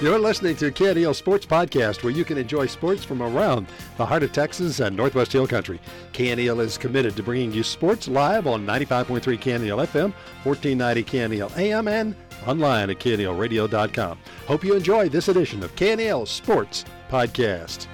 You're 0.00 0.18
listening 0.18 0.56
to 0.56 0.70
KNEL 0.70 1.14
Sports 1.14 1.44
Podcast, 1.44 2.02
where 2.02 2.12
you 2.12 2.24
can 2.24 2.38
enjoy 2.38 2.64
sports 2.64 3.04
from 3.04 3.20
around 3.20 3.66
the 3.98 4.06
heart 4.06 4.22
of 4.22 4.32
Texas 4.32 4.80
and 4.80 4.96
Northwest 4.96 5.30
Hill 5.30 5.46
Country. 5.46 5.78
KNEL 6.14 6.60
is 6.60 6.78
committed 6.78 7.14
to 7.16 7.22
bringing 7.22 7.52
you 7.52 7.62
sports 7.62 8.08
live 8.08 8.46
on 8.46 8.66
95.3 8.66 9.20
KNEL 9.20 9.86
FM, 9.86 10.14
1490 10.44 11.04
KNEL 11.04 11.58
AM, 11.58 11.86
and 11.86 12.14
online 12.46 12.88
at 12.88 12.98
knelradio.com. 12.98 14.18
Hope 14.46 14.64
you 14.64 14.74
enjoy 14.74 15.10
this 15.10 15.28
edition 15.28 15.62
of 15.62 15.76
KNEL 15.76 16.26
Sports 16.26 16.86
Podcast. 17.10 17.86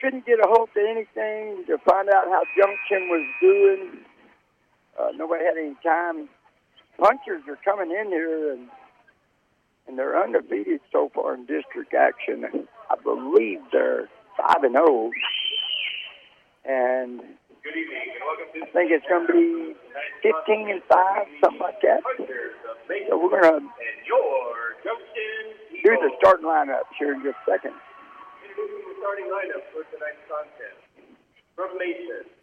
Couldn't 0.00 0.26
get 0.26 0.40
a 0.40 0.48
hold 0.48 0.70
of 0.70 0.76
anything 0.76 1.64
to 1.68 1.78
find 1.88 2.08
out 2.08 2.24
how 2.26 2.42
Junction 2.56 3.08
was 3.10 3.26
doing 3.40 4.05
uh, 4.98 5.08
nobody 5.14 5.44
had 5.44 5.56
any 5.58 5.76
time. 5.82 6.28
Punchers 6.98 7.42
are 7.48 7.58
coming 7.64 7.90
in 7.90 8.08
here 8.08 8.52
and 8.52 8.68
and 9.86 9.98
they're 9.98 10.20
undefeated 10.20 10.80
so 10.90 11.10
far 11.14 11.34
in 11.34 11.46
district 11.46 11.94
action. 11.94 12.44
I 12.90 12.96
believe 13.02 13.60
they're 13.70 14.08
five 14.36 14.64
and 14.64 14.72
zero, 14.72 14.86
oh. 14.88 15.10
and 16.64 17.20
I 17.22 18.66
think 18.72 18.90
it's 18.90 19.06
going 19.08 19.26
to 19.26 19.32
be 19.32 19.74
fifteen 20.22 20.70
and 20.70 20.82
five, 20.90 21.26
something 21.42 21.60
like 21.60 21.80
that. 21.82 22.00
So 23.08 23.18
we're 23.18 23.40
going 23.40 23.60
to 23.60 23.68
do 25.84 25.90
the 26.02 26.10
starting 26.18 26.46
lineup 26.46 26.90
here 26.98 27.14
in 27.14 27.22
just 27.22 27.36
a 27.46 27.50
second. 27.50 27.74
Starting 28.98 29.26
lineup 29.26 29.62
for 29.70 29.84
tonight's 29.94 30.24
contest 30.26 30.82
from 31.54 31.78
Mason. 31.78 32.35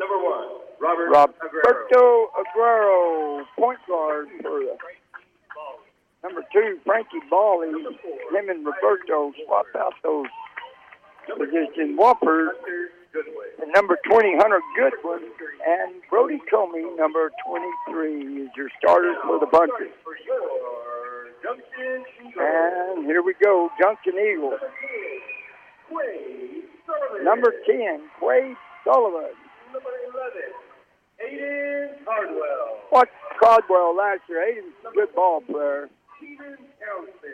Number 0.00 0.16
one, 0.16 0.48
Robert 0.80 1.12
Roberto 1.12 2.32
Aguero, 2.32 3.44
point 3.58 3.78
guard 3.86 4.28
for 4.40 4.60
the 4.60 4.76
number 6.24 6.40
two, 6.50 6.78
Frankie 6.86 7.20
Bally. 7.28 7.68
Him 7.68 8.48
and 8.48 8.64
Roberto 8.64 9.32
swap 9.44 9.66
out 9.76 9.92
those 10.02 10.24
positions. 11.28 11.98
Wofford, 12.00 12.48
and 13.60 13.70
number 13.74 13.98
20, 14.08 14.36
Hunter 14.38 14.62
Goodwin, 14.74 15.28
and 15.68 16.00
Brody 16.08 16.40
Comey, 16.50 16.96
number 16.96 17.30
23, 17.46 18.44
is 18.44 18.48
your 18.56 18.70
starters 18.80 19.16
for 19.22 19.38
the 19.38 19.46
Punchers. 19.46 19.92
And 22.38 23.04
here 23.04 23.22
we 23.22 23.34
go, 23.42 23.68
Junction 23.78 24.14
Eagles. 24.14 24.60
Number 27.22 27.52
10, 27.66 28.00
Quade 28.18 28.56
Sullivan 28.84 29.34
number 29.72 29.94
11, 30.10 30.50
Aiden 31.22 32.04
Cardwell. 32.04 32.78
Watch 32.92 33.10
Cardwell 33.38 33.96
last 33.96 34.20
year. 34.28 34.42
Aiden's 34.42 34.74
a 34.88 34.94
good 34.94 35.14
ball 35.14 35.40
player. 35.42 35.88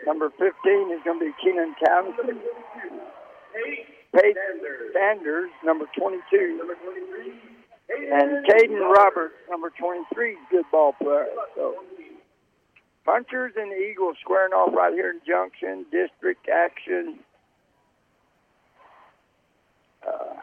Number 0.05 0.29
15 0.29 0.47
is 0.91 1.01
going 1.03 1.19
to 1.19 1.25
be 1.25 1.31
Keenan 1.43 1.75
Townsend. 1.85 2.39
Peyton 4.13 4.33
Sanders. 4.35 4.93
Sanders, 4.93 5.51
number 5.63 5.85
22. 5.97 6.57
Number 6.57 6.75
23. 6.75 7.33
And 7.89 8.45
Caden 8.45 8.81
Roberts, 8.93 9.35
number 9.49 9.71
23, 9.79 10.37
good 10.51 10.65
ball 10.71 10.93
player. 11.01 11.27
So, 11.55 11.75
Punchers 13.05 13.53
and 13.55 13.71
Eagles 13.71 14.17
squaring 14.21 14.51
off 14.51 14.75
right 14.75 14.93
here 14.93 15.11
in 15.11 15.21
Junction, 15.25 15.85
district 15.91 16.49
action. 16.49 17.19
Uh, 20.05 20.35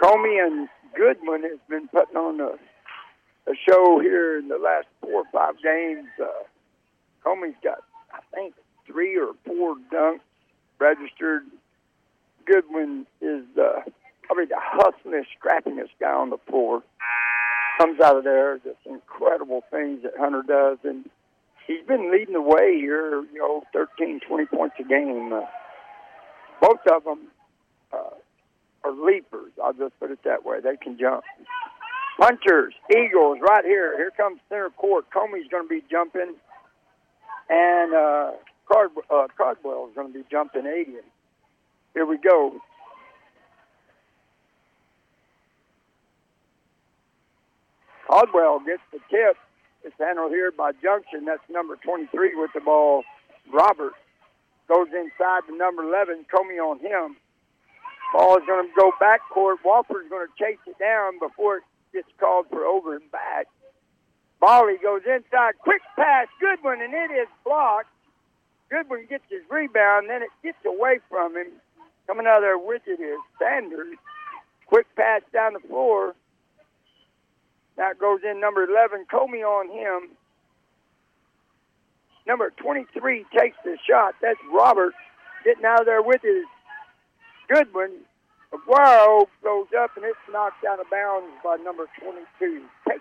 Comey 0.00 0.44
and 0.44 0.68
Goodman 0.96 1.42
has 1.42 1.58
been 1.68 1.88
putting 1.88 2.16
on 2.16 2.40
a, 2.40 3.50
a 3.50 3.54
show 3.68 4.00
here 4.00 4.38
in 4.38 4.48
the 4.48 4.58
last 4.58 4.86
four 5.00 5.22
or 5.22 5.24
five 5.32 5.54
games. 5.62 6.08
Uh, 6.20 6.26
Comey's 7.24 7.56
got, 7.62 7.78
I 8.12 8.20
think, 8.34 8.54
three 8.86 9.16
or 9.16 9.32
four 9.46 9.76
dunks 9.92 10.20
registered. 10.78 11.42
Goodwin 12.46 13.06
is 13.20 13.44
uh, 13.56 13.82
probably 14.22 14.46
the 14.46 14.60
hustlingest, 14.60 15.26
scrappingest 15.38 15.90
guy 16.00 16.12
on 16.12 16.30
the 16.30 16.38
floor. 16.48 16.82
Comes 17.78 18.00
out 18.00 18.16
of 18.16 18.24
there, 18.24 18.58
just 18.58 18.78
incredible 18.84 19.62
things 19.70 20.02
that 20.02 20.12
Hunter 20.18 20.42
does, 20.46 20.78
and 20.84 21.08
he's 21.66 21.86
been 21.86 22.12
leading 22.12 22.34
the 22.34 22.42
way 22.42 22.76
here. 22.76 23.22
You 23.32 23.38
know, 23.38 23.62
13, 23.72 24.20
20 24.26 24.46
points 24.46 24.76
a 24.78 24.84
game. 24.84 25.32
Uh, 25.32 25.42
both 26.60 26.80
of 26.92 27.04
them 27.04 27.28
are 28.90 29.06
leapers. 29.06 29.52
I'll 29.62 29.72
just 29.72 29.98
put 30.00 30.10
it 30.10 30.20
that 30.24 30.44
way. 30.44 30.60
They 30.60 30.76
can 30.76 30.98
jump. 30.98 31.24
Punchers, 32.18 32.74
Eagles, 32.90 33.38
right 33.40 33.64
here. 33.64 33.96
Here 33.96 34.10
comes 34.16 34.40
center 34.48 34.70
court. 34.70 35.06
Comey's 35.14 35.48
going 35.50 35.64
to 35.64 35.68
be 35.68 35.82
jumping, 35.90 36.34
and 37.48 37.94
uh, 37.94 38.30
Card 38.70 38.90
uh, 39.10 39.26
Cardwell 39.36 39.88
is 39.88 39.94
going 39.94 40.12
to 40.12 40.18
be 40.18 40.24
jumping 40.30 40.66
80. 40.66 40.92
Here 41.94 42.04
we 42.04 42.18
go. 42.18 42.60
Cardwell 48.08 48.60
gets 48.66 48.82
the 48.92 48.98
tip. 49.08 49.36
It's 49.82 49.94
handled 49.98 50.32
here 50.32 50.52
by 50.52 50.72
Junction. 50.82 51.24
That's 51.24 51.42
number 51.48 51.76
23 51.76 52.34
with 52.34 52.50
the 52.54 52.60
ball. 52.60 53.02
Robert 53.52 53.94
goes 54.68 54.88
inside 54.88 55.40
to 55.48 55.56
number 55.56 55.82
11. 55.82 56.26
Comey 56.32 56.58
on 56.60 56.80
him. 56.80 57.16
Ball 58.12 58.38
is 58.38 58.44
going 58.46 58.66
to 58.66 58.74
go 58.74 58.92
back 58.98 59.20
court. 59.32 59.58
Walford's 59.64 60.08
going 60.08 60.26
to 60.26 60.32
chase 60.38 60.58
it 60.66 60.78
down 60.78 61.18
before 61.18 61.58
it 61.58 61.62
gets 61.92 62.08
called 62.18 62.46
for 62.50 62.64
over 62.64 62.96
and 62.96 63.10
back. 63.12 63.46
Bally 64.40 64.76
goes 64.82 65.02
inside. 65.06 65.52
Quick 65.58 65.82
pass. 65.96 66.26
Goodwin, 66.40 66.80
and 66.82 66.94
it 66.94 67.12
is 67.12 67.28
blocked. 67.44 67.90
Goodwin 68.70 69.06
gets 69.08 69.24
his 69.28 69.42
rebound, 69.50 70.08
then 70.08 70.22
it 70.22 70.30
gets 70.42 70.58
away 70.64 70.98
from 71.08 71.36
him. 71.36 71.48
Coming 72.06 72.26
out 72.26 72.38
of 72.38 72.42
there 72.42 72.58
with 72.58 72.82
it 72.86 73.00
is 73.00 73.18
Sanders. 73.38 73.96
Quick 74.66 74.86
pass 74.96 75.22
down 75.32 75.52
the 75.52 75.60
floor. 75.68 76.14
That 77.76 77.98
goes 77.98 78.20
in 78.28 78.40
number 78.40 78.64
11. 78.64 79.06
Comey 79.12 79.42
on 79.42 79.68
him. 79.70 80.10
Number 82.26 82.50
23 82.56 83.24
takes 83.36 83.56
the 83.64 83.76
shot. 83.88 84.14
That's 84.22 84.38
Robert 84.52 84.94
getting 85.44 85.64
out 85.64 85.80
of 85.80 85.86
there 85.86 86.02
with 86.02 86.22
his 86.22 86.44
Goodwin. 87.50 87.90
Aguero 88.54 89.26
goes 89.42 89.66
up 89.78 89.90
and 89.96 90.04
it's 90.04 90.18
knocked 90.30 90.64
out 90.64 90.80
of 90.80 90.86
bounds 90.90 91.26
by 91.42 91.56
number 91.56 91.86
22, 92.02 92.62
Tate 92.88 93.00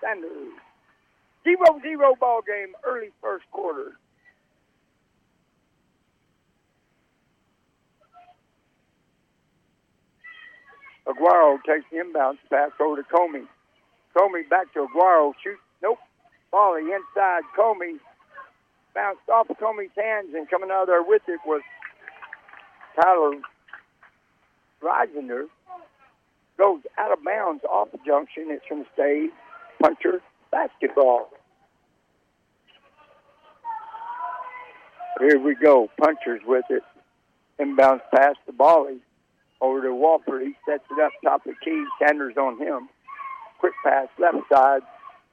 Sanders. 0.00 0.52
Zero 1.44 1.80
zero 1.82 2.14
ball 2.18 2.40
game, 2.46 2.74
early 2.84 3.10
first 3.20 3.44
quarter. 3.50 3.92
Aguero 11.06 11.58
takes 11.66 11.84
the 11.90 12.00
inbound 12.00 12.38
pass 12.48 12.70
over 12.80 12.96
to 12.96 13.02
Comey. 13.08 13.46
Comey 14.16 14.48
back 14.48 14.72
to 14.74 14.86
Aguero. 14.86 15.32
Shoot. 15.42 15.58
Nope. 15.82 15.98
Bally 16.50 16.82
inside. 16.82 17.42
Comey 17.58 17.98
bounced 18.94 19.28
off 19.28 19.48
Comey's 19.60 19.90
hands 19.96 20.28
and 20.34 20.48
coming 20.48 20.70
out 20.70 20.82
of 20.82 20.88
there 20.88 21.02
with 21.02 21.22
it 21.26 21.40
was 21.44 21.62
Tyler 22.94 23.32
Reisinger 24.82 25.46
goes 26.58 26.80
out 26.98 27.12
of 27.12 27.24
bounds 27.24 27.62
off 27.64 27.92
the 27.92 27.98
junction. 28.06 28.46
It's 28.48 28.64
going 28.68 28.84
to 28.84 28.90
stay 28.94 29.28
puncher 29.80 30.20
basketball. 30.50 31.30
Here 35.18 35.38
we 35.38 35.54
go. 35.54 35.88
Punchers 36.00 36.40
with 36.46 36.64
it. 36.70 36.82
Inbounds 37.60 38.00
past 38.14 38.38
the 38.46 38.52
Bally 38.52 38.98
over 39.60 39.82
to 39.82 39.94
Walford. 39.94 40.42
He 40.42 40.54
sets 40.68 40.84
it 40.90 41.00
up 41.02 41.12
top 41.22 41.46
of 41.46 41.54
the 41.54 41.64
key. 41.64 41.84
Sanders 42.00 42.36
on 42.36 42.58
him. 42.58 42.88
Quick 43.60 43.74
pass 43.84 44.08
left 44.18 44.38
side. 44.52 44.82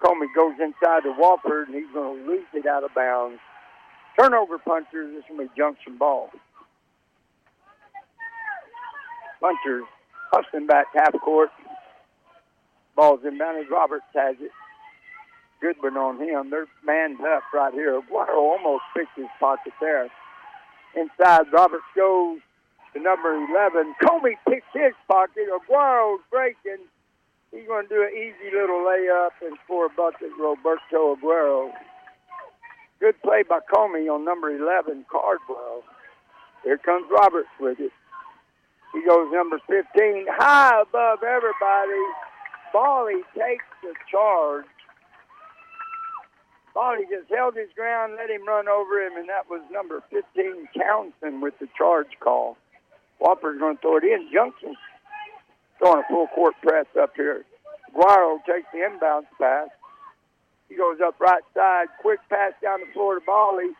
Comey 0.01 0.27
goes 0.35 0.53
inside 0.59 1.03
to 1.03 1.13
Walford, 1.17 1.67
and 1.67 1.75
he's 1.75 1.91
going 1.93 2.19
to 2.19 2.27
lose 2.29 2.45
it 2.53 2.65
out 2.65 2.83
of 2.83 2.93
bounds. 2.93 3.39
Turnover 4.19 4.59
punchers. 4.59 5.11
This 5.13 5.23
is 5.23 5.25
going 5.27 5.47
to 5.47 5.53
be 5.53 5.57
junction 5.57 5.97
ball. 5.97 6.29
Punchers 9.39 9.85
hustling 10.31 10.67
back 10.67 10.87
half 10.93 11.13
court. 11.21 11.49
Ball's 12.95 13.21
inbounded. 13.21 13.69
Roberts 13.69 14.05
has 14.13 14.35
it. 14.41 14.51
Goodwin 15.61 15.97
on 15.97 16.17
him. 16.19 16.49
They're 16.49 16.67
manned 16.85 17.19
up 17.21 17.43
right 17.53 17.73
here. 17.73 17.99
Aguero 17.99 18.35
almost 18.35 18.83
picked 18.95 19.17
his 19.17 19.27
pocket 19.39 19.73
there. 19.81 20.09
Inside, 20.95 21.51
Roberts 21.51 21.83
goes 21.95 22.39
to 22.93 22.99
number 23.01 23.33
11. 23.33 23.95
Comey 24.01 24.35
picks 24.47 24.65
his 24.73 24.93
pocket. 25.07 25.47
Aguero's 25.51 26.21
breaking. 26.31 26.85
He's 27.51 27.67
going 27.67 27.87
to 27.87 27.95
do 27.95 28.03
an 28.03 28.11
easy 28.13 28.53
little 28.53 28.85
layup 28.85 29.31
and 29.45 29.57
score 29.65 29.87
a 29.87 29.89
bucket, 29.89 30.29
Roberto 30.39 31.15
Aguero. 31.15 31.71
Good 32.99 33.21
play 33.21 33.43
by 33.47 33.59
Comey 33.73 34.13
on 34.13 34.25
number 34.25 34.49
11, 34.49 35.05
Cardwell. 35.09 35.83
Here 36.63 36.77
comes 36.77 37.05
Roberts 37.09 37.49
with 37.59 37.79
it. 37.79 37.91
He 38.93 39.05
goes 39.05 39.31
number 39.31 39.59
15, 39.67 40.25
high 40.29 40.81
above 40.81 41.23
everybody. 41.23 42.03
Bally 42.73 43.21
takes 43.37 43.65
the 43.81 43.93
charge. 44.09 44.65
Bally 46.73 47.05
just 47.09 47.29
held 47.29 47.55
his 47.55 47.69
ground, 47.75 48.13
let 48.17 48.29
him 48.29 48.47
run 48.47 48.67
over 48.67 49.05
him, 49.05 49.17
and 49.17 49.29
that 49.29 49.49
was 49.49 49.61
number 49.71 50.03
15, 50.09 50.69
Townsend, 50.77 51.41
with 51.41 51.57
the 51.59 51.67
charge 51.77 52.17
call. 52.19 52.57
Wofford's 53.21 53.59
going 53.59 53.75
to 53.75 53.81
throw 53.81 53.97
it 53.97 54.03
in. 54.03 54.29
Junction 54.31 54.75
throwing 55.79 56.03
a 56.03 56.07
full 56.07 56.27
court 56.27 56.53
press 56.61 56.85
up 57.01 57.11
here. 57.15 57.43
Aguero 57.95 58.37
takes 58.45 58.67
the 58.71 58.79
inbounds 58.79 59.27
pass. 59.39 59.69
He 60.67 60.75
goes 60.75 60.99
up 61.03 61.19
right 61.19 61.41
side. 61.55 61.87
Quick 62.01 62.19
pass 62.29 62.53
down 62.61 62.81
the 62.81 62.93
floor 62.93 63.15
to 63.15 63.25
Bally. 63.25 63.71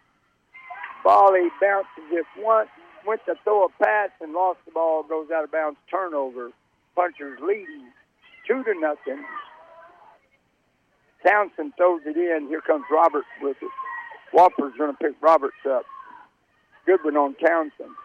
Bally 1.04 1.50
bounces 1.62 2.10
it 2.12 2.26
once, 2.40 2.70
went 3.06 3.22
to 3.26 3.36
throw 3.44 3.66
a 3.66 3.70
pass 3.84 4.10
and 4.22 4.34
lost 4.34 4.60
the 4.66 4.72
ball. 4.72 5.04
Goes 5.04 5.28
out 5.34 5.44
of 5.44 5.52
bounds. 5.52 5.78
Turnover. 5.90 6.52
Punchers 6.96 7.40
leading 7.42 7.92
two 8.48 8.64
to 8.64 8.74
nothing. 8.80 9.24
Townsend 11.26 11.74
throws 11.78 12.02
it 12.06 12.16
in. 12.16 12.48
Here 12.48 12.62
comes 12.62 12.86
Roberts 12.92 13.28
with 13.42 13.58
it. 13.62 13.72
Wofford's 14.34 14.78
going 14.78 14.92
to 14.92 14.98
pick 14.98 15.16
Roberts 15.22 15.58
up. 15.70 15.84
Good 16.86 17.04
one 17.04 17.18
on 17.18 17.36
Townsend. 17.36 17.96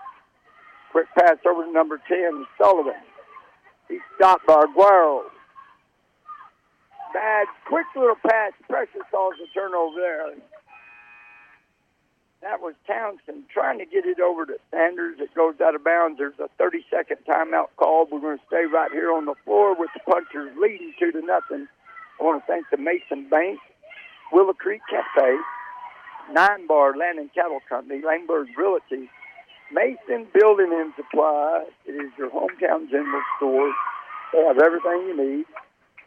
Quick 0.92 1.06
pass 1.18 1.38
over 1.46 1.64
to 1.64 1.72
number 1.72 2.00
10, 2.08 2.46
Sullivan. 2.58 2.92
He's 3.88 4.00
stopped 4.16 4.46
by 4.46 4.64
Aguero. 4.64 5.22
Bad, 7.12 7.46
quick 7.66 7.86
little 7.96 8.16
pass. 8.26 8.52
Pressure 8.68 9.04
calls 9.10 9.34
a 9.42 9.46
turnover 9.54 10.00
there. 10.00 10.34
That 12.44 12.60
was 12.60 12.74
Townsend 12.86 13.48
trying 13.48 13.78
to 13.78 13.86
get 13.86 14.04
it 14.04 14.20
over 14.20 14.44
to 14.44 14.60
Sanders. 14.70 15.16
It 15.18 15.32
goes 15.34 15.54
out 15.64 15.74
of 15.74 15.82
bounds. 15.82 16.18
There's 16.18 16.38
a 16.38 16.48
30 16.58 16.84
second 16.90 17.16
timeout 17.26 17.72
called. 17.78 18.10
We're 18.12 18.20
going 18.20 18.36
to 18.36 18.44
stay 18.46 18.68
right 18.70 18.92
here 18.92 19.10
on 19.10 19.24
the 19.24 19.32
floor 19.46 19.74
with 19.74 19.88
the 19.94 20.00
punchers 20.04 20.52
leading 20.60 20.92
two 21.00 21.10
to 21.12 21.24
nothing. 21.24 21.66
I 22.20 22.22
want 22.22 22.44
to 22.44 22.46
thank 22.46 22.66
the 22.68 22.76
Mason 22.76 23.30
Bank, 23.30 23.58
Willow 24.30 24.52
Creek 24.52 24.82
Cafe, 24.90 25.38
Nine 26.34 26.66
Bar 26.66 26.98
Land 26.98 27.18
and 27.18 27.32
Cattle 27.32 27.60
Company, 27.66 28.02
Langberg 28.04 28.52
Realty, 28.58 29.08
Mason 29.72 30.28
Building 30.36 30.68
and 30.70 30.92
Supply. 31.00 31.64
It 31.86 31.92
is 31.92 32.12
your 32.18 32.28
hometown 32.28 32.90
general 32.90 33.22
store. 33.38 33.72
They 34.34 34.44
have 34.44 34.60
everything 34.60 35.08
you 35.08 35.16
need. 35.16 35.46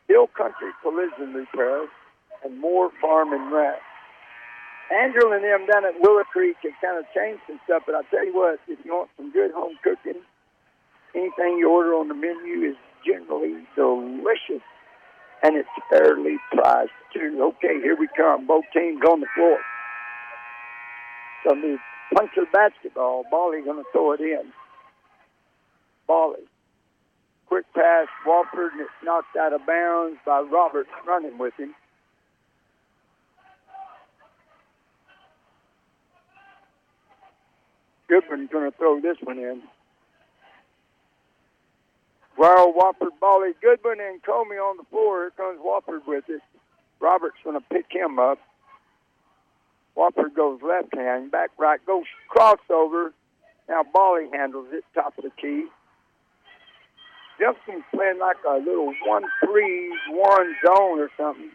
Hill 0.08 0.28
Country 0.38 0.70
Collision 0.84 1.34
Repair, 1.34 1.88
and 2.46 2.60
more 2.60 2.92
farm 3.02 3.34
and 3.34 3.52
ranch. 3.52 3.82
Angela 4.92 5.36
and 5.36 5.44
them 5.44 5.68
down 5.68 5.86
at 5.86 6.00
Willow 6.00 6.24
Creek 6.32 6.56
have 6.64 6.72
kind 6.82 6.98
of 6.98 7.06
changed 7.14 7.42
some 7.48 7.60
stuff, 7.66 7.84
but 7.86 7.96
I 7.96 8.04
tell 8.10 8.26
you 8.26 8.34
what, 8.34 8.60
if 8.68 8.80
you 8.86 8.94
want 8.94 9.10
some 9.18 9.32
good 9.32 9.52
home 9.52 9.78
cooking, 9.84 10.22
anything 11.14 11.58
you 11.60 11.70
order 11.70 11.94
on 11.94 12.08
the 12.08 12.14
menu 12.14 12.72
is 12.72 12.78
generally 13.06 13.68
delicious, 13.76 14.64
and 15.44 15.56
it's 15.58 15.70
fairly 15.90 16.38
priced 16.52 16.92
too. 17.14 17.54
Okay, 17.56 17.82
here 17.84 17.98
we 18.00 18.08
come. 18.16 18.48
Both 18.48 18.66
teams 18.74 19.02
on 19.10 19.20
the 19.20 19.28
floor. 19.36 19.60
So 21.44 21.56
the 21.56 21.78
puncher 22.14 22.48
basketball. 22.52 23.24
Bally 23.30 23.62
going 23.64 23.84
to 23.84 23.90
throw 23.92 24.14
it 24.14 24.22
in. 24.22 24.52
Bally. 26.08 26.48
Quick 27.48 27.66
pass, 27.74 28.08
Wofford, 28.26 28.72
and 28.74 28.82
it's 28.82 28.90
knocked 29.04 29.36
out 29.38 29.54
of 29.54 29.66
bounds 29.66 30.18
by 30.26 30.42
Roberts 30.42 30.90
running 31.08 31.38
with 31.38 31.54
him. 31.58 31.74
Goodman's 38.08 38.50
going 38.52 38.72
to 38.72 38.78
throw 38.78 39.02
this 39.02 39.18
one 39.22 39.38
in. 39.38 39.62
Well, 42.38 42.72
Wofford, 42.74 43.20
Bally, 43.20 43.52
Goodman, 43.62 44.00
and 44.00 44.22
Comey 44.22 44.62
on 44.62 44.78
the 44.78 44.84
floor. 44.90 45.22
Here 45.22 45.32
comes 45.32 45.60
Wofford 45.60 46.08
with 46.08 46.26
it. 46.30 46.42
Roberts 47.00 47.38
going 47.44 47.60
to 47.60 47.66
pick 47.72 47.86
him 47.90 48.20
up. 48.20 48.40
Wofford 49.98 50.36
goes 50.36 50.60
left 50.62 50.96
hand, 50.96 51.32
back 51.32 51.50
right, 51.58 51.84
goes 51.86 52.06
crossover. 52.34 53.12
Now 53.68 53.84
Bally 53.92 54.28
handles 54.32 54.68
it, 54.72 54.84
top 54.94 55.18
of 55.18 55.24
the 55.24 55.32
key. 55.42 55.66
Junction's 57.40 57.84
playing 57.94 58.20
like 58.20 58.38
a 58.48 58.58
little 58.58 58.94
one 59.06 59.24
three 59.44 59.92
one 60.10 60.56
zone 60.66 61.00
or 61.00 61.10
something. 61.18 61.52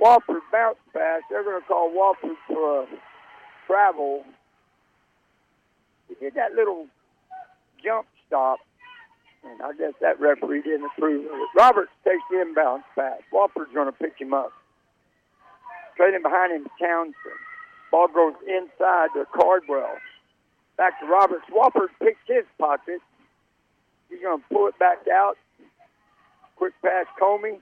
Wofford 0.00 0.40
bounce 0.52 0.78
pass. 0.92 1.22
They're 1.30 1.44
going 1.44 1.60
to 1.60 1.66
call 1.66 1.90
Wofford 1.90 2.34
for 2.48 2.82
a 2.82 2.86
travel. 3.66 4.24
He 6.08 6.14
did 6.14 6.34
that 6.34 6.54
little 6.54 6.86
jump 7.82 8.06
stop, 8.26 8.58
and 9.44 9.60
I 9.62 9.72
guess 9.72 9.92
that 10.00 10.20
referee 10.20 10.62
didn't 10.62 10.86
approve 10.86 11.26
of 11.26 11.32
it. 11.32 11.48
Roberts 11.56 11.92
takes 12.04 12.22
the 12.30 12.40
inbound 12.40 12.84
pass. 12.94 13.20
Wofford's 13.32 13.72
going 13.74 13.86
to 13.86 13.92
pick 13.92 14.14
him 14.18 14.34
up. 14.34 14.52
Trading 15.96 16.22
behind 16.22 16.52
him, 16.52 16.66
Townsend. 16.80 17.14
Ball 17.90 18.08
goes 18.08 18.34
inside 18.46 19.08
to 19.14 19.24
Cardwell. 19.34 19.96
Back 20.76 21.00
to 21.00 21.06
Roberts. 21.06 21.44
Wofford 21.50 21.88
picks 22.02 22.20
his 22.26 22.44
pocket. 22.58 23.00
He's 24.10 24.20
going 24.20 24.40
to 24.40 24.44
pull 24.52 24.68
it 24.68 24.78
back 24.78 24.98
out. 25.12 25.36
Quick 26.56 26.74
pass, 26.82 27.06
Comey. 27.20 27.58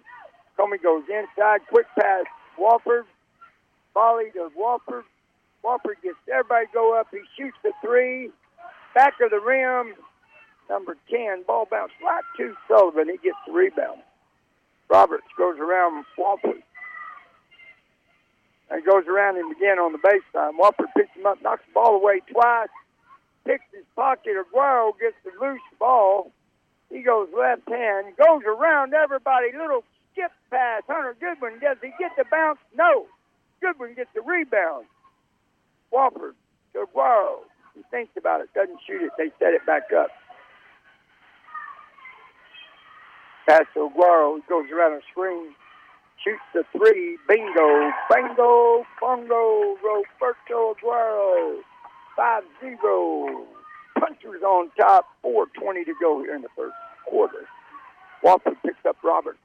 Comey 0.58 0.82
goes 0.82 1.04
inside. 1.08 1.60
Quick 1.68 1.86
pass, 1.98 2.24
Wofford. 2.58 3.04
Bally 3.94 4.30
to 4.34 4.50
Wofford. 4.58 5.04
Wofford 5.64 6.02
gets 6.02 6.16
everybody 6.32 6.66
go 6.72 6.98
up. 6.98 7.08
He 7.10 7.20
shoots 7.38 7.56
the 7.62 7.72
three. 7.80 8.30
Back 8.94 9.14
of 9.22 9.30
the 9.30 9.40
rim. 9.40 9.94
Number 10.68 10.96
10. 11.10 11.44
Ball 11.46 11.66
bounce 11.70 11.92
right 12.02 12.24
to 12.38 12.54
Sullivan. 12.68 13.08
He 13.08 13.16
gets 13.16 13.38
the 13.46 13.52
rebound. 13.52 14.00
Roberts 14.88 15.26
goes 15.36 15.58
around 15.58 16.04
Wofford. 16.18 16.62
And 18.70 18.84
goes 18.84 19.04
around 19.06 19.36
him 19.36 19.50
again 19.50 19.78
on 19.78 19.92
the 19.92 19.98
baseline. 19.98 20.58
Wofford 20.58 20.92
picks 20.96 21.14
him 21.16 21.26
up, 21.26 21.42
knocks 21.42 21.62
the 21.66 21.72
ball 21.74 21.96
away 21.96 22.20
twice 22.30 22.68
picks 23.44 23.64
his 23.72 23.84
pocket. 23.94 24.34
Aguero 24.36 24.92
gets 24.98 25.16
the 25.24 25.30
loose 25.40 25.60
ball. 25.78 26.32
He 26.90 27.02
goes 27.02 27.28
left 27.36 27.68
hand, 27.68 28.16
goes 28.16 28.42
around 28.46 28.94
everybody. 28.94 29.52
Little 29.52 29.84
skip 30.12 30.32
pass. 30.50 30.82
Hunter 30.88 31.16
Goodwin, 31.20 31.60
does 31.60 31.76
he 31.82 31.90
get 31.98 32.12
the 32.16 32.24
bounce? 32.30 32.58
No. 32.76 33.06
Goodwin 33.60 33.94
gets 33.94 34.10
the 34.14 34.22
rebound. 34.22 34.86
Wofford 35.94 36.34
to 36.72 36.86
Aguero. 36.86 37.46
He 37.74 37.82
thinks 37.90 38.12
about 38.16 38.40
it, 38.40 38.48
doesn't 38.54 38.78
shoot 38.86 39.02
it. 39.02 39.12
They 39.18 39.30
set 39.38 39.54
it 39.54 39.64
back 39.66 39.92
up. 39.96 40.08
Pass 43.48 43.64
to 43.74 43.90
Aguero. 43.90 44.36
He 44.36 44.42
goes 44.48 44.66
around 44.72 44.94
a 44.94 45.00
screen, 45.10 45.54
shoots 46.22 46.42
the 46.52 46.64
three. 46.72 47.18
Bingo, 47.28 47.90
bingo, 48.10 48.84
bongo, 49.00 49.76
Roberto 49.82 50.74
Aguero. 50.74 51.60
5-0. 52.18 53.44
Punchers 53.98 54.42
on 54.42 54.70
top. 54.78 55.06
4.20 55.24 55.84
to 55.84 55.94
go 56.00 56.22
here 56.22 56.34
in 56.34 56.42
the 56.42 56.48
first 56.56 56.74
quarter. 57.08 57.46
Wofford 58.24 58.56
picks 58.64 58.84
up 58.88 58.96
Roberts. 59.02 59.38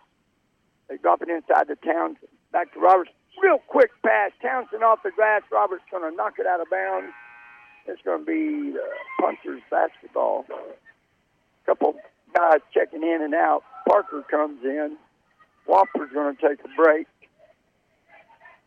They 0.88 0.98
drop 0.98 1.22
it 1.22 1.29
inside 1.29 1.68
the 1.68 1.75
town. 1.75 2.18
Back 2.51 2.74
to 2.74 2.79
Roberts. 2.79 3.12
Real 3.41 3.60
quick 3.67 3.91
pass. 4.03 4.31
Townsend 4.41 4.84
off 4.84 5.00
the 5.03 5.12
glass. 5.12 5.41
Roberts 5.51 5.84
going 5.91 6.10
to 6.10 6.15
knock 6.15 6.34
it 6.39 6.46
out 6.46 6.62
of 6.62 6.69
bounds. 6.69 7.13
It's 7.86 8.01
going 8.03 8.19
to 8.19 8.25
be 8.25 8.72
the 8.72 8.88
Punchers 9.19 9.62
basketball. 9.72 10.46
A 10.50 11.65
couple 11.65 11.96
guys 12.36 12.60
checking 12.74 13.03
in 13.03 13.22
and 13.22 13.34
out. 13.34 13.63
Parker 13.88 14.24
comes 14.29 14.63
in. 14.63 14.98
Wofford's 15.67 16.13
going 16.13 16.36
to 16.36 16.41
take 16.41 16.60
a 16.65 16.67
break. 16.75 17.08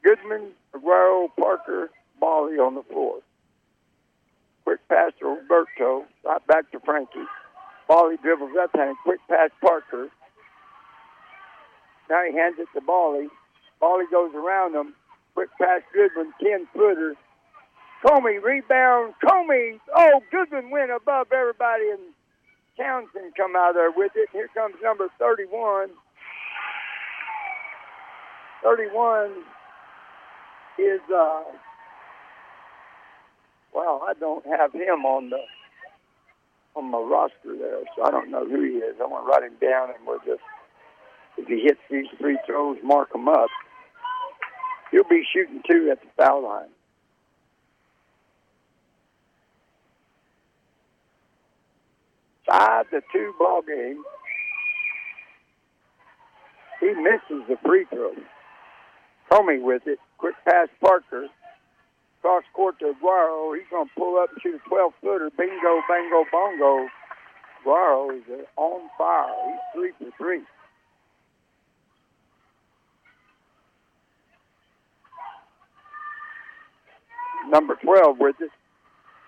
Goodman, 0.03 0.53
Aguero, 0.75 1.29
Parker, 1.39 1.91
Bally 2.21 2.55
on 2.55 2.75
the 2.75 2.83
floor. 2.85 3.19
Quick 4.65 4.81
pass 4.89 5.13
to 5.21 5.27
Roberto. 5.27 6.05
Right 6.25 6.47
back 6.47 6.71
to 6.73 6.81
Frankie. 6.81 7.27
Bally 7.89 8.17
dribbles 8.23 8.53
left 8.57 8.77
hand. 8.77 8.97
Quick 9.05 9.21
pass 9.29 9.51
Parker. 9.61 10.09
Now 12.09 12.23
he 12.29 12.37
hands 12.37 12.57
it 12.59 12.69
to 12.75 12.81
Bally. 12.81 13.29
Bally 13.83 14.05
goes 14.11 14.31
around 14.35 14.75
him. 14.75 14.95
Quick 15.35 15.51
pass 15.61 15.83
Goodwin. 15.93 16.33
10 16.41 16.69
footer. 16.73 17.15
Comey 18.07 18.41
rebound. 18.43 19.15
Comey. 19.23 19.81
Oh, 19.95 20.21
Goodwin 20.31 20.71
went 20.71 20.93
above 20.93 21.27
everybody 21.33 21.91
and 21.91 22.01
Townsend 22.79 23.35
come 23.37 23.55
out 23.57 23.75
there 23.75 23.91
with 23.91 24.13
it. 24.15 24.29
Here 24.33 24.49
comes 24.55 24.77
number 24.83 25.09
31. 25.19 25.91
31 28.63 29.33
is 30.79 31.01
uh, 31.13 31.43
well, 33.75 34.03
I 34.07 34.13
don't 34.19 34.45
have 34.47 34.73
him 34.73 35.05
on 35.05 35.31
the 35.31 35.39
on 36.75 36.91
my 36.91 36.99
roster 36.99 37.57
there, 37.59 37.81
so 37.97 38.05
I 38.05 38.11
don't 38.11 38.31
know 38.31 38.47
who 38.47 38.63
he 38.63 38.79
is. 38.79 38.97
I 39.03 39.07
want 39.07 39.27
to 39.27 39.31
write 39.31 39.43
him 39.43 39.59
down, 39.61 39.91
and 39.91 40.07
we'll 40.07 40.21
just 40.21 40.41
if 41.37 41.49
he 41.49 41.63
hits 41.63 41.81
these 41.91 42.07
free 42.21 42.39
throws, 42.47 42.79
mark 42.83 43.15
him 43.15 43.29
up. 43.29 43.49
He'll 44.93 45.05
be 45.05 45.25
shooting 45.33 45.63
two 45.69 45.89
at 45.91 46.01
the 46.03 46.09
foul 46.17 46.45
line. 46.45 46.69
Five 52.47 52.91
to 52.91 53.01
two 53.13 53.35
ball 53.39 53.63
game. 53.63 54.05
He 56.81 56.89
misses 56.89 57.49
the 57.49 57.57
free 57.65 57.87
throw. 57.87 58.13
Comey 59.31 59.63
with 59.63 59.83
it. 59.87 59.99
Quick 60.19 60.35
pass 60.45 60.69
Parker. 60.81 61.29
Cross 62.21 62.45
court 62.53 62.79
to 62.81 62.93
Aguero. 62.93 63.57
He's 63.57 63.67
going 63.71 63.89
to 63.89 63.95
pull 63.97 64.19
up 64.19 64.31
and 64.31 64.43
shoot 64.43 64.61
a 64.65 64.69
12 64.69 64.93
footer. 65.01 65.31
Bingo, 65.39 65.81
bango, 65.89 66.25
bongo. 66.31 66.87
Aguero 67.65 68.17
is 68.19 68.47
on 68.57 68.91
fire. 68.99 69.33
He's 69.47 69.59
three 69.75 69.93
for 69.99 70.17
three. 70.19 70.43
Number 77.53 77.77
12 77.85 78.17
with 78.19 78.37
it. 78.41 78.51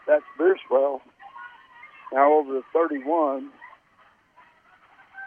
That's 0.08 0.24
Bierswell. 0.40 1.00
Now 2.10 2.32
over 2.32 2.54
to 2.54 2.62
31. 2.72 3.50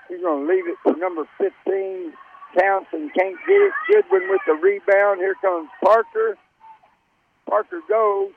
He's 0.09 0.21
going 0.21 0.47
to 0.47 0.51
leave 0.53 0.67
it 0.67 0.77
for 0.81 0.95
number 0.97 1.27
15. 1.37 2.13
Townsend 2.57 3.11
can't 3.13 3.37
get 3.45 3.61
it. 3.61 3.73
Goodwin 3.87 4.29
with 4.29 4.41
the 4.47 4.53
rebound. 4.53 5.19
Here 5.19 5.35
comes 5.41 5.69
Parker. 5.83 6.37
Parker 7.47 7.81
goes. 7.87 8.31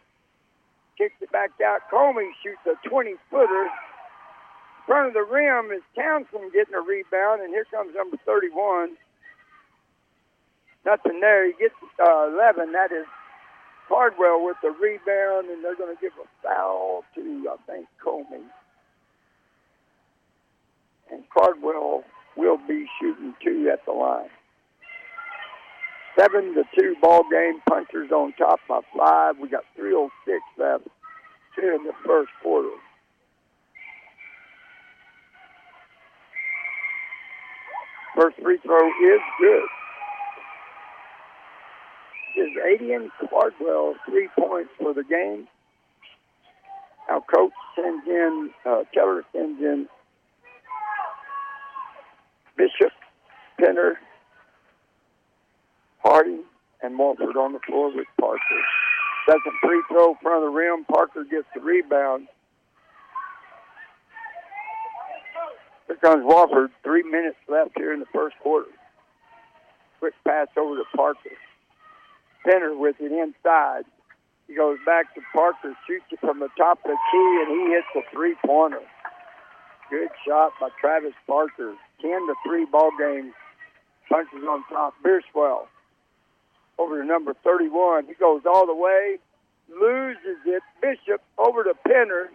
Kicks 0.99 1.15
it 1.23 1.33
back 1.33 1.51
out. 1.65 1.81
Comey 1.91 2.29
shoots 2.43 2.61
a 2.67 2.89
20 2.89 3.15
footer. 3.31 3.69
Front 4.87 5.09
of 5.09 5.15
the 5.15 5.23
rim 5.23 5.71
is 5.73 5.83
Townsend 5.97 6.53
getting 6.53 6.75
a 6.75 6.81
rebound, 6.81 7.41
and 7.41 7.51
here 7.51 7.65
comes 7.71 7.95
number 7.95 8.19
31. 8.27 8.91
Nothing 10.85 11.21
there. 11.21 11.47
He 11.47 11.53
gets 11.59 11.75
uh, 11.99 12.29
11. 12.29 12.73
That 12.73 12.93
is 12.93 13.07
Cardwell 13.91 14.45
with 14.45 14.57
the 14.63 14.71
rebound, 14.71 15.51
and 15.51 15.65
they're 15.65 15.75
going 15.75 15.95
to 15.95 16.01
give 16.01 16.13
a 16.13 16.47
foul 16.47 17.03
to, 17.17 17.49
I 17.51 17.57
think, 17.67 17.87
Comey. 18.05 18.41
And 21.11 21.25
Cardwell 21.37 22.05
will 22.37 22.59
be 22.69 22.87
shooting 23.01 23.35
two 23.45 23.69
at 23.73 23.85
the 23.85 23.93
line. 23.93 24.31
Seven 26.17 26.55
to 26.55 26.63
two 26.79 26.95
ball 27.03 27.25
game. 27.29 27.61
Punchers 27.69 28.13
on 28.13 28.33
top 28.39 28.61
by 28.69 28.81
five. 28.97 29.39
We 29.39 29.49
got 29.49 29.65
306 29.77 30.39
left. 30.57 30.85
Two 31.57 31.75
in 31.75 31.85
the 31.85 31.93
first 32.07 32.31
quarter. 32.43 32.71
First 38.15 38.37
free 38.41 38.59
throw 38.63 38.87
is 38.87 39.21
good. 39.41 39.80
Is 42.37 42.49
Aiden 42.65 43.09
Cardwell 43.29 43.95
three 44.09 44.29
points 44.39 44.71
for 44.79 44.95
the 44.95 45.03
game. 45.03 45.49
Our 47.09 47.21
coach 47.21 47.53
sends 47.75 48.07
in, 48.07 48.51
uh, 48.65 48.85
Keller 48.95 49.25
sends 49.33 49.61
in 49.61 49.89
Bishop, 52.57 52.93
Penner, 53.61 53.95
Harding, 56.05 56.45
and 56.83 56.99
Walford 56.99 57.37
on 57.37 57.53
the 57.53 57.59
floor 57.67 57.95
with 57.95 58.07
Parker. 58.21 58.41
That's 59.27 59.41
a 59.47 59.67
free 59.67 59.83
throw 59.89 60.15
front 60.23 60.45
of 60.45 60.53
the 60.53 60.57
rim. 60.57 60.85
Parker 60.85 61.25
gets 61.25 61.47
the 61.55 61.61
rebound. 61.61 62.29
Here 65.89 65.97
comes 65.97 66.25
Walford. 66.25 66.71
Three 66.85 67.03
minutes 67.03 67.37
left 67.49 67.73
here 67.77 67.93
in 67.93 68.01
the 68.01 68.07
first 68.15 68.37
quarter. 68.41 68.71
Quick 69.99 70.15
pass 70.25 70.47
over 70.57 70.77
to 70.77 70.85
Parker. 70.95 71.31
Penner 72.47 72.79
with 72.79 72.97
it 73.01 73.13
inside. 73.13 73.85
He 74.49 74.55
goes 74.55 74.79
back 74.85 75.15
to 75.15 75.21
Parker, 75.33 75.77
shoots 75.87 76.07
it 76.11 76.21
from 76.21 76.41
the 76.41 76.49
top 76.57 76.79
of 76.85 76.91
the 76.91 76.99
key, 77.13 77.45
and 77.45 77.49
he 77.49 77.73
hits 77.73 77.87
a 77.95 78.03
three-pointer. 78.13 78.83
Good 79.91 80.09
shot 80.27 80.53
by 80.61 80.69
Travis 80.81 81.15
Parker. 81.27 81.75
10 82.01 82.11
to 82.11 82.35
3 82.47 82.65
ball 82.67 82.91
game. 82.99 83.33
Punchers 84.09 84.43
on 84.49 84.65
top. 84.69 84.95
Bierswell 85.05 85.67
over 86.79 87.01
to 87.01 87.07
number 87.07 87.35
31. 87.45 88.07
He 88.07 88.15
goes 88.15 88.43
all 88.47 88.67
the 88.67 88.75
way, 88.75 89.19
loses 89.69 90.39
it. 90.47 90.63
Bishop 90.81 91.21
over 91.39 91.63
to 91.63 91.75
Penner. 91.87 92.29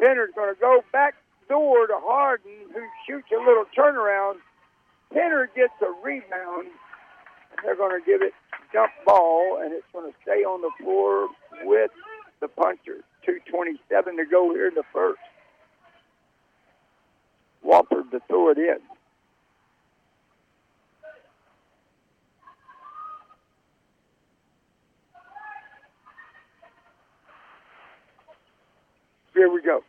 Penner's 0.00 0.34
going 0.34 0.54
to 0.54 0.60
go 0.60 0.82
back 0.92 1.14
door 1.48 1.86
to 1.86 1.96
Harden, 1.96 2.52
who 2.74 2.80
shoots 3.06 3.28
a 3.32 3.38
little 3.38 3.64
turnaround. 3.76 4.36
Penner 5.14 5.46
gets 5.54 5.72
a 5.80 5.92
rebound. 6.02 6.68
They're 7.62 7.76
going 7.76 8.00
to 8.00 8.04
give 8.04 8.22
it 8.22 8.32
jump 8.72 8.92
ball, 9.04 9.60
and 9.62 9.72
it's 9.72 9.86
going 9.92 10.10
to 10.10 10.16
stay 10.22 10.44
on 10.44 10.60
the 10.60 10.70
floor 10.82 11.28
with 11.64 11.90
the 12.40 12.48
puncher. 12.48 13.02
2.27 13.26 13.78
to 14.16 14.24
go 14.30 14.52
here 14.52 14.68
in 14.68 14.74
the 14.74 14.84
first. 14.92 15.20
Wofford 17.64 18.10
to 18.12 18.20
throw 18.28 18.50
it 18.50 18.58
in. 18.58 18.78
Here 29.34 29.52
we 29.52 29.60
go. 29.60 29.82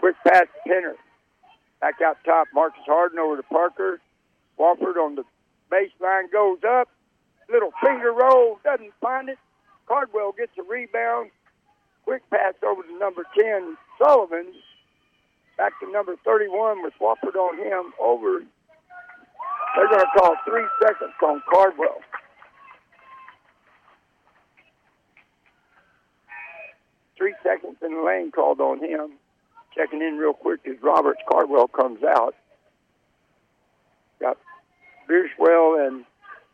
Quick 0.00 0.16
pass 0.26 0.46
to. 0.66 0.96
Back 1.80 1.94
out 2.04 2.16
top. 2.24 2.48
Marcus 2.52 2.80
Harden 2.86 3.18
over 3.18 3.36
to 3.36 3.42
Parker. 3.44 4.00
Wofford 4.58 4.96
on 4.96 5.14
the 5.14 5.24
baseline 5.70 6.30
goes 6.32 6.58
up. 6.68 6.88
Little 7.48 7.72
finger 7.84 8.12
roll. 8.12 8.58
Doesn't 8.64 8.92
find 9.00 9.28
it. 9.28 9.38
Cardwell 9.86 10.32
gets 10.32 10.52
a 10.58 10.62
rebound. 10.62 11.30
Quick 12.04 12.22
pass 12.30 12.54
over 12.66 12.82
to 12.82 12.98
number 12.98 13.24
10, 13.38 13.76
Sullivan. 13.98 14.52
Back 15.56 15.72
to 15.80 15.90
number 15.90 16.16
31 16.24 16.82
with 16.82 16.94
Wofford 17.00 17.36
on 17.36 17.58
him. 17.58 17.92
Over. 18.00 18.42
They're 19.76 19.88
going 19.88 20.00
to 20.00 20.20
call 20.20 20.36
three 20.48 20.66
seconds 20.82 21.12
on 21.22 21.42
Cardwell. 21.52 22.00
Three 27.16 27.34
seconds 27.42 27.76
in 27.82 27.94
the 27.94 28.02
lane 28.02 28.30
called 28.30 28.60
on 28.60 28.78
him. 28.78 29.12
Checking 29.74 30.00
in 30.00 30.16
real 30.16 30.32
quick 30.32 30.60
as 30.66 30.76
Roberts 30.82 31.20
Cardwell 31.30 31.68
comes 31.68 32.02
out. 32.02 32.34
Got 34.20 34.38
Bierswell 35.08 35.86
and 35.86 36.04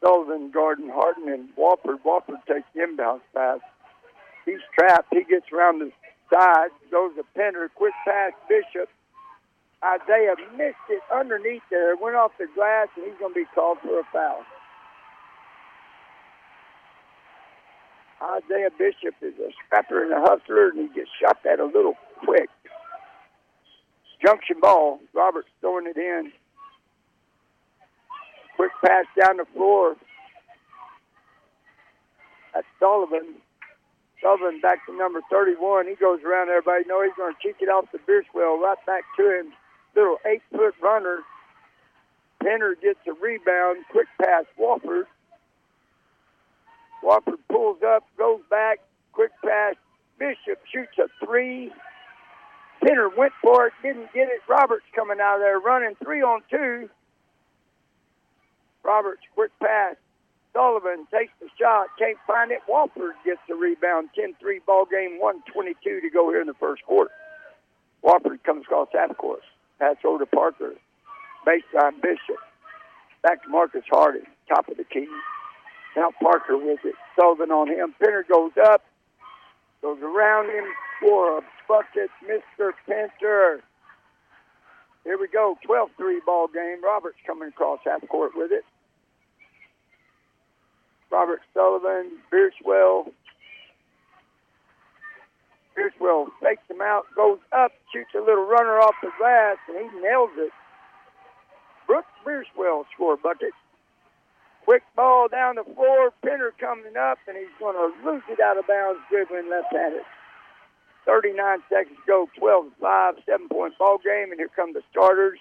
Sullivan, 0.02 0.50
Garden, 0.50 0.90
Harden, 0.92 1.28
and 1.28 1.49
Wofford. 1.56 1.99
Wofford 2.04 2.44
takes 2.47 2.66
the 2.75 2.82
inbound 2.82 3.21
pass. 3.35 3.61
He's 4.44 4.61
trapped. 4.78 5.09
He 5.12 5.25
gets 5.25 5.47
around 5.52 5.78
the 5.80 5.92
side, 6.32 6.71
goes 6.90 7.12
to 7.16 7.25
Penner, 7.38 7.68
quick 7.75 7.94
pass, 8.04 8.32
Bishop. 8.49 8.88
Isaiah 9.85 10.35
missed 10.56 10.87
it 10.88 11.02
underneath 11.12 11.62
there, 11.71 11.97
went 11.97 12.16
off 12.16 12.32
the 12.38 12.47
glass, 12.54 12.88
and 12.97 13.04
he's 13.04 13.18
going 13.18 13.35
to 13.35 13.40
be 13.40 13.47
called 13.54 13.78
for 13.82 13.99
a 13.99 14.04
foul. 14.12 14.42
Isaiah 18.23 18.71
Bishop 18.78 19.14
is 19.21 19.35
a 19.38 19.50
scrapper 19.66 20.04
and 20.04 20.12
a 20.12 20.21
hustler, 20.21 20.68
and 20.68 20.88
he 20.88 20.94
gets 20.94 21.11
shot 21.21 21.38
at 21.44 21.59
a 21.59 21.64
little 21.64 21.94
quick. 22.25 22.49
Junction 24.25 24.61
ball. 24.61 25.00
Roberts 25.12 25.49
throwing 25.61 25.87
it 25.88 25.97
in. 25.97 26.32
Quick 28.62 28.78
pass 28.87 29.07
down 29.19 29.38
the 29.38 29.45
floor. 29.57 29.97
That's 32.54 32.66
Sullivan. 32.78 33.35
Sullivan 34.23 34.61
back 34.61 34.87
to 34.87 34.97
number 34.97 35.21
31. 35.33 35.88
He 35.88 35.97
goes 35.97 36.21
around 36.23 36.49
everybody. 36.49 36.85
No, 36.87 37.02
he's 37.02 37.11
going 37.16 37.35
to 37.35 37.40
kick 37.42 37.57
it 37.59 37.69
off 37.69 37.87
the 37.90 37.99
Bierswell 37.99 38.61
right 38.61 38.78
back 38.87 39.02
to 39.16 39.40
him. 39.40 39.52
Little 39.97 40.19
eight-foot 40.25 40.75
runner. 40.81 41.23
Penner 42.40 42.81
gets 42.81 43.00
a 43.09 43.14
rebound. 43.14 43.78
Quick 43.90 44.07
pass, 44.21 44.45
Wofford. 44.57 45.07
Wofford 47.02 47.42
pulls 47.50 47.78
up, 47.85 48.04
goes 48.16 48.42
back. 48.49 48.78
Quick 49.12 49.33
pass. 49.45 49.75
Bishop 50.21 50.62
shoots 50.73 50.97
a 50.99 51.09
three. 51.26 51.73
Penner 52.81 53.09
went 53.16 53.33
for 53.42 53.66
it, 53.66 53.73
didn't 53.83 54.12
get 54.14 54.28
it. 54.28 54.40
Roberts 54.49 54.87
coming 54.95 55.19
out 55.21 55.37
of 55.37 55.40
there 55.40 55.59
running 55.59 55.97
three 56.00 56.23
on 56.23 56.42
two. 56.49 56.88
Roberts, 58.84 59.22
quick 59.34 59.50
pass. 59.60 59.96
Sullivan 60.52 61.06
takes 61.10 61.32
the 61.40 61.48
shot, 61.58 61.86
can't 61.98 62.18
find 62.26 62.50
it. 62.50 62.60
Wofford 62.68 63.12
gets 63.24 63.40
the 63.48 63.54
rebound. 63.54 64.10
10 64.14 64.34
3 64.40 64.60
ball 64.66 64.84
game, 64.84 65.18
122 65.18 66.00
to 66.00 66.10
go 66.10 66.28
here 66.30 66.40
in 66.40 66.46
the 66.46 66.54
first 66.54 66.82
quarter. 66.84 67.10
Wofford 68.04 68.42
comes 68.44 68.64
across 68.66 68.88
half 68.92 69.16
course. 69.16 69.44
Pass 69.78 69.96
over 70.04 70.18
to 70.18 70.26
Parker. 70.26 70.74
Baseline 71.46 72.00
Bishop. 72.02 72.38
Back 73.22 73.42
to 73.44 73.48
Marcus 73.48 73.84
Harding, 73.88 74.26
top 74.48 74.68
of 74.68 74.76
the 74.76 74.84
key. 74.84 75.08
Now 75.96 76.10
Parker 76.20 76.56
with 76.56 76.80
it. 76.84 76.94
Sullivan 77.18 77.50
on 77.50 77.68
him. 77.68 77.94
Penner 78.02 78.26
goes 78.26 78.52
up, 78.66 78.82
goes 79.80 79.98
around 80.02 80.50
him 80.50 80.64
for 81.00 81.38
a 81.38 81.40
bucket. 81.68 82.10
Mr. 82.24 82.72
Pinter. 82.86 83.62
Here 85.04 85.18
we 85.18 85.28
go. 85.28 85.56
12 85.66 85.90
3 85.97 86.21
ball 86.25 86.49
game. 86.49 86.82
Roberts 86.82 87.18
coming 87.26 87.49
across 87.49 87.80
half 87.85 88.06
court 88.09 88.32
with 88.35 88.52
it. 88.52 88.64
Robert 91.11 91.40
Sullivan, 91.52 92.18
Bierswell. 92.32 93.12
Bierswell 95.76 96.28
fakes 96.42 96.62
him 96.71 96.80
out, 96.80 97.04
goes 97.14 97.38
up, 97.52 97.73
shoots 97.92 98.11
a 98.14 98.18
little 98.18 98.47
runner 98.47 98.78
off 98.80 98.94
the 99.02 99.11
glass, 99.18 99.56
and 99.68 99.76
he 99.76 100.00
nails 100.00 100.30
it. 100.37 100.52
Brooks 101.87 102.09
Bierswell 102.25 102.85
score 102.94 103.16
bucket. 103.16 103.52
Quick 104.64 104.82
ball 104.94 105.28
down 105.28 105.56
the 105.56 105.64
floor. 105.75 106.12
Penner 106.25 106.50
coming 106.59 106.97
up, 106.97 107.18
and 107.26 107.37
he's 107.37 107.52
going 107.59 107.75
to 107.75 107.92
lose 108.09 108.23
it 108.30 108.40
out 108.40 108.56
of 108.56 108.66
bounds, 108.66 109.00
dribbling 109.11 109.50
left-handed. 109.50 110.02
39 111.06 111.59
seconds 111.68 111.97
to 111.97 112.06
go, 112.06 112.28
12 112.38 112.66
5, 112.80 113.14
seven 113.26 113.49
point 113.49 113.76
ball 113.78 113.99
game, 113.99 114.30
and 114.30 114.38
here 114.38 114.50
come 114.54 114.73
the 114.73 114.82
starters, 114.90 115.38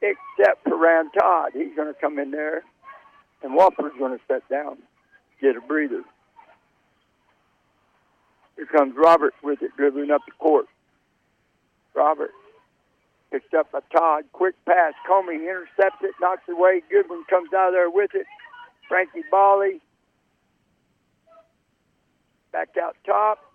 except 0.00 0.64
for 0.64 0.76
Ryan 0.76 1.10
Todd. 1.18 1.52
He's 1.54 1.74
going 1.74 1.92
to 1.92 2.00
come 2.00 2.18
in 2.18 2.30
there, 2.30 2.62
and 3.42 3.58
Wofford's 3.58 3.98
going 3.98 4.16
to 4.16 4.24
sit 4.28 4.48
down, 4.48 4.78
get 5.40 5.56
a 5.56 5.60
breather. 5.60 6.02
Here 8.56 8.66
comes 8.66 8.94
Robert 8.96 9.34
with 9.42 9.62
it, 9.62 9.70
dribbling 9.76 10.10
up 10.10 10.22
the 10.26 10.32
court. 10.32 10.66
Robert 11.94 12.30
picked 13.30 13.54
up 13.54 13.72
a 13.74 13.82
Todd, 13.96 14.24
quick 14.32 14.54
pass. 14.66 14.94
Comey 15.08 15.42
intercepts 15.42 16.02
it, 16.02 16.14
knocks 16.20 16.42
it 16.48 16.52
away. 16.52 16.82
Goodwin 16.90 17.24
comes 17.28 17.52
out 17.52 17.68
of 17.68 17.74
there 17.74 17.90
with 17.90 18.14
it. 18.14 18.26
Frankie 18.88 19.22
Bally 19.30 19.80
back 22.52 22.70
out 22.82 22.96
top 23.04 23.47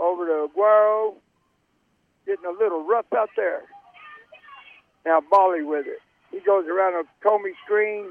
over 0.00 0.26
to 0.26 0.48
Aguero. 0.48 1.14
Getting 2.26 2.46
a 2.46 2.50
little 2.50 2.86
rough 2.86 3.06
out 3.16 3.30
there. 3.36 3.62
Now 5.04 5.20
Bally 5.30 5.62
with 5.62 5.86
it. 5.86 6.00
He 6.30 6.40
goes 6.40 6.64
around 6.66 6.94
a 6.94 7.26
Comey 7.26 7.52
screen, 7.64 8.10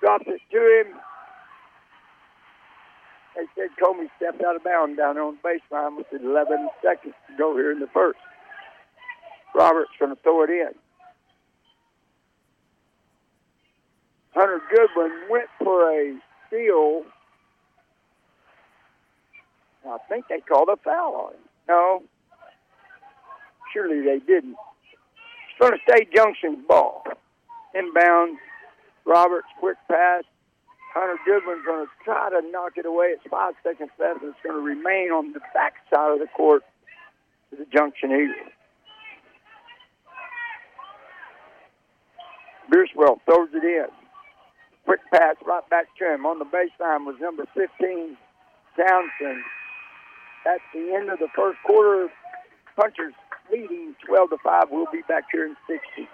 drops 0.00 0.26
it 0.26 0.40
to 0.52 0.58
him. 0.58 0.98
They 3.34 3.42
said 3.54 3.70
Comey 3.82 4.08
stepped 4.16 4.42
out 4.44 4.56
of 4.56 4.64
bounds 4.64 4.96
down 4.96 5.18
on 5.18 5.36
the 5.42 5.48
baseline 5.48 5.96
with 5.96 6.06
11 6.12 6.68
seconds 6.82 7.14
to 7.28 7.36
go 7.36 7.54
here 7.54 7.72
in 7.72 7.80
the 7.80 7.88
first. 7.88 8.18
Robert's 9.54 9.90
going 9.98 10.14
to 10.14 10.22
throw 10.22 10.44
it 10.44 10.50
in. 10.50 10.70
Hunter 14.34 14.60
Goodwin 14.70 15.12
went 15.30 15.48
for 15.58 15.90
a 15.90 16.14
steal. 16.46 17.04
I 19.88 19.98
think 20.08 20.26
they 20.28 20.40
called 20.40 20.68
a 20.68 20.76
foul 20.76 21.14
on 21.14 21.32
him. 21.34 21.40
No. 21.68 22.02
Surely 23.72 24.02
they 24.02 24.24
didn't. 24.24 24.56
To 25.60 25.72
stay 25.88 26.06
Junction's 26.14 26.64
ball. 26.68 27.04
Inbound. 27.74 28.38
Roberts, 29.04 29.46
quick 29.58 29.76
pass. 29.90 30.24
Hunter 30.92 31.18
Goodwin's 31.24 31.64
going 31.64 31.86
to 31.86 31.92
try 32.04 32.30
to 32.30 32.40
knock 32.50 32.72
it 32.76 32.86
away. 32.86 33.06
It's 33.12 33.22
five 33.30 33.54
seconds 33.62 33.90
left, 33.98 34.22
and 34.22 34.30
it's 34.30 34.42
going 34.42 34.56
to 34.56 34.62
remain 34.62 35.10
on 35.10 35.32
the 35.32 35.40
back 35.52 35.74
side 35.92 36.12
of 36.12 36.18
the 36.18 36.26
court 36.36 36.62
to 37.50 37.56
the 37.56 37.66
Junction 37.66 38.10
Eagles. 38.12 38.52
Bierswell 42.72 43.20
throws 43.24 43.48
it 43.52 43.62
in. 43.62 43.86
Quick 44.84 45.00
pass 45.12 45.36
right 45.44 45.68
back 45.68 45.86
to 45.98 46.14
him. 46.14 46.26
On 46.26 46.38
the 46.38 46.44
baseline 46.44 47.04
was 47.04 47.16
number 47.20 47.44
15, 47.54 48.16
Townsend. 48.76 49.42
That's 50.46 50.62
the 50.72 50.94
end 50.94 51.10
of 51.10 51.18
the 51.18 51.26
first 51.34 51.58
quarter. 51.66 52.08
Punchers 52.76 53.14
leading 53.50 53.96
12 54.06 54.30
to 54.30 54.36
5. 54.44 54.64
We'll 54.70 54.86
be 54.92 55.02
back 55.08 55.24
here 55.32 55.44
in 55.44 55.56
60. 55.66 56.08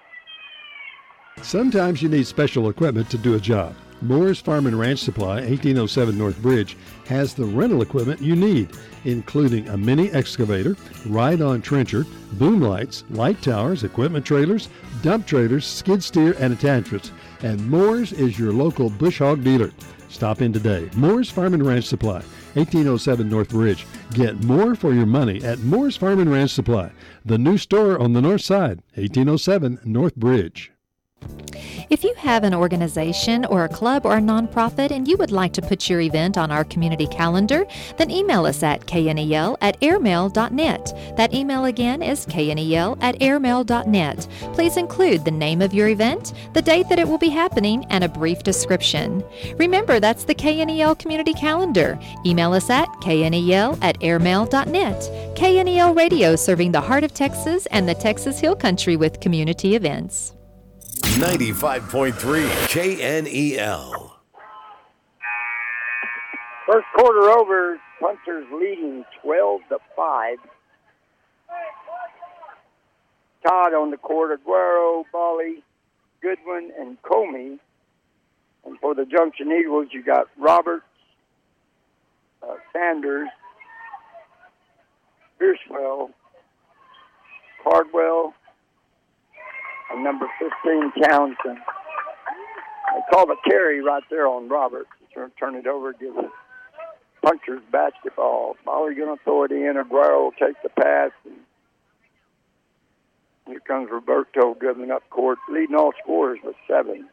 Sometimes 1.42 2.00
you 2.00 2.08
need 2.08 2.26
special 2.26 2.70
equipment 2.70 3.10
to 3.10 3.18
do 3.18 3.34
a 3.34 3.40
job. 3.40 3.74
Moore's 4.00 4.40
Farm 4.40 4.66
and 4.66 4.78
Ranch 4.78 5.00
Supply, 5.00 5.34
1807 5.34 6.16
North 6.16 6.40
Bridge, 6.40 6.78
has 7.06 7.34
the 7.34 7.44
rental 7.44 7.82
equipment 7.82 8.22
you 8.22 8.34
need, 8.34 8.70
including 9.04 9.68
a 9.68 9.76
mini 9.76 10.10
excavator, 10.12 10.76
ride-on 11.06 11.60
trencher, 11.60 12.06
boom 12.32 12.62
lights, 12.62 13.04
light 13.10 13.40
towers, 13.42 13.84
equipment 13.84 14.24
trailers, 14.24 14.70
dump 15.02 15.26
trailers, 15.26 15.66
skid 15.66 16.02
steer, 16.02 16.34
and 16.38 16.54
attachments. 16.54 17.12
And 17.42 17.68
Moore's 17.70 18.12
is 18.12 18.38
your 18.38 18.52
local 18.52 18.88
bush 18.88 19.18
hog 19.18 19.44
dealer. 19.44 19.72
Stop 20.08 20.40
in 20.40 20.52
today. 20.52 20.88
Moore's 20.96 21.30
Farm 21.30 21.54
and 21.54 21.64
Ranch 21.64 21.84
Supply, 21.84 22.22
1807 22.54 23.28
North 23.28 23.48
Bridge. 23.50 23.86
Get 24.12 24.44
more 24.44 24.74
for 24.74 24.92
your 24.92 25.06
money 25.06 25.42
at 25.42 25.60
Moore's 25.60 25.96
Farm 25.96 26.20
and 26.20 26.30
Ranch 26.30 26.50
Supply, 26.50 26.90
the 27.24 27.38
new 27.38 27.56
store 27.56 27.98
on 27.98 28.12
the 28.12 28.22
north 28.22 28.42
side, 28.42 28.82
1807 28.94 29.80
North 29.84 30.16
Bridge. 30.16 30.72
If 31.92 32.04
you 32.04 32.14
have 32.14 32.42
an 32.42 32.54
organization 32.54 33.44
or 33.44 33.64
a 33.64 33.68
club 33.68 34.06
or 34.06 34.16
a 34.16 34.20
nonprofit 34.20 34.90
and 34.90 35.06
you 35.06 35.16
would 35.18 35.30
like 35.30 35.52
to 35.52 35.60
put 35.60 35.90
your 35.90 36.00
event 36.00 36.38
on 36.38 36.50
our 36.50 36.64
community 36.64 37.06
calendar, 37.06 37.66
then 37.98 38.10
email 38.10 38.46
us 38.46 38.62
at 38.62 38.86
knel 38.86 39.58
at 39.60 39.78
airmail.net. 39.80 41.16
That 41.16 41.34
email 41.34 41.66
again 41.66 42.02
is 42.02 42.24
knel 42.24 42.96
at 43.02 43.20
airmail.net. 43.20 44.26
Please 44.54 44.76
include 44.78 45.24
the 45.24 45.30
name 45.30 45.60
of 45.60 45.74
your 45.74 45.88
event, 45.88 46.32
the 46.54 46.62
date 46.62 46.88
that 46.88 46.98
it 46.98 47.06
will 47.06 47.18
be 47.18 47.28
happening, 47.28 47.84
and 47.90 48.04
a 48.04 48.08
brief 48.08 48.42
description. 48.42 49.22
Remember, 49.56 50.00
that's 50.00 50.24
the 50.24 50.34
KNEL 50.34 50.98
community 50.98 51.34
calendar. 51.34 51.98
Email 52.24 52.54
us 52.54 52.70
at 52.70 52.88
knel 53.02 53.78
at 53.82 54.00
airmail.net. 54.00 55.36
KNEL 55.36 55.94
Radio 55.94 56.36
serving 56.36 56.72
the 56.72 56.80
heart 56.80 57.04
of 57.04 57.12
Texas 57.12 57.66
and 57.66 57.86
the 57.86 57.94
Texas 57.94 58.40
Hill 58.40 58.56
Country 58.56 58.96
with 58.96 59.20
community 59.20 59.74
events. 59.74 60.32
95.3 61.02 62.14
KNEL. 62.68 64.12
First 66.66 66.86
quarter 66.96 67.30
over, 67.30 67.78
Punchers 68.00 68.46
leading 68.52 69.04
12 69.22 69.60
to 69.68 69.78
5. 69.94 70.38
Todd 73.46 73.74
on 73.74 73.90
the 73.90 73.96
court, 73.96 74.40
Aguero, 74.40 75.04
Bally, 75.12 75.62
Goodwin, 76.22 76.70
and 76.78 77.00
Comey. 77.02 77.58
And 78.64 78.78
for 78.80 78.94
the 78.94 79.04
Junction 79.04 79.50
Eagles, 79.52 79.88
you 79.90 80.02
got 80.04 80.28
Roberts, 80.38 80.84
uh, 82.42 82.54
Sanders, 82.72 83.28
Bierswell, 85.40 86.10
Cardwell, 87.64 88.34
and 89.92 90.04
number 90.04 90.26
15, 90.38 90.92
Townsend. 91.04 91.58
They 91.58 93.00
call 93.10 93.26
the 93.26 93.36
carry 93.44 93.82
right 93.82 94.02
there 94.10 94.26
on 94.26 94.48
Roberts. 94.48 94.88
Turn, 95.14 95.54
it 95.54 95.66
over, 95.66 95.92
give 95.92 96.16
it 96.16 96.30
punchers 97.22 97.62
basketball. 97.70 98.56
Bally 98.64 98.94
going 98.94 99.16
to 99.16 99.24
throw 99.24 99.44
it 99.44 99.52
in. 99.52 99.74
Aguero 99.76 100.24
will 100.24 100.32
take 100.32 100.60
the 100.62 100.68
pass. 100.68 101.10
And 101.24 101.36
here 103.46 103.60
comes 103.60 103.88
Roberto 103.90 104.54
dribbling 104.54 104.90
up 104.90 105.08
court, 105.10 105.38
leading 105.48 105.76
all 105.76 105.92
scorers 106.02 106.40
with 106.44 106.56
seven 106.68 107.08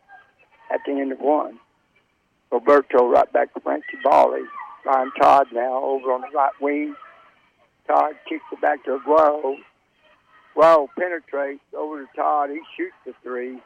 at 0.72 0.82
the 0.86 0.94
end 0.94 1.12
of 1.12 1.20
one. 1.20 1.60
Roberto 2.52 3.08
right 3.08 3.32
back 3.32 3.54
to 3.54 3.60
Frankie 3.60 3.86
Bally. 4.04 4.42
Ryan 4.86 5.12
Todd 5.22 5.48
now 5.54 5.84
over 5.84 6.12
on 6.12 6.22
the 6.22 6.36
right 6.36 6.54
wing. 6.60 6.96
Todd 7.88 8.14
kicks 8.28 8.44
it 8.52 8.62
back 8.62 8.84
to 8.86 8.98
Aguero. 8.98 9.56
Well, 10.56 10.90
penetrates 10.98 11.64
over 11.78 12.02
to 12.02 12.08
Todd. 12.16 12.50
He 12.50 12.60
shoots 12.76 12.96
the 13.06 13.14
three. 13.24 13.60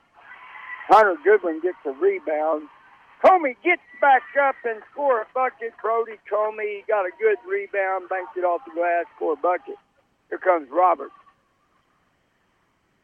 Hunter 0.88 1.16
Goodwin 1.24 1.62
gets 1.62 1.78
the 1.86 1.92
rebound. 1.92 2.68
Comey 3.24 3.56
gets 3.64 3.82
back 4.02 4.22
up 4.42 4.56
and 4.66 4.82
score 4.92 5.22
a 5.22 5.26
bucket. 5.34 5.74
Brody 5.82 6.20
Comey 6.30 6.86
got 6.88 7.06
a 7.06 7.12
good 7.20 7.38
rebound, 7.50 8.10
banked 8.10 8.36
it 8.36 8.44
off 8.44 8.62
the 8.68 8.74
glass, 8.74 9.06
score 9.16 9.34
a 9.34 9.36
bucket. 9.38 9.76
Here 10.30 10.38
comes 10.38 10.68
Roberts. 10.70 11.14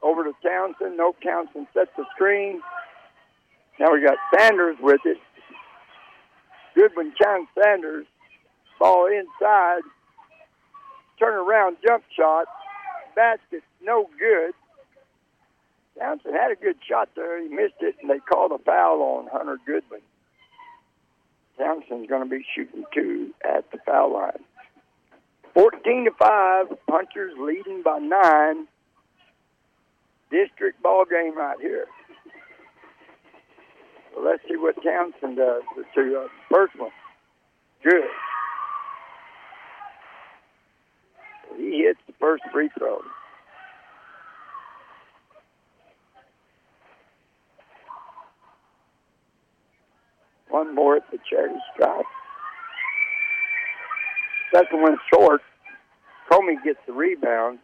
Over 0.01 0.23
to 0.23 0.33
Townsend. 0.43 0.97
No 0.97 1.15
Townsend 1.23 1.67
sets 1.73 1.91
the 1.97 2.05
screen. 2.15 2.61
Now 3.79 3.93
we 3.93 4.01
got 4.01 4.17
Sanders 4.37 4.77
with 4.81 5.01
it. 5.05 5.17
Goodwin 6.75 7.13
challenge 7.21 7.47
Sanders. 7.61 8.05
Ball 8.79 9.07
inside. 9.07 9.81
Turn 11.17 11.33
around 11.33 11.77
jump 11.85 12.03
shot. 12.15 12.45
Basket 13.15 13.63
no 13.89 14.07
good. 14.19 14.53
Townsend 15.97 16.35
had 16.35 16.51
a 16.51 16.55
good 16.55 16.77
shot 16.87 17.09
there. 17.15 17.41
He 17.41 17.49
missed 17.49 17.81
it, 17.81 17.95
and 18.01 18.09
they 18.09 18.19
called 18.19 18.51
a 18.51 18.59
foul 18.59 19.01
on 19.01 19.27
Hunter 19.31 19.57
Goodwin. 19.65 20.01
Townsend's 21.57 22.07
going 22.07 22.23
to 22.23 22.29
be 22.29 22.45
shooting 22.55 22.85
two 22.93 23.33
at 23.43 23.69
the 23.71 23.79
foul 23.85 24.13
line. 24.13 24.43
14 25.55 26.05
to 26.05 26.11
5, 26.11 26.67
Punchers 26.87 27.33
leading 27.39 27.81
by 27.83 27.97
nine. 27.97 28.67
District 30.29 30.81
ball 30.83 31.05
game 31.09 31.35
right 31.35 31.57
here. 31.59 31.87
So 34.13 34.21
let's 34.21 34.43
see 34.47 34.55
what 34.55 34.75
Townsend 34.83 35.37
does. 35.37 35.63
The 35.75 35.83
two, 35.95 36.21
uh, 36.23 36.27
first 36.49 36.77
one, 36.77 36.91
good. 37.83 38.03
He 41.57 41.83
hits 41.83 41.99
the 42.05 42.13
first 42.19 42.43
free 42.53 42.69
throw. 42.77 43.01
One 50.49 50.73
more 50.73 50.97
at 50.97 51.09
the 51.11 51.19
charity 51.29 51.59
stripe. 51.73 52.05
Second 54.53 54.81
one 54.81 54.97
short. 55.13 55.41
Comey 56.31 56.63
gets 56.63 56.79
the 56.85 56.93
rebound. 56.93 57.59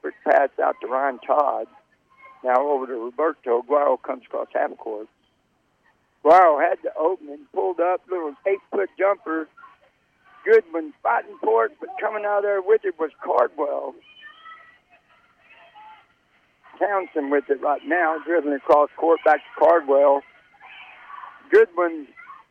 Quick 0.00 0.14
pass 0.24 0.50
out 0.62 0.74
to 0.80 0.88
Ryan 0.88 1.18
Todd. 1.26 1.66
Now 2.44 2.68
over 2.68 2.86
to 2.86 2.92
Roberto. 2.94 3.62
Aguero 3.62 4.00
comes 4.00 4.22
across 4.26 4.48
half 4.54 4.76
court. 4.78 5.08
Wow, 6.22 6.58
had 6.60 6.78
the 6.82 6.90
opening, 6.98 7.46
pulled 7.54 7.78
up, 7.78 8.00
little 8.10 8.34
eight 8.46 8.58
foot 8.70 8.90
jumper. 8.98 9.48
Goodman 10.44 10.92
fighting 11.02 11.36
for 11.42 11.66
it, 11.66 11.72
but 11.80 11.88
coming 12.00 12.24
out 12.24 12.42
there 12.42 12.60
with 12.60 12.84
it 12.84 12.98
was 12.98 13.10
Cardwell. 13.22 13.94
Townsend 16.78 17.30
with 17.30 17.44
it 17.48 17.60
right 17.60 17.80
now, 17.86 18.16
driven 18.24 18.52
across 18.52 18.90
court 18.96 19.20
back 19.24 19.36
to 19.36 19.64
Cardwell. 19.64 20.22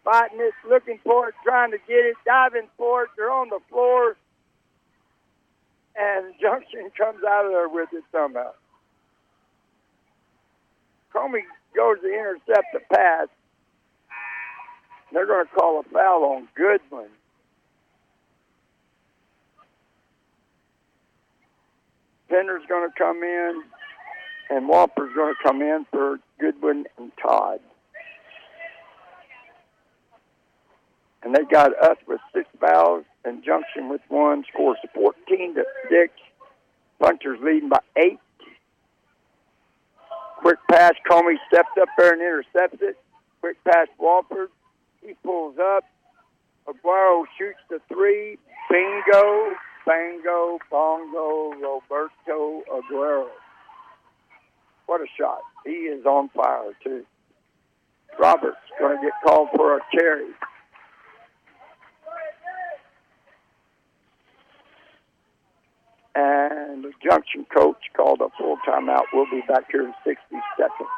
Fighting 0.03 0.39
it, 0.39 0.53
looking 0.69 0.99
for 1.03 1.29
it, 1.29 1.35
trying 1.43 1.71
to 1.71 1.77
get 1.87 1.97
it, 1.97 2.15
diving 2.25 2.67
for 2.77 3.03
it. 3.03 3.09
They're 3.17 3.31
on 3.31 3.49
the 3.49 3.59
floor, 3.69 4.15
and 5.95 6.33
Junction 6.39 6.91
comes 6.95 7.23
out 7.27 7.45
of 7.45 7.51
there 7.51 7.67
with 7.67 7.89
it 7.91 8.03
somehow. 8.11 8.51
Comey 11.13 11.41
goes 11.75 11.97
to 12.01 12.07
intercept 12.07 12.67
the 12.73 12.81
pass. 12.93 13.27
They're 15.11 15.25
going 15.25 15.45
to 15.45 15.51
call 15.51 15.79
a 15.79 15.83
foul 15.83 16.23
on 16.35 16.47
Goodman. 16.55 17.09
Penner's 22.29 22.63
going 22.67 22.89
to 22.89 22.93
come 22.97 23.23
in, 23.23 23.63
and 24.49 24.69
Wofford's 24.69 25.15
going 25.15 25.33
to 25.33 25.43
come 25.43 25.61
in 25.61 25.85
for 25.91 26.19
Goodwin 26.39 26.85
and 26.97 27.11
Todd. 27.21 27.59
And 31.25 31.33
they 31.33 31.43
got 31.43 31.71
us 31.83 31.97
with 32.07 32.21
six 32.33 32.47
fouls 32.61 33.03
and 33.25 33.43
Junction 33.43 33.89
with 33.89 34.01
one. 34.09 34.45
Scores 34.53 34.77
14 34.93 35.55
to 35.55 35.65
6. 35.89 36.13
Punchers 36.99 37.39
leading 37.41 37.67
by 37.67 37.79
eight. 37.97 38.19
Quick 40.37 40.59
pass. 40.71 40.93
Comey 41.09 41.37
steps 41.47 41.69
up 41.81 41.89
there 41.97 42.13
and 42.13 42.21
intercepts 42.21 42.77
it. 42.81 42.97
Quick 43.41 43.57
pass. 43.63 43.87
Walford. 43.97 44.49
He 45.01 45.15
pulls 45.23 45.57
up. 45.57 45.83
Aguero 46.67 47.23
shoots 47.39 47.59
the 47.71 47.79
three. 47.87 48.37
Bingo. 48.69 49.49
Bango. 49.87 50.59
Bongo. 50.69 51.53
Roberto 51.53 52.61
Aguero. 52.71 53.29
What 54.85 55.01
a 55.01 55.07
shot. 55.19 55.39
He 55.65 55.71
is 55.71 56.05
on 56.05 56.29
fire, 56.29 56.73
too. 56.83 57.03
Roberts 58.19 58.57
going 58.79 58.95
to 58.95 59.03
get 59.03 59.13
called 59.23 59.49
for 59.55 59.77
a 59.77 59.79
carry. 59.91 60.27
And 66.15 66.83
the 66.83 66.91
junction 67.03 67.45
coach 67.53 67.91
called 67.95 68.21
a 68.21 68.29
full 68.37 68.57
timeout. 68.67 69.03
We'll 69.13 69.29
be 69.29 69.41
back 69.47 69.65
here 69.71 69.83
in 69.83 69.93
60 70.03 70.17
seconds. 70.57 70.89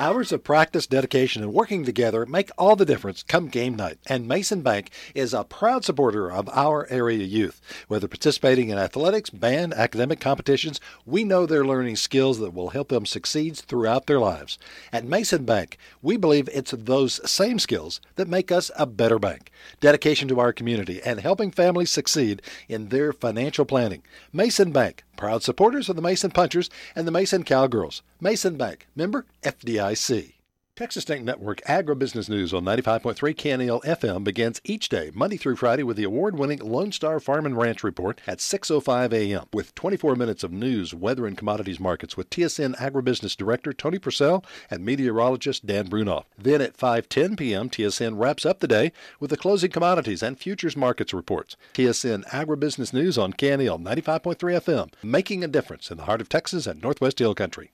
Hours 0.00 0.30
of 0.30 0.44
practice, 0.44 0.86
dedication, 0.86 1.42
and 1.42 1.52
working 1.52 1.84
together 1.84 2.24
make 2.24 2.52
all 2.56 2.76
the 2.76 2.84
difference 2.84 3.24
come 3.24 3.48
game 3.48 3.74
night. 3.74 3.98
And 4.06 4.28
Mason 4.28 4.62
Bank 4.62 4.92
is 5.12 5.34
a 5.34 5.42
proud 5.42 5.84
supporter 5.84 6.30
of 6.30 6.48
our 6.50 6.86
area 6.88 7.24
youth. 7.24 7.60
Whether 7.88 8.06
participating 8.06 8.68
in 8.68 8.78
athletics, 8.78 9.28
band, 9.28 9.74
academic 9.74 10.20
competitions, 10.20 10.80
we 11.04 11.24
know 11.24 11.46
they're 11.46 11.66
learning 11.66 11.96
skills 11.96 12.38
that 12.38 12.54
will 12.54 12.68
help 12.68 12.90
them 12.90 13.06
succeed 13.06 13.56
throughout 13.56 14.06
their 14.06 14.20
lives. 14.20 14.56
At 14.92 15.04
Mason 15.04 15.44
Bank, 15.44 15.76
we 16.00 16.16
believe 16.16 16.48
it's 16.52 16.70
those 16.70 17.20
same 17.28 17.58
skills 17.58 18.00
that 18.14 18.28
make 18.28 18.52
us 18.52 18.70
a 18.78 18.86
better 18.86 19.18
bank. 19.18 19.50
Dedication 19.80 20.28
to 20.28 20.38
our 20.38 20.52
community 20.52 21.02
and 21.04 21.18
helping 21.18 21.50
families 21.50 21.90
succeed 21.90 22.40
in 22.68 22.90
their 22.90 23.12
financial 23.12 23.64
planning. 23.64 24.04
Mason 24.32 24.70
Bank, 24.70 25.02
proud 25.18 25.42
supporters 25.42 25.90
of 25.90 25.96
the 25.96 26.02
Mason 26.02 26.30
Punchers 26.30 26.70
and 26.96 27.06
the 27.06 27.12
Mason 27.12 27.42
Cowgirls. 27.44 28.02
Mason 28.20 28.56
Bank, 28.56 28.86
member 28.96 29.26
FDIC. 29.42 30.37
Texas 30.78 31.02
State 31.02 31.24
Network 31.24 31.60
Agribusiness 31.62 32.28
News 32.28 32.54
on 32.54 32.62
95.3 32.62 33.34
KNEL 33.34 33.82
FM 33.82 34.22
begins 34.22 34.60
each 34.62 34.88
day, 34.88 35.10
Monday 35.12 35.36
through 35.36 35.56
Friday, 35.56 35.82
with 35.82 35.96
the 35.96 36.04
award-winning 36.04 36.60
Lone 36.60 36.92
Star 36.92 37.18
Farm 37.18 37.46
and 37.46 37.56
Ranch 37.56 37.82
Report 37.82 38.20
at 38.28 38.38
6.05 38.38 39.12
a.m. 39.12 39.46
with 39.52 39.74
24 39.74 40.14
minutes 40.14 40.44
of 40.44 40.52
news, 40.52 40.94
weather, 40.94 41.26
and 41.26 41.36
commodities 41.36 41.80
markets 41.80 42.16
with 42.16 42.30
TSN 42.30 42.76
Agribusiness 42.76 43.36
Director 43.36 43.72
Tony 43.72 43.98
Purcell 43.98 44.44
and 44.70 44.84
meteorologist 44.84 45.66
Dan 45.66 45.88
Brunoff. 45.88 46.26
Then 46.38 46.60
at 46.60 46.76
5.10 46.76 47.36
p.m., 47.36 47.68
TSN 47.68 48.16
wraps 48.16 48.46
up 48.46 48.60
the 48.60 48.68
day 48.68 48.92
with 49.18 49.30
the 49.30 49.36
closing 49.36 49.72
commodities 49.72 50.22
and 50.22 50.38
futures 50.38 50.76
markets 50.76 51.12
reports. 51.12 51.56
TSN 51.74 52.24
Agribusiness 52.28 52.92
News 52.92 53.18
on 53.18 53.32
KNEL 53.32 53.82
95.3 53.82 54.36
FM, 54.36 54.92
making 55.02 55.42
a 55.42 55.48
difference 55.48 55.90
in 55.90 55.96
the 55.96 56.04
heart 56.04 56.20
of 56.20 56.28
Texas 56.28 56.68
and 56.68 56.80
Northwest 56.80 57.18
Hill 57.18 57.34
Country. 57.34 57.72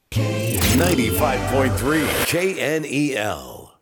95.3 0.74 2.24
KNEL. 2.94 3.72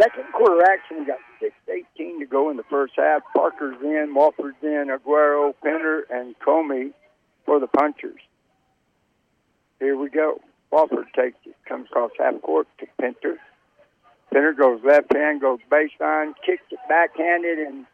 Second 0.00 0.24
quarter 0.32 0.62
action, 0.70 1.00
we 1.00 1.06
got 1.06 1.18
6.18 1.42 2.20
to 2.20 2.26
go 2.26 2.50
in 2.50 2.56
the 2.56 2.64
first 2.70 2.94
half. 2.96 3.22
Parker's 3.36 3.76
in, 3.82 4.12
Walford's 4.14 4.56
in, 4.62 4.86
Aguero, 4.88 5.52
Penner, 5.64 6.02
and 6.10 6.34
Comey 6.38 6.92
for 7.44 7.58
the 7.58 7.66
punchers. 7.66 8.20
Here 9.80 9.96
we 9.96 10.10
go. 10.10 10.40
Walford 10.70 11.06
takes 11.14 11.38
it, 11.44 11.56
comes 11.68 11.86
across 11.90 12.10
half 12.18 12.40
court 12.42 12.68
to 12.78 12.86
Pinter. 13.00 13.36
Pinter 14.32 14.52
goes 14.52 14.80
left 14.84 15.12
hand, 15.12 15.40
goes 15.40 15.60
baseline, 15.70 16.34
kicks 16.44 16.62
it 16.70 16.78
backhanded, 16.88 17.58
and 17.58 17.86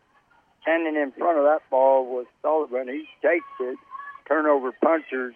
standing 0.63 0.97
in 0.97 1.13
front 1.13 1.39
of 1.39 1.45
that 1.45 1.61
ball 1.71 2.07
was 2.07 2.27
Sullivan. 2.43 2.89
He 2.89 3.07
takes 3.23 3.45
it. 3.61 3.79
Turnover 4.29 4.73
punchers. 4.83 5.35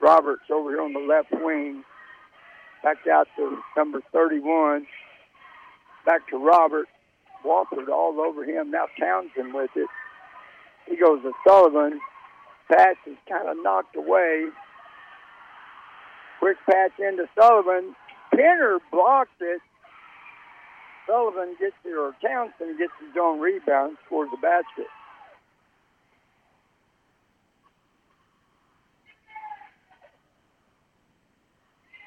Roberts 0.00 0.44
over 0.50 0.70
here 0.70 0.82
on 0.82 0.92
the 0.94 1.00
left 1.00 1.32
wing. 1.44 1.84
Back 2.82 2.96
out 3.12 3.28
to 3.36 3.58
number 3.76 4.00
31. 4.12 4.86
Back 6.06 6.26
to 6.28 6.38
Robert. 6.38 6.88
Walford 7.44 7.88
all 7.88 8.20
over 8.20 8.44
him. 8.44 8.70
Now 8.70 8.86
Townsend 8.98 9.54
with 9.54 9.70
it. 9.76 9.88
He 10.86 10.96
goes 10.96 11.22
to 11.22 11.32
Sullivan. 11.46 12.00
Pass 12.70 12.96
is 13.06 13.16
kind 13.28 13.48
of 13.48 13.56
knocked 13.62 13.96
away. 13.96 14.46
Quick 16.38 16.56
pass 16.70 16.90
into 16.98 17.26
Sullivan. 17.38 17.94
Penner 18.34 18.78
blocks 18.90 19.30
it. 19.40 19.60
Sullivan 21.06 21.56
gets 21.58 21.74
it, 21.84 21.96
or 21.96 22.14
Townsend 22.22 22.78
gets 22.78 22.92
his 23.00 23.16
own 23.20 23.40
rebound, 23.40 23.96
scores 24.06 24.28
the 24.30 24.36
basket. 24.36 24.86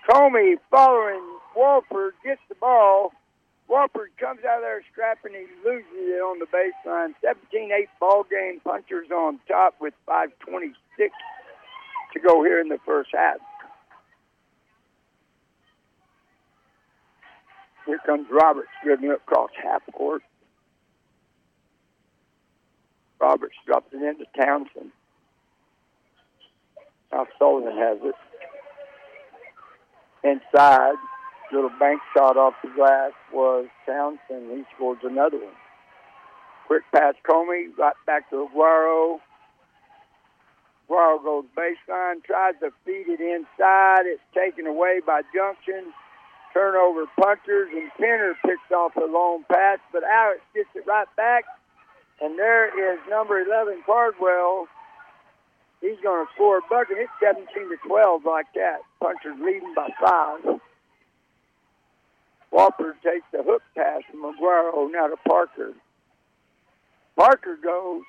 Comey 0.09 0.55
following 0.69 1.21
Walford 1.55 2.13
gets 2.23 2.41
the 2.49 2.55
ball. 2.55 3.13
Walford 3.67 4.11
comes 4.19 4.41
out 4.43 4.57
of 4.57 4.63
there 4.63 4.83
scrapping. 4.91 5.33
He 5.33 5.47
loses 5.67 5.87
it 5.93 6.21
on 6.21 6.39
the 6.39 6.45
baseline. 6.45 7.13
17-8 7.23 7.87
ball 7.99 8.25
game. 8.29 8.59
Punchers 8.63 9.09
on 9.11 9.39
top 9.47 9.75
with 9.79 9.93
5:26 10.07 10.73
to 12.13 12.19
go 12.19 12.43
here 12.43 12.59
in 12.59 12.67
the 12.67 12.79
first 12.85 13.11
half. 13.13 13.37
Here 17.85 17.99
comes 18.05 18.27
Roberts 18.29 18.69
dribbling 18.83 19.11
across 19.11 19.51
half 19.61 19.81
court. 19.93 20.23
Roberts 23.19 23.55
drops 23.65 23.93
it 23.93 24.01
into 24.01 24.25
Townsend. 24.37 24.91
Now 27.11 27.27
Sullivan 27.37 27.77
has 27.77 27.97
it 28.03 28.15
inside. 30.23 30.95
Little 31.51 31.71
bank 31.79 32.01
shot 32.15 32.37
off 32.37 32.53
the 32.63 32.69
glass 32.75 33.11
was 33.31 33.67
Townsend. 33.85 34.49
He 34.51 34.63
scores 34.75 34.97
another 35.03 35.37
one. 35.37 35.53
Quick 36.67 36.83
pass, 36.93 37.13
Comey, 37.29 37.77
right 37.77 37.93
back 38.07 38.29
to 38.29 38.47
Aguero. 38.47 39.19
Aguero 40.89 41.23
goes 41.23 41.45
baseline, 41.55 42.23
tries 42.23 42.55
to 42.61 42.71
feed 42.85 43.05
it 43.07 43.19
inside. 43.19 44.05
It's 44.05 44.21
taken 44.33 44.65
away 44.65 45.01
by 45.05 45.21
Junction. 45.35 45.93
Turnover 46.53 47.05
punchers, 47.19 47.69
and 47.73 47.91
Penner 47.99 48.33
picks 48.45 48.71
off 48.71 48.95
a 48.95 49.05
long 49.05 49.43
pass, 49.51 49.79
but 49.91 50.03
Alex 50.03 50.39
gets 50.53 50.69
it 50.75 50.85
right 50.87 51.07
back. 51.17 51.45
And 52.21 52.37
there 52.37 52.93
is 52.93 52.99
number 53.09 53.39
11, 53.41 53.81
Cardwell. 53.85 54.67
He's 55.83 55.99
going 56.01 56.25
to 56.25 56.31
score 56.33 56.59
a 56.59 56.61
bucket. 56.69 56.95
It's 56.97 57.11
17 57.19 57.43
to 57.67 57.75
12 57.85 58.23
like 58.23 58.47
that. 58.55 58.79
Punchers 59.01 59.35
leading 59.43 59.73
by 59.75 59.89
five. 59.99 60.61
Walford 62.51 62.95
takes 63.03 63.25
the 63.33 63.43
hook 63.43 63.61
pass 63.75 64.01
from 64.09 64.21
Aguero 64.21 64.71
oh, 64.73 64.89
now 64.93 65.07
to 65.07 65.17
Parker. 65.27 65.73
Parker 67.17 67.59
goes. 67.61 68.03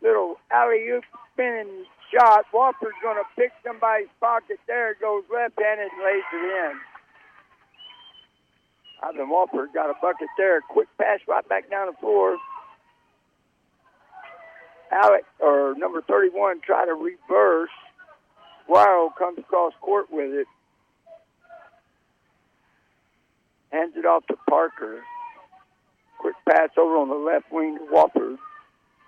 Little 0.00 0.36
alley 0.52 0.86
oop 0.90 1.02
spinning 1.32 1.84
shot. 2.14 2.44
Walford's 2.54 2.94
going 3.02 3.16
to 3.16 3.26
pick 3.34 3.50
somebody's 3.66 4.06
pocket 4.20 4.60
there. 4.68 4.94
Goes 5.00 5.24
left 5.32 5.58
handed 5.58 5.90
and 5.90 6.04
lays 6.04 6.22
it 6.34 6.70
in. 6.70 6.72
Ivan 9.02 9.28
Walford 9.28 9.70
got 9.74 9.90
a 9.90 9.94
bucket 10.00 10.28
there. 10.38 10.60
Quick 10.60 10.88
pass 10.98 11.18
right 11.26 11.48
back 11.48 11.68
down 11.68 11.88
the 11.88 11.96
floor. 11.98 12.36
Alex 14.90 15.24
or 15.40 15.74
number 15.76 16.02
31 16.02 16.60
try 16.60 16.84
to 16.86 16.94
reverse. 16.94 17.70
Aguero 18.68 19.08
comes 19.16 19.38
across 19.38 19.72
court 19.80 20.06
with 20.10 20.32
it. 20.32 20.46
Hands 23.70 23.92
it 23.96 24.06
off 24.06 24.26
to 24.26 24.36
Parker. 24.48 25.02
Quick 26.18 26.34
pass 26.48 26.70
over 26.78 26.96
on 26.96 27.08
the 27.08 27.14
left 27.14 27.52
wing 27.52 27.78
to 27.78 27.84
Wofford. 27.94 28.38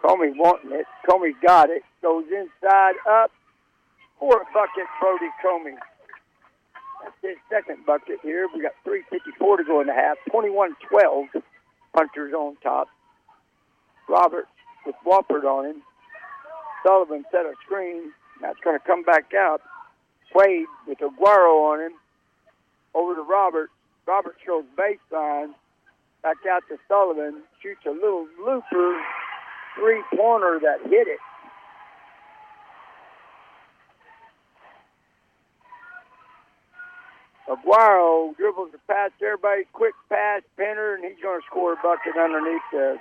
Comey 0.05 0.33
wanting 0.37 0.73
it. 0.73 0.87
Comey 1.09 1.33
got 1.45 1.71
it. 1.71 1.83
Goes 2.03 2.25
inside, 2.27 2.95
up. 3.09 3.31
For 4.19 4.37
a 4.37 4.45
bucket, 4.53 4.87
Brody 5.01 5.31
Comey. 5.45 5.77
That's 7.03 7.14
his 7.23 7.37
second 7.51 7.87
bucket 7.87 8.19
here. 8.23 8.47
We 8.55 8.62
got 8.62 8.73
3.54 8.87 9.59
to 9.59 9.64
go 9.64 9.81
in 9.81 9.87
the 9.87 9.95
half. 9.95 10.19
21-12. 10.31 11.43
Punchers 11.95 12.35
on 12.35 12.57
top. 12.62 12.88
Roberts 14.09 14.49
with 14.87 14.95
Wofford 15.07 15.45
on 15.45 15.66
him. 15.66 15.83
Sullivan 16.85 17.25
set 17.31 17.47
a 17.47 17.53
screen. 17.64 18.12
That's 18.40 18.59
going 18.64 18.79
to 18.79 18.85
come 18.85 19.03
back 19.03 19.33
out. 19.35 19.61
Quade 20.33 20.66
with 20.87 20.99
Aguero 20.99 21.73
on 21.73 21.81
him. 21.81 21.93
Over 22.95 23.14
to 23.14 23.23
Robert. 23.23 23.71
Roberts 24.07 24.38
goes 24.47 24.64
baseline. 24.77 25.53
Back 26.23 26.37
out 26.51 26.62
to 26.69 26.77
Sullivan. 26.88 27.43
Shoots 27.62 27.81
a 27.87 27.90
little 27.90 28.27
looper 28.45 29.01
three 29.79 30.03
pointer 30.16 30.59
that 30.62 30.83
hit 30.88 31.09
it. 31.09 31.19
Aguero 37.49 38.37
dribbles 38.37 38.71
the 38.73 38.79
pass 38.87 39.11
everybody. 39.21 39.62
Quick 39.73 39.95
pass, 40.09 40.43
Penner, 40.57 40.95
and 40.95 41.05
he's 41.05 41.21
going 41.23 41.40
to 41.40 41.47
score 41.47 41.73
a 41.73 41.77
bucket 41.77 42.14
underneath 42.16 42.62
the. 42.73 42.97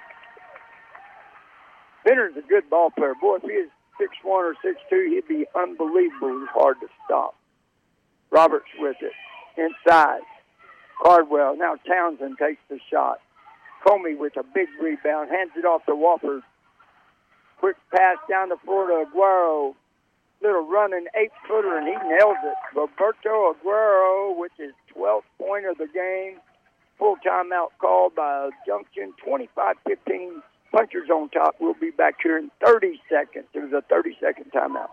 Penner's 2.05 2.35
a 2.37 2.41
good 2.41 2.69
ball 2.69 2.89
player. 2.91 3.13
Boy, 3.19 3.37
if 3.37 3.43
he 3.43 3.49
is 3.49 3.69
six 3.99 4.11
one 4.23 4.45
or 4.45 4.55
six 4.63 4.79
two, 4.89 5.09
he'd 5.09 5.27
be 5.27 5.45
unbelievably 5.55 6.47
hard 6.53 6.79
to 6.81 6.87
stop. 7.05 7.35
Roberts 8.31 8.69
with 8.79 8.97
it 9.01 9.13
inside. 9.57 10.21
Cardwell. 11.01 11.55
Now 11.57 11.75
Townsend 11.87 12.37
takes 12.37 12.61
the 12.69 12.79
shot. 12.91 13.19
Comey 13.85 14.17
with 14.17 14.35
a 14.35 14.43
big 14.43 14.67
rebound, 14.81 15.29
hands 15.29 15.51
it 15.55 15.65
off 15.65 15.85
to 15.85 15.93
Wofford. 15.93 16.41
Quick 17.59 17.77
pass 17.93 18.17
down 18.29 18.49
the 18.49 18.57
floor 18.63 18.87
to 18.87 19.05
Aguero. 19.05 19.75
Little 20.41 20.67
running 20.67 21.05
eight 21.15 21.31
footer, 21.47 21.77
and 21.77 21.87
he 21.87 21.93
nails 21.93 22.37
it. 22.43 22.55
Roberto 22.75 23.53
Aguero 23.53 24.37
which 24.37 24.53
is 24.59 24.73
12th 24.95 25.23
point 25.37 25.65
of 25.65 25.77
the 25.77 25.87
game. 25.87 26.39
Full 26.97 27.15
timeout 27.25 27.69
called 27.79 28.15
by 28.15 28.49
Junction 28.65 29.13
25 29.25 29.75
15. 29.87 30.41
Punchers 30.71 31.09
on 31.09 31.29
top. 31.29 31.55
We'll 31.59 31.73
be 31.73 31.91
back 31.91 32.15
here 32.21 32.37
in 32.37 32.51
30 32.63 33.01
seconds. 33.09 33.45
Was 33.55 33.73
a 33.73 33.81
30 33.89 34.17
second 34.21 34.51
timeout. 34.51 34.89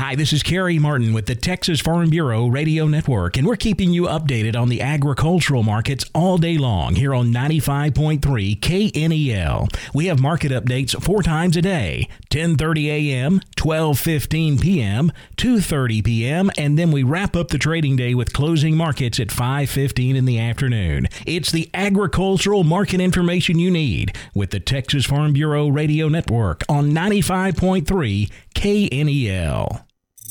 Hi, 0.00 0.14
this 0.14 0.32
is 0.32 0.42
Kerry 0.42 0.78
Martin 0.78 1.12
with 1.12 1.26
the 1.26 1.34
Texas 1.34 1.80
Farm 1.80 2.08
Bureau 2.08 2.46
Radio 2.46 2.86
Network, 2.86 3.36
and 3.36 3.46
we're 3.46 3.56
keeping 3.56 3.92
you 3.92 4.04
updated 4.04 4.56
on 4.56 4.70
the 4.70 4.80
agricultural 4.80 5.62
markets 5.62 6.06
all 6.14 6.38
day 6.38 6.56
long 6.56 6.94
here 6.94 7.14
on 7.14 7.34
95.3 7.34 8.58
KNEL. 8.58 9.68
We 9.92 10.06
have 10.06 10.18
market 10.18 10.52
updates 10.52 10.98
four 11.02 11.22
times 11.22 11.54
a 11.58 11.60
day 11.60 12.08
10:30 12.30 12.86
a.m., 12.86 13.40
12:15 13.56 14.60
p.m., 14.60 15.12
2:30 15.36 16.04
p.m., 16.04 16.50
and 16.56 16.78
then 16.78 16.92
we 16.92 17.02
wrap 17.02 17.34
up 17.34 17.48
the 17.48 17.58
trading 17.58 17.96
day 17.96 18.14
with 18.14 18.32
closing 18.32 18.76
markets 18.76 19.18
at 19.18 19.28
5:15 19.28 20.14
in 20.14 20.24
the 20.24 20.38
afternoon. 20.38 21.08
It's 21.26 21.50
the 21.50 21.68
agricultural 21.74 22.62
market 22.62 23.00
information 23.00 23.58
you 23.58 23.70
need 23.70 24.16
with 24.32 24.50
the 24.50 24.60
Texas 24.60 25.06
Farm 25.06 25.32
Bureau 25.32 25.68
Radio 25.68 26.08
Network 26.08 26.62
on 26.68 26.92
95.3 26.92 28.30
KNEL. 28.54 29.84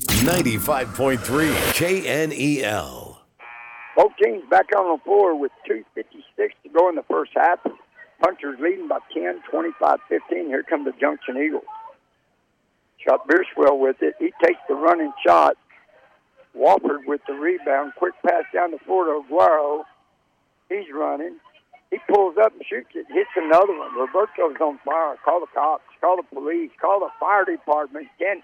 95.3 0.07 1.19
KNEL. 1.75 3.17
Both 3.97 4.11
teams 4.23 4.43
back 4.49 4.67
on 4.77 4.97
the 4.97 5.03
floor 5.03 5.37
with 5.37 5.51
2.56 5.69 6.13
to 6.63 6.69
go 6.69 6.87
in 6.87 6.95
the 6.95 7.03
first 7.09 7.31
half. 7.35 7.59
Punchers 8.21 8.57
leading 8.61 8.87
by 8.87 8.99
10, 9.13 9.41
25 9.51 9.99
15. 10.07 10.45
Here 10.47 10.63
come 10.63 10.85
the 10.85 10.93
Junction 10.99 11.37
Eagles. 11.37 11.65
Shot 13.05 13.27
Bierswell 13.27 13.79
with 13.79 13.97
it. 14.01 14.15
He 14.19 14.31
takes 14.43 14.59
the 14.67 14.75
running 14.75 15.11
shot. 15.25 15.55
Wofford 16.57 17.05
with 17.05 17.21
the 17.27 17.33
rebound. 17.33 17.93
Quick 17.97 18.13
pass 18.25 18.43
down 18.53 18.71
the 18.71 18.79
floor 18.79 19.05
to 19.05 19.21
Aguero. 19.21 19.83
He's 20.67 20.85
running. 20.93 21.37
He 21.91 21.97
pulls 22.07 22.35
up 22.37 22.53
and 22.53 22.63
shoots 22.69 22.89
it. 22.93 23.05
Hits 23.09 23.29
another 23.35 23.77
one. 23.77 23.95
Roberto's 23.97 24.59
on 24.61 24.79
fire. 24.85 25.15
Call 25.23 25.39
the 25.39 25.47
cops. 25.53 25.83
Call 26.01 26.17
the 26.17 26.23
police. 26.23 26.71
Call 26.79 26.99
the 26.99 27.09
fire 27.19 27.45
department. 27.45 28.07
Can't. 28.19 28.43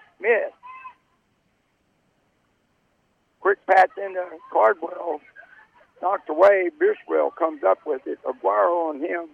Quick 3.40 3.58
pass 3.66 3.88
into 3.96 4.24
Cardwell. 4.52 5.20
Knocked 6.02 6.28
away. 6.28 6.70
Bierswell 6.80 7.34
comes 7.36 7.62
up 7.62 7.78
with 7.86 8.02
it. 8.06 8.18
Aguero 8.24 8.88
on 8.88 9.00
him. 9.00 9.28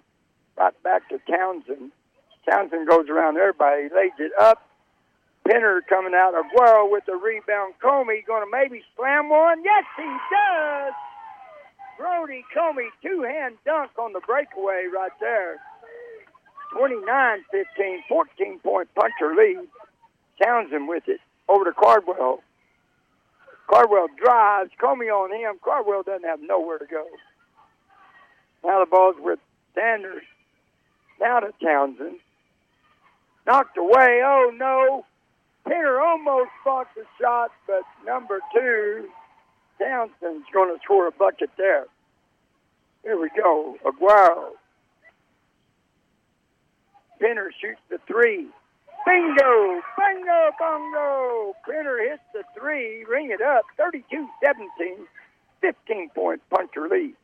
Right 0.59 0.83
back 0.83 1.09
to 1.09 1.19
Townsend. 1.31 1.93
Townsend 2.49 2.89
goes 2.89 3.09
around 3.09 3.39
everybody. 3.39 3.85
He 3.85 3.89
lays 3.95 4.13
it 4.19 4.33
up. 4.39 4.59
Penner 5.47 5.81
coming 5.89 6.15
out. 6.15 6.35
Aguero 6.35 6.91
with 6.91 7.05
the 7.07 7.17
rebound. 7.17 7.75
Comey 7.83 8.25
going 8.27 8.45
to 8.45 8.51
maybe 8.51 8.83
slam 8.97 9.29
one. 9.29 9.63
Yes, 9.65 9.85
he 9.97 10.05
does. 10.05 10.93
Brody 11.99 12.45
Comey, 12.57 12.89
two 13.03 13.23
hand 13.23 13.57
dunk 13.65 13.91
on 13.99 14.13
the 14.13 14.21
breakaway 14.27 14.87
right 14.93 15.13
there. 15.21 15.61
29 16.77 17.45
15, 17.51 18.03
14 18.09 18.59
point 18.61 18.89
puncher 18.95 19.35
lead. 19.37 19.69
Townsend 20.43 20.89
with 20.89 21.05
it 21.07 21.21
over 21.49 21.65
to 21.65 21.73
Cardwell. 21.73 22.43
Cardwell 23.69 24.09
drives. 24.17 24.71
Comey 24.83 25.13
on 25.13 25.33
him. 25.33 25.59
Cardwell 25.63 26.03
doesn't 26.03 26.27
have 26.27 26.41
nowhere 26.41 26.79
to 26.79 26.87
go. 26.87 27.05
Now 28.65 28.81
the 28.81 28.91
ball's 28.91 29.17
with 29.19 29.39
Sanders. 29.75 30.23
Now 31.21 31.41
to 31.41 31.53
Townsend. 31.63 32.19
Knocked 33.47 33.77
away. 33.77 34.23
Oh 34.25 34.53
no. 34.57 35.05
Peter 35.67 36.01
almost 36.01 36.51
fought 36.65 36.89
the 36.97 37.05
shot, 37.21 37.51
but 37.67 37.83
number 38.05 38.41
two, 38.55 39.09
Townsend's 39.79 40.47
going 40.53 40.75
to 40.75 40.81
score 40.83 41.09
a 41.09 41.13
bucket 41.13 41.51
there. 41.57 41.87
Here 43.03 43.21
we 43.21 43.31
go. 43.37 43.77
Aguero. 43.85 44.51
Penner 47.21 47.49
shoots 47.61 47.81
the 47.89 47.99
three. 48.07 48.47
Bingo! 49.07 49.81
Bingo! 49.99 50.51
Bongo! 50.59 51.55
Penner 51.69 52.09
hits 52.09 52.23
the 52.33 52.43
three. 52.59 53.05
Ring 53.05 53.31
it 53.31 53.41
up. 53.41 53.65
32 53.77 54.29
17. 54.45 55.07
15 55.61 56.11
point 56.11 56.43
puncher 56.51 56.89
lead. 56.89 57.15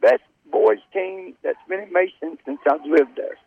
Best 0.00 0.22
boys 0.50 0.78
team 0.92 1.34
that's 1.42 1.58
been 1.68 1.80
in 1.80 1.92
Mason 1.92 2.38
since 2.44 2.60
I've 2.70 2.84
lived 2.84 3.16
there. 3.16 3.38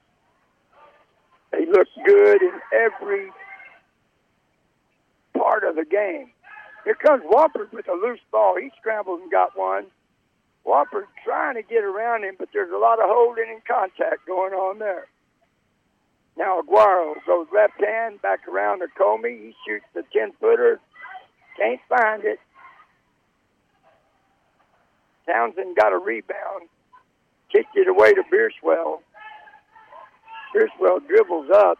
They 1.51 1.65
look 1.65 1.87
good 2.05 2.41
in 2.41 2.59
every 2.73 3.31
part 5.37 5.63
of 5.63 5.75
the 5.75 5.85
game. 5.85 6.31
Here 6.83 6.95
comes 6.95 7.23
Wofford 7.23 7.71
with 7.71 7.87
a 7.87 7.93
loose 7.93 8.19
ball. 8.31 8.55
He 8.59 8.71
scrambles 8.79 9.21
and 9.21 9.31
got 9.31 9.57
one. 9.57 9.87
Wofford 10.65 11.07
trying 11.23 11.55
to 11.55 11.61
get 11.61 11.83
around 11.83 12.23
him, 12.23 12.35
but 12.37 12.49
there's 12.53 12.71
a 12.71 12.77
lot 12.77 12.99
of 12.99 13.05
holding 13.07 13.49
and 13.49 13.63
contact 13.65 14.25
going 14.27 14.53
on 14.53 14.79
there. 14.79 15.07
Now 16.37 16.61
Aguero 16.61 17.15
goes 17.25 17.47
left 17.53 17.83
hand 17.83 18.21
back 18.21 18.47
around 18.47 18.79
to 18.79 18.87
Comey. 18.99 19.39
He 19.39 19.55
shoots 19.65 19.85
the 19.93 20.03
10 20.13 20.33
footer. 20.39 20.79
Can't 21.57 21.81
find 21.89 22.23
it. 22.23 22.39
Townsend 25.25 25.75
got 25.75 25.93
a 25.93 25.97
rebound. 25.97 26.69
Kicked 27.51 27.75
it 27.75 27.87
away 27.87 28.13
to 28.13 28.23
Bierswell. 28.31 28.99
Bierswell 30.55 31.05
dribbles 31.07 31.49
up. 31.53 31.77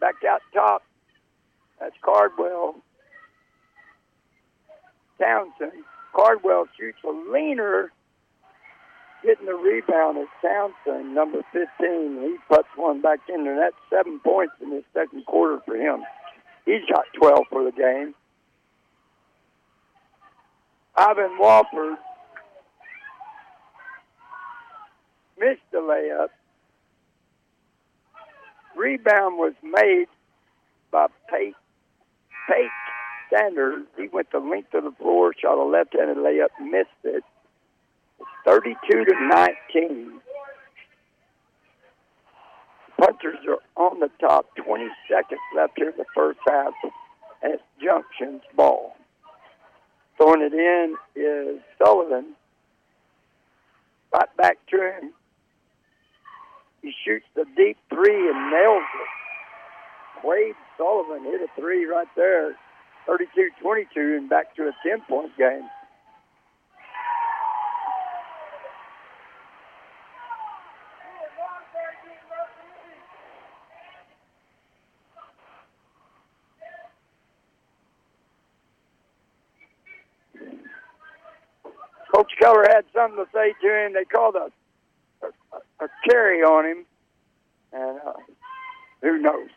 Back 0.00 0.16
out 0.28 0.40
top. 0.52 0.82
That's 1.80 1.94
Cardwell. 2.02 2.76
Townsend. 5.20 5.84
Cardwell 6.14 6.66
shoots 6.78 6.98
a 7.04 7.32
leaner. 7.32 7.92
Getting 9.24 9.46
the 9.46 9.54
rebound 9.54 10.18
is 10.18 10.28
Townsend, 10.40 11.14
number 11.14 11.42
15. 11.52 11.66
He 12.22 12.36
puts 12.48 12.68
one 12.76 13.00
back 13.00 13.18
in 13.28 13.44
there. 13.44 13.56
That's 13.56 13.76
seven 13.90 14.20
points 14.20 14.54
in 14.62 14.70
the 14.70 14.84
second 14.94 15.26
quarter 15.26 15.60
for 15.66 15.76
him. 15.76 16.04
He's 16.64 16.84
got 16.88 17.04
12 17.18 17.38
for 17.50 17.64
the 17.64 17.72
game. 17.72 18.14
Ivan 20.94 21.36
Wofford 21.40 21.96
missed 25.38 25.60
the 25.72 25.78
layup. 25.78 26.28
Rebound 28.78 29.38
was 29.38 29.54
made 29.62 30.06
by 30.92 31.08
Pate, 31.28 31.56
Pate 32.48 32.70
Sanders. 33.28 33.84
He 33.96 34.06
went 34.06 34.30
the 34.30 34.38
length 34.38 34.72
of 34.72 34.84
the 34.84 34.92
floor, 34.92 35.34
shot 35.34 35.58
a 35.58 35.64
left-handed 35.64 36.16
layup, 36.16 36.48
missed 36.60 36.88
it. 37.02 37.24
32 38.46 39.04
to 39.04 39.14
19. 39.74 40.20
Punchers 43.00 43.38
are 43.48 43.58
on 43.76 43.98
the 43.98 44.10
top. 44.20 44.46
20 44.56 44.88
seconds 45.10 45.40
left 45.56 45.72
here 45.76 45.90
in 45.90 45.96
the 45.96 46.04
first 46.14 46.38
half. 46.48 46.72
at 47.42 47.60
Junction's 47.82 48.42
ball. 48.56 48.96
Throwing 50.16 50.42
it 50.42 50.52
in 50.52 50.96
is 51.14 51.60
Sullivan. 51.82 52.34
Right 54.12 54.36
back 54.36 54.58
to 54.70 54.76
him. 54.76 55.12
He 56.88 56.94
shoots 57.04 57.26
the 57.36 57.44
deep 57.54 57.76
three 57.90 58.30
and 58.30 58.50
nails 58.50 58.82
it. 58.94 60.26
Wade 60.26 60.54
Sullivan 60.78 61.22
hit 61.22 61.42
a 61.42 61.60
three 61.60 61.84
right 61.84 62.06
there, 62.16 62.56
32-22, 63.06 64.16
and 64.16 64.30
back 64.30 64.56
to 64.56 64.68
a 64.68 64.72
10-point 64.88 65.36
game. 65.36 65.68
Coach 82.14 82.32
Keller 82.40 82.64
had 82.66 82.86
something 82.94 83.22
to 83.22 83.30
say 83.34 83.52
to 83.60 83.86
him. 83.86 83.92
They 83.92 84.04
called 84.06 84.36
a 84.36 84.48
a, 85.80 85.88
carry 86.08 86.42
on 86.42 86.64
him, 86.66 86.84
and 87.72 87.98
uh, 88.06 88.12
who 89.02 89.18
knows? 89.18 89.48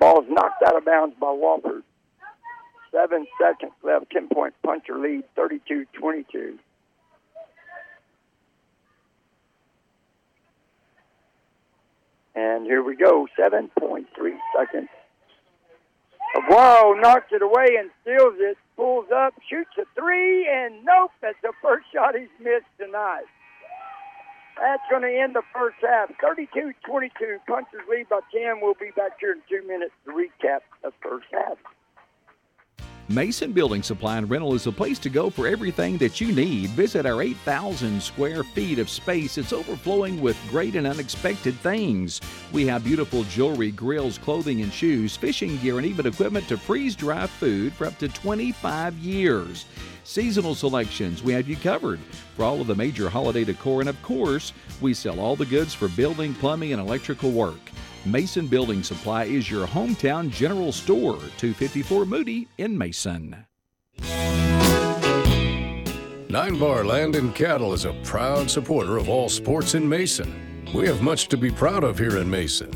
Ball's 0.00 0.24
knocked 0.28 0.62
out 0.66 0.76
of 0.76 0.84
bounds 0.84 1.14
by 1.20 1.26
Wofford. 1.26 1.82
Seven 2.90 3.26
seconds 3.40 3.72
left. 3.82 4.10
Ten 4.10 4.28
point 4.28 4.54
puncher 4.64 4.98
lead, 4.98 5.24
32-22. 5.36 6.58
And 12.34 12.64
here 12.64 12.82
we 12.82 12.96
go. 12.96 13.28
7.3 13.38 14.06
seconds. 14.56 14.88
Aguero 16.36 17.00
knocks 17.00 17.32
it 17.32 17.42
away 17.42 17.76
and 17.78 17.90
steals 18.02 18.34
it, 18.38 18.56
pulls 18.76 19.06
up, 19.14 19.34
shoots 19.48 19.70
a 19.78 19.84
three, 19.98 20.48
and 20.48 20.84
nope, 20.84 21.10
that's 21.20 21.36
the 21.42 21.52
first 21.60 21.86
shot 21.92 22.14
he's 22.14 22.28
missed 22.38 22.70
tonight. 22.78 23.24
That's 24.60 24.82
going 24.90 25.02
to 25.02 25.08
end 25.08 25.34
the 25.34 25.42
first 25.54 25.78
half. 25.80 26.10
32-22, 26.20 27.40
Punchers 27.48 27.80
lead 27.88 28.08
by 28.10 28.20
10. 28.30 28.60
We'll 28.60 28.74
be 28.74 28.90
back 28.94 29.12
here 29.18 29.32
in 29.32 29.40
two 29.48 29.66
minutes 29.66 29.92
to 30.04 30.12
recap 30.12 30.60
the 30.82 30.92
first 31.00 31.26
half. 31.32 31.56
Mason 33.10 33.50
Building 33.50 33.82
Supply 33.82 34.18
and 34.18 34.30
Rental 34.30 34.54
is 34.54 34.62
the 34.62 34.70
place 34.70 35.00
to 35.00 35.10
go 35.10 35.30
for 35.30 35.48
everything 35.48 35.98
that 35.98 36.20
you 36.20 36.30
need. 36.30 36.70
Visit 36.70 37.06
our 37.06 37.20
8,000 37.20 38.00
square 38.00 38.44
feet 38.44 38.78
of 38.78 38.88
space. 38.88 39.36
It's 39.36 39.52
overflowing 39.52 40.20
with 40.20 40.38
great 40.48 40.76
and 40.76 40.86
unexpected 40.86 41.56
things. 41.56 42.20
We 42.52 42.68
have 42.68 42.84
beautiful 42.84 43.24
jewelry, 43.24 43.72
grills, 43.72 44.16
clothing 44.16 44.62
and 44.62 44.72
shoes, 44.72 45.16
fishing 45.16 45.56
gear, 45.56 45.78
and 45.78 45.86
even 45.88 46.06
equipment 46.06 46.46
to 46.46 46.56
freeze 46.56 46.94
dry 46.94 47.26
food 47.26 47.72
for 47.72 47.88
up 47.88 47.98
to 47.98 48.06
25 48.06 48.96
years. 48.98 49.64
Seasonal 50.04 50.54
selections, 50.54 51.20
we 51.20 51.32
have 51.32 51.48
you 51.48 51.56
covered 51.56 51.98
for 52.36 52.44
all 52.44 52.60
of 52.60 52.68
the 52.68 52.76
major 52.76 53.10
holiday 53.10 53.42
decor, 53.42 53.80
and 53.80 53.88
of 53.88 54.00
course, 54.02 54.52
we 54.80 54.94
sell 54.94 55.18
all 55.18 55.34
the 55.34 55.46
goods 55.46 55.74
for 55.74 55.88
building, 55.88 56.32
plumbing, 56.34 56.72
and 56.72 56.80
electrical 56.80 57.32
work. 57.32 57.58
Mason 58.06 58.46
Building 58.46 58.82
Supply 58.82 59.24
is 59.24 59.50
your 59.50 59.66
hometown 59.66 60.30
general 60.30 60.72
store, 60.72 61.18
254 61.36 62.06
Moody 62.06 62.48
in 62.56 62.76
Mason. 62.76 63.44
Nine 66.30 66.58
Bar 66.58 66.84
Land 66.86 67.16
and 67.16 67.34
Cattle 67.34 67.74
is 67.74 67.84
a 67.84 67.92
proud 68.02 68.50
supporter 68.50 68.96
of 68.96 69.10
all 69.10 69.28
sports 69.28 69.74
in 69.74 69.86
Mason. 69.86 70.64
We 70.74 70.86
have 70.86 71.02
much 71.02 71.28
to 71.28 71.36
be 71.36 71.50
proud 71.50 71.84
of 71.84 71.98
here 71.98 72.16
in 72.16 72.30
Mason. 72.30 72.70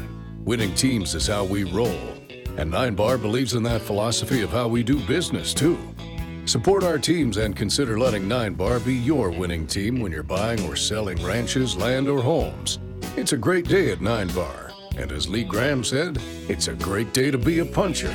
Winning 0.44 0.74
teams 0.74 1.14
is 1.14 1.26
how 1.26 1.44
we 1.44 1.64
roll, 1.64 1.98
and 2.58 2.70
Nine 2.70 2.94
Bar 2.94 3.16
believes 3.16 3.54
in 3.54 3.62
that 3.62 3.80
philosophy 3.80 4.42
of 4.42 4.50
how 4.50 4.68
we 4.68 4.82
do 4.82 5.00
business, 5.06 5.54
too. 5.54 5.78
Support 6.44 6.84
our 6.84 6.98
teams 6.98 7.38
and 7.38 7.56
consider 7.56 7.98
letting 7.98 8.28
Nine 8.28 8.52
Bar 8.52 8.78
be 8.80 8.94
your 8.94 9.30
winning 9.30 9.66
team 9.66 10.00
when 10.00 10.12
you're 10.12 10.22
buying 10.22 10.62
or 10.68 10.76
selling 10.76 11.22
ranches, 11.24 11.76
land, 11.76 12.08
or 12.08 12.20
homes. 12.20 12.78
It's 13.16 13.32
a 13.32 13.38
great 13.38 13.66
day 13.66 13.90
at 13.90 14.02
Nine 14.02 14.28
Bar. 14.28 14.63
And 14.96 15.10
as 15.10 15.28
Lee 15.28 15.44
Graham 15.44 15.82
said, 15.84 16.18
it's 16.48 16.68
a 16.68 16.74
great 16.74 17.12
day 17.12 17.30
to 17.30 17.38
be 17.38 17.58
a 17.58 17.64
puncher. 17.64 18.14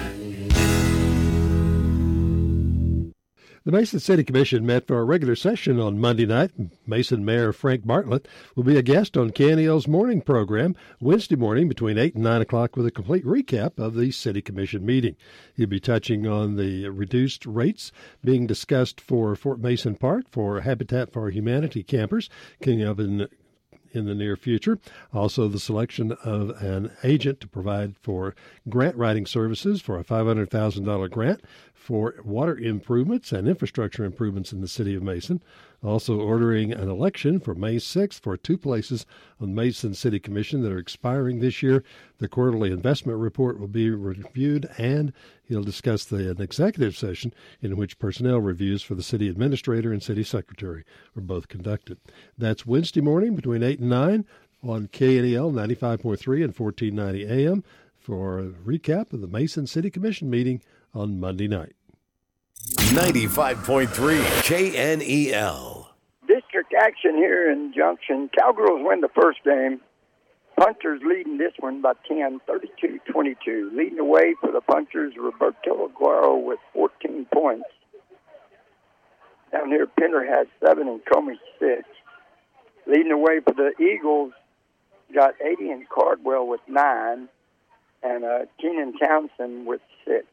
The 3.65 3.77
Mason 3.77 3.99
City 3.99 4.23
Commission 4.23 4.65
met 4.65 4.87
for 4.87 4.99
a 4.99 5.03
regular 5.03 5.35
session 5.35 5.79
on 5.79 5.99
Monday 5.99 6.25
night. 6.25 6.51
Mason 6.87 7.25
Mayor 7.25 7.51
Frank 7.51 7.85
Bartlett 7.85 8.27
will 8.55 8.63
be 8.63 8.77
a 8.77 8.81
guest 8.81 9.17
on 9.17 9.31
KNEL's 9.31 9.87
morning 9.87 10.21
program 10.21 10.75
Wednesday 11.01 11.35
morning 11.35 11.67
between 11.67 11.97
8 11.97 12.15
and 12.15 12.23
9 12.23 12.41
o'clock 12.41 12.77
with 12.77 12.87
a 12.87 12.91
complete 12.91 13.25
recap 13.25 13.77
of 13.77 13.95
the 13.95 14.11
City 14.11 14.41
Commission 14.41 14.85
meeting. 14.85 15.17
He'll 15.55 15.67
be 15.67 15.81
touching 15.81 16.25
on 16.25 16.55
the 16.55 16.87
reduced 16.87 17.45
rates 17.45 17.91
being 18.23 18.47
discussed 18.47 19.01
for 19.01 19.35
Fort 19.35 19.59
Mason 19.59 19.95
Park 19.95 20.25
for 20.31 20.61
Habitat 20.61 21.11
for 21.11 21.29
Humanity 21.29 21.83
campers, 21.83 22.29
King 22.61 22.81
of 22.81 22.97
in 23.91 24.05
the 24.05 24.15
near 24.15 24.35
future. 24.35 24.79
Also, 25.13 25.47
the 25.47 25.59
selection 25.59 26.11
of 26.23 26.49
an 26.61 26.91
agent 27.03 27.39
to 27.41 27.47
provide 27.47 27.95
for 27.97 28.35
grant 28.67 28.95
writing 28.95 29.25
services 29.25 29.81
for 29.81 29.97
a 29.99 30.03
$500,000 30.03 31.09
grant 31.09 31.41
for 31.79 32.15
water 32.23 32.57
improvements 32.57 33.31
and 33.31 33.47
infrastructure 33.47 34.03
improvements 34.03 34.51
in 34.51 34.59
the 34.59 34.67
city 34.67 34.95
of 34.95 35.01
Mason. 35.01 35.41
Also, 35.81 36.19
ordering 36.19 36.73
an 36.73 36.89
election 36.89 37.39
for 37.39 37.55
May 37.55 37.77
6th 37.77 38.19
for 38.19 38.35
two 38.35 38.57
places 38.57 39.05
on 39.39 39.55
Mason 39.55 39.93
City 39.93 40.19
Commission 40.19 40.61
that 40.61 40.73
are 40.73 40.77
expiring 40.77 41.39
this 41.39 41.63
year. 41.63 41.83
The 42.17 42.27
quarterly 42.27 42.71
investment 42.71 43.17
report 43.17 43.59
will 43.59 43.69
be 43.69 43.89
reviewed, 43.89 44.69
and 44.77 45.13
he'll 45.45 45.63
discuss 45.63 46.03
the, 46.03 46.29
an 46.29 46.41
executive 46.41 46.97
session 46.97 47.33
in 47.61 47.77
which 47.77 47.97
personnel 47.97 48.41
reviews 48.41 48.83
for 48.83 48.93
the 48.93 49.01
city 49.01 49.29
administrator 49.29 49.93
and 49.93 50.03
city 50.03 50.23
secretary 50.23 50.83
are 51.15 51.21
both 51.21 51.47
conducted. 51.47 51.97
That's 52.37 52.65
Wednesday 52.65 53.01
morning 53.01 53.35
between 53.35 53.63
8 53.63 53.79
and 53.79 53.89
9 53.89 54.25
on 54.63 54.89
KNEL 54.89 55.53
95.3 55.53 56.43
and 56.43 56.55
1490 56.55 57.25
AM 57.25 57.63
for 57.97 58.39
a 58.39 58.49
recap 58.49 59.13
of 59.13 59.21
the 59.21 59.27
Mason 59.27 59.65
City 59.65 59.89
Commission 59.89 60.29
meeting 60.29 60.61
on 60.93 61.19
Monday 61.19 61.47
night. 61.47 61.75
95.3 62.57 63.87
KNEL. 64.43 65.87
District 66.27 66.73
action 66.73 67.15
here 67.15 67.51
in 67.51 67.73
Junction. 67.75 68.29
Cowgirls 68.37 68.81
win 68.83 69.01
the 69.01 69.09
first 69.09 69.43
game. 69.43 69.81
Punchers 70.57 71.01
leading 71.05 71.37
this 71.37 71.53
one 71.59 71.81
by 71.81 71.93
10, 72.07 72.41
32 72.45 72.99
22. 73.11 73.71
Leading 73.73 73.95
the 73.95 74.03
way 74.03 74.35
for 74.41 74.51
the 74.51 74.61
Punchers, 74.61 75.13
Roberto 75.17 75.87
Aguero 75.87 76.43
with 76.43 76.59
14 76.73 77.25
points. 77.33 77.69
Down 79.51 79.69
here, 79.69 79.87
Penner 79.87 80.27
has 80.27 80.47
seven 80.63 80.87
and 80.87 81.01
Comey 81.05 81.37
six. 81.59 81.83
Leading 82.85 83.09
the 83.09 83.17
way 83.17 83.39
for 83.39 83.53
the 83.53 83.71
Eagles, 83.81 84.33
got 85.13 85.35
80 85.41 85.69
and 85.69 85.89
Cardwell 85.89 86.47
with 86.47 86.61
nine, 86.67 87.29
and 88.03 88.23
uh, 88.23 88.39
Keenan 88.59 88.97
Townsend 88.97 89.65
with 89.65 89.81
six. 90.05 90.25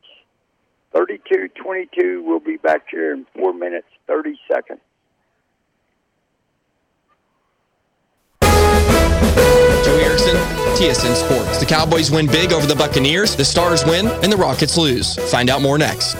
32 0.96 1.48
22. 1.62 2.22
We'll 2.24 2.40
be 2.40 2.56
back 2.56 2.86
here 2.90 3.12
in 3.12 3.26
4 3.36 3.52
minutes, 3.52 3.86
30 4.06 4.38
seconds. 4.50 4.80
Joey 9.84 10.02
Erickson, 10.02 10.36
TSN 10.74 11.14
Sports. 11.14 11.58
The 11.58 11.66
Cowboys 11.66 12.10
win 12.10 12.26
big 12.26 12.52
over 12.52 12.66
the 12.66 12.74
Buccaneers, 12.74 13.36
the 13.36 13.44
Stars 13.44 13.84
win, 13.84 14.06
and 14.06 14.32
the 14.32 14.38
Rockets 14.38 14.78
lose. 14.78 15.16
Find 15.30 15.50
out 15.50 15.60
more 15.60 15.76
next. 15.76 16.16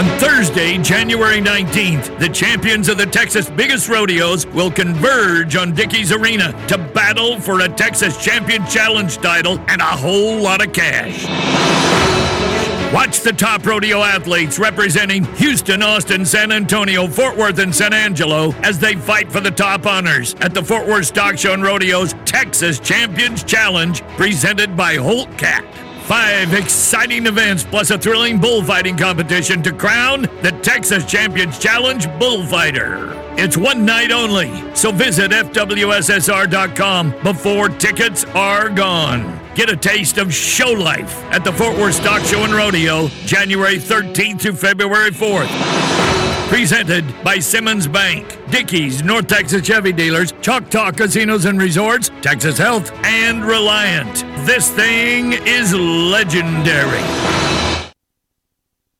On 0.00 0.06
Thursday, 0.18 0.78
January 0.78 1.42
19th, 1.42 2.18
the 2.18 2.28
champions 2.30 2.88
of 2.88 2.96
the 2.96 3.04
Texas 3.04 3.50
biggest 3.50 3.86
rodeos 3.86 4.46
will 4.46 4.70
converge 4.70 5.56
on 5.56 5.74
Dickies 5.74 6.10
Arena 6.10 6.52
to 6.68 6.78
battle 6.78 7.38
for 7.38 7.60
a 7.60 7.68
Texas 7.68 8.16
Champion 8.16 8.64
Challenge 8.64 9.14
title 9.18 9.58
and 9.68 9.82
a 9.82 9.84
whole 9.84 10.40
lot 10.40 10.66
of 10.66 10.72
cash. 10.72 11.24
Watch 12.94 13.20
the 13.20 13.34
top 13.34 13.66
rodeo 13.66 13.98
athletes 13.98 14.58
representing 14.58 15.26
Houston, 15.34 15.82
Austin, 15.82 16.24
San 16.24 16.50
Antonio, 16.50 17.06
Fort 17.06 17.36
Worth, 17.36 17.58
and 17.58 17.74
San 17.74 17.92
Angelo 17.92 18.52
as 18.62 18.78
they 18.78 18.94
fight 18.94 19.30
for 19.30 19.40
the 19.40 19.50
top 19.50 19.84
honors 19.84 20.32
at 20.40 20.54
the 20.54 20.64
Fort 20.64 20.88
Worth 20.88 21.08
Stock 21.08 21.36
Show 21.36 21.52
and 21.52 21.62
Rodeo's 21.62 22.14
Texas 22.24 22.80
Champions 22.80 23.44
Challenge 23.44 24.00
presented 24.16 24.78
by 24.78 24.94
Holt 24.94 25.28
Cat. 25.36 25.89
Five 26.10 26.54
exciting 26.54 27.26
events 27.26 27.62
plus 27.62 27.92
a 27.92 27.96
thrilling 27.96 28.40
bullfighting 28.40 28.96
competition 28.96 29.62
to 29.62 29.72
crown 29.72 30.22
the 30.42 30.50
Texas 30.60 31.04
Champions 31.04 31.56
Challenge 31.56 32.08
Bullfighter. 32.18 33.14
It's 33.38 33.56
one 33.56 33.84
night 33.84 34.10
only, 34.10 34.50
so 34.74 34.90
visit 34.90 35.30
FWSSR.com 35.30 37.14
before 37.22 37.68
tickets 37.68 38.24
are 38.34 38.68
gone. 38.68 39.40
Get 39.54 39.70
a 39.70 39.76
taste 39.76 40.18
of 40.18 40.34
show 40.34 40.72
life 40.72 41.22
at 41.26 41.44
the 41.44 41.52
Fort 41.52 41.78
Worth 41.78 41.94
Stock 41.94 42.22
Show 42.22 42.40
and 42.40 42.54
Rodeo, 42.54 43.06
January 43.24 43.76
13th 43.76 44.40
through 44.40 44.54
February 44.54 45.12
4th. 45.12 46.48
Presented 46.48 47.04
by 47.22 47.38
Simmons 47.38 47.86
Bank, 47.86 48.36
Dickies, 48.50 49.04
North 49.04 49.28
Texas 49.28 49.64
Chevy 49.64 49.92
Dealers, 49.92 50.32
Choctaw 50.42 50.90
Casinos 50.90 51.44
and 51.44 51.62
Resorts, 51.62 52.10
Texas 52.20 52.58
Health, 52.58 52.90
and 53.04 53.44
Reliant. 53.44 54.24
This 54.46 54.70
thing 54.70 55.32
is 55.32 55.74
legendary. 55.74 57.00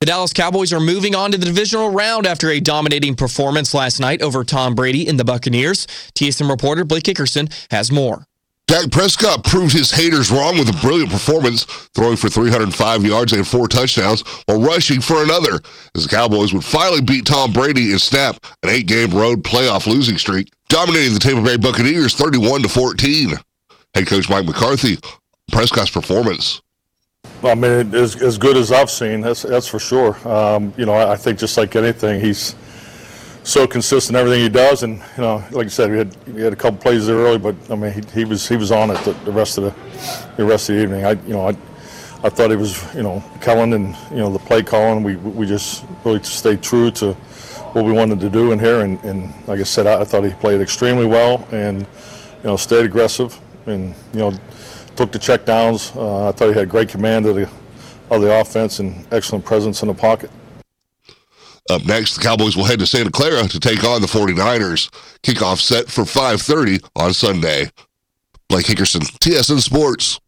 The 0.00 0.06
Dallas 0.06 0.32
Cowboys 0.32 0.72
are 0.72 0.80
moving 0.80 1.14
on 1.14 1.32
to 1.32 1.38
the 1.38 1.46
divisional 1.46 1.90
round 1.90 2.26
after 2.26 2.50
a 2.50 2.60
dominating 2.60 3.14
performance 3.14 3.74
last 3.74 4.00
night 4.00 4.22
over 4.22 4.44
Tom 4.44 4.74
Brady 4.74 5.08
and 5.08 5.18
the 5.18 5.24
Buccaneers. 5.24 5.86
TSN 6.14 6.48
reporter 6.48 6.84
Blake 6.84 7.04
Hickerson 7.04 7.52
has 7.70 7.90
more. 7.90 8.24
Dak 8.66 8.90
Prescott 8.90 9.42
proved 9.44 9.72
his 9.72 9.90
haters 9.90 10.30
wrong 10.30 10.58
with 10.58 10.68
a 10.68 10.80
brilliant 10.80 11.10
performance, 11.10 11.64
throwing 11.94 12.16
for 12.16 12.28
305 12.28 13.04
yards 13.04 13.32
and 13.32 13.46
four 13.46 13.66
touchdowns 13.66 14.22
while 14.46 14.60
rushing 14.60 15.00
for 15.00 15.22
another, 15.22 15.58
as 15.96 16.04
the 16.04 16.08
Cowboys 16.08 16.52
would 16.52 16.64
finally 16.64 17.00
beat 17.00 17.24
Tom 17.26 17.52
Brady 17.52 17.90
and 17.90 18.00
snap 18.00 18.36
an 18.62 18.70
eight-game 18.70 19.10
road 19.10 19.42
playoff 19.42 19.86
losing 19.86 20.18
streak, 20.18 20.52
dominating 20.68 21.14
the 21.14 21.20
Tampa 21.20 21.42
Bay 21.42 21.56
Buccaneers 21.56 22.14
31 22.14 22.62
to 22.62 22.68
14. 22.68 23.32
Head 23.94 24.06
coach 24.06 24.30
Mike 24.30 24.46
McCarthy, 24.46 24.98
Prescott's 25.50 25.90
performance. 25.90 26.60
I 27.42 27.54
mean, 27.54 27.94
as, 27.94 28.20
as 28.22 28.38
good 28.38 28.56
as 28.56 28.70
I've 28.70 28.90
seen, 28.90 29.20
that's 29.20 29.42
that's 29.42 29.66
for 29.66 29.78
sure. 29.78 30.16
Um, 30.28 30.74
you 30.76 30.86
know, 30.86 30.92
I, 30.92 31.12
I 31.12 31.16
think 31.16 31.38
just 31.38 31.56
like 31.56 31.74
anything, 31.76 32.20
he's 32.20 32.54
so 33.42 33.66
consistent 33.66 34.16
in 34.16 34.20
everything 34.20 34.42
he 34.42 34.48
does, 34.48 34.82
and 34.82 34.96
you 35.16 35.22
know, 35.22 35.44
like 35.50 35.64
you 35.64 35.70
said, 35.70 35.90
we 35.90 35.98
had 35.98 36.26
we 36.26 36.42
had 36.42 36.52
a 36.52 36.56
couple 36.56 36.78
plays 36.78 37.06
there 37.06 37.16
early, 37.16 37.38
but 37.38 37.54
I 37.70 37.76
mean, 37.76 37.92
he, 37.92 38.02
he 38.20 38.24
was 38.24 38.48
he 38.48 38.56
was 38.56 38.70
on 38.70 38.90
it 38.90 38.98
the, 39.04 39.12
the 39.24 39.32
rest 39.32 39.58
of 39.58 39.64
the 39.64 40.36
the 40.36 40.44
rest 40.44 40.68
of 40.68 40.76
the 40.76 40.82
evening. 40.82 41.04
I 41.04 41.12
you 41.12 41.34
know 41.34 41.48
I. 41.48 41.56
I 42.22 42.28
thought 42.28 42.50
he 42.50 42.56
was, 42.56 42.84
you 42.94 43.02
know, 43.02 43.24
Kellen 43.40 43.72
and 43.72 43.96
you 44.10 44.18
know 44.18 44.30
the 44.30 44.38
play 44.38 44.62
calling. 44.62 45.02
We 45.02 45.16
we 45.16 45.46
just 45.46 45.86
really 46.04 46.22
stayed 46.22 46.62
true 46.62 46.90
to 46.90 47.14
what 47.72 47.86
we 47.86 47.92
wanted 47.92 48.20
to 48.20 48.28
do 48.28 48.52
in 48.52 48.58
here, 48.58 48.80
and, 48.80 49.02
and 49.04 49.32
like 49.46 49.58
I 49.58 49.62
said, 49.62 49.86
I, 49.86 50.02
I 50.02 50.04
thought 50.04 50.24
he 50.24 50.30
played 50.34 50.60
extremely 50.60 51.06
well 51.06 51.48
and 51.50 51.80
you 51.80 52.44
know 52.44 52.56
stayed 52.56 52.84
aggressive 52.84 53.40
and 53.64 53.94
you 54.12 54.18
know 54.18 54.32
took 54.96 55.12
the 55.12 55.18
check 55.18 55.44
downs. 55.44 55.92
Uh, 55.94 56.28
I 56.28 56.32
thought 56.32 56.48
he 56.48 56.54
had 56.58 56.68
great 56.68 56.88
command 56.88 57.26
of 57.26 57.36
the 57.36 57.48
of 58.10 58.22
the 58.22 58.40
offense 58.40 58.80
and 58.80 59.06
excellent 59.12 59.44
presence 59.44 59.82
in 59.82 59.88
the 59.88 59.94
pocket. 59.94 60.30
Up 61.70 61.84
next, 61.84 62.16
the 62.16 62.22
Cowboys 62.22 62.56
will 62.56 62.64
head 62.64 62.80
to 62.80 62.86
Santa 62.86 63.10
Clara 63.10 63.46
to 63.46 63.60
take 63.60 63.84
on 63.84 64.00
the 64.00 64.08
49ers. 64.08 64.90
Kickoff 65.22 65.60
set 65.60 65.88
for 65.88 66.04
5:30 66.04 66.80
on 66.96 67.14
Sunday. 67.14 67.70
Blake 68.48 68.66
Hickerson, 68.66 69.02
TSN 69.20 69.60
Sports. 69.60 70.18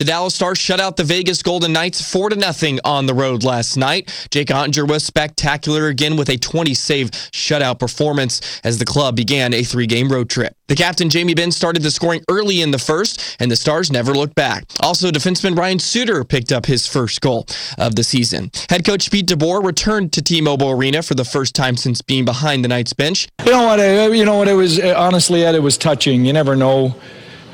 The 0.00 0.06
Dallas 0.06 0.34
Stars 0.34 0.56
shut 0.56 0.80
out 0.80 0.96
the 0.96 1.04
Vegas 1.04 1.42
Golden 1.42 1.74
Knights 1.74 2.00
4 2.10 2.30
to 2.30 2.36
nothing 2.36 2.80
on 2.86 3.04
the 3.04 3.12
road 3.12 3.44
last 3.44 3.76
night. 3.76 4.26
Jake 4.30 4.48
Oettinger 4.48 4.88
was 4.88 5.04
spectacular 5.04 5.88
again 5.88 6.16
with 6.16 6.30
a 6.30 6.38
20 6.38 6.72
save 6.72 7.10
shutout 7.10 7.78
performance 7.78 8.62
as 8.64 8.78
the 8.78 8.86
club 8.86 9.14
began 9.14 9.52
a 9.52 9.62
three 9.62 9.86
game 9.86 10.10
road 10.10 10.30
trip. 10.30 10.56
The 10.68 10.74
captain 10.74 11.10
Jamie 11.10 11.34
Benn 11.34 11.52
started 11.52 11.82
the 11.82 11.90
scoring 11.90 12.22
early 12.30 12.62
in 12.62 12.70
the 12.70 12.78
first, 12.78 13.36
and 13.40 13.50
the 13.50 13.56
Stars 13.56 13.92
never 13.92 14.14
looked 14.14 14.34
back. 14.34 14.64
Also, 14.80 15.10
defenseman 15.10 15.54
Ryan 15.54 15.78
Suter 15.78 16.24
picked 16.24 16.50
up 16.50 16.64
his 16.64 16.86
first 16.86 17.20
goal 17.20 17.44
of 17.76 17.94
the 17.94 18.02
season. 18.02 18.50
Head 18.70 18.86
coach 18.86 19.10
Pete 19.10 19.26
DeBoer 19.26 19.62
returned 19.62 20.14
to 20.14 20.22
T-Mobile 20.22 20.70
Arena 20.70 21.02
for 21.02 21.14
the 21.14 21.26
first 21.26 21.54
time 21.54 21.76
since 21.76 22.00
being 22.00 22.24
behind 22.24 22.64
the 22.64 22.68
Knights 22.68 22.94
bench. 22.94 23.28
You 23.44 23.52
know 23.52 23.64
what? 23.64 23.80
You 24.16 24.24
know 24.24 24.38
what? 24.38 24.48
It 24.48 24.54
was 24.54 24.80
honestly, 24.80 25.44
Ed. 25.44 25.56
It 25.56 25.62
was 25.62 25.76
touching. 25.76 26.24
You 26.24 26.32
never 26.32 26.56
know. 26.56 26.94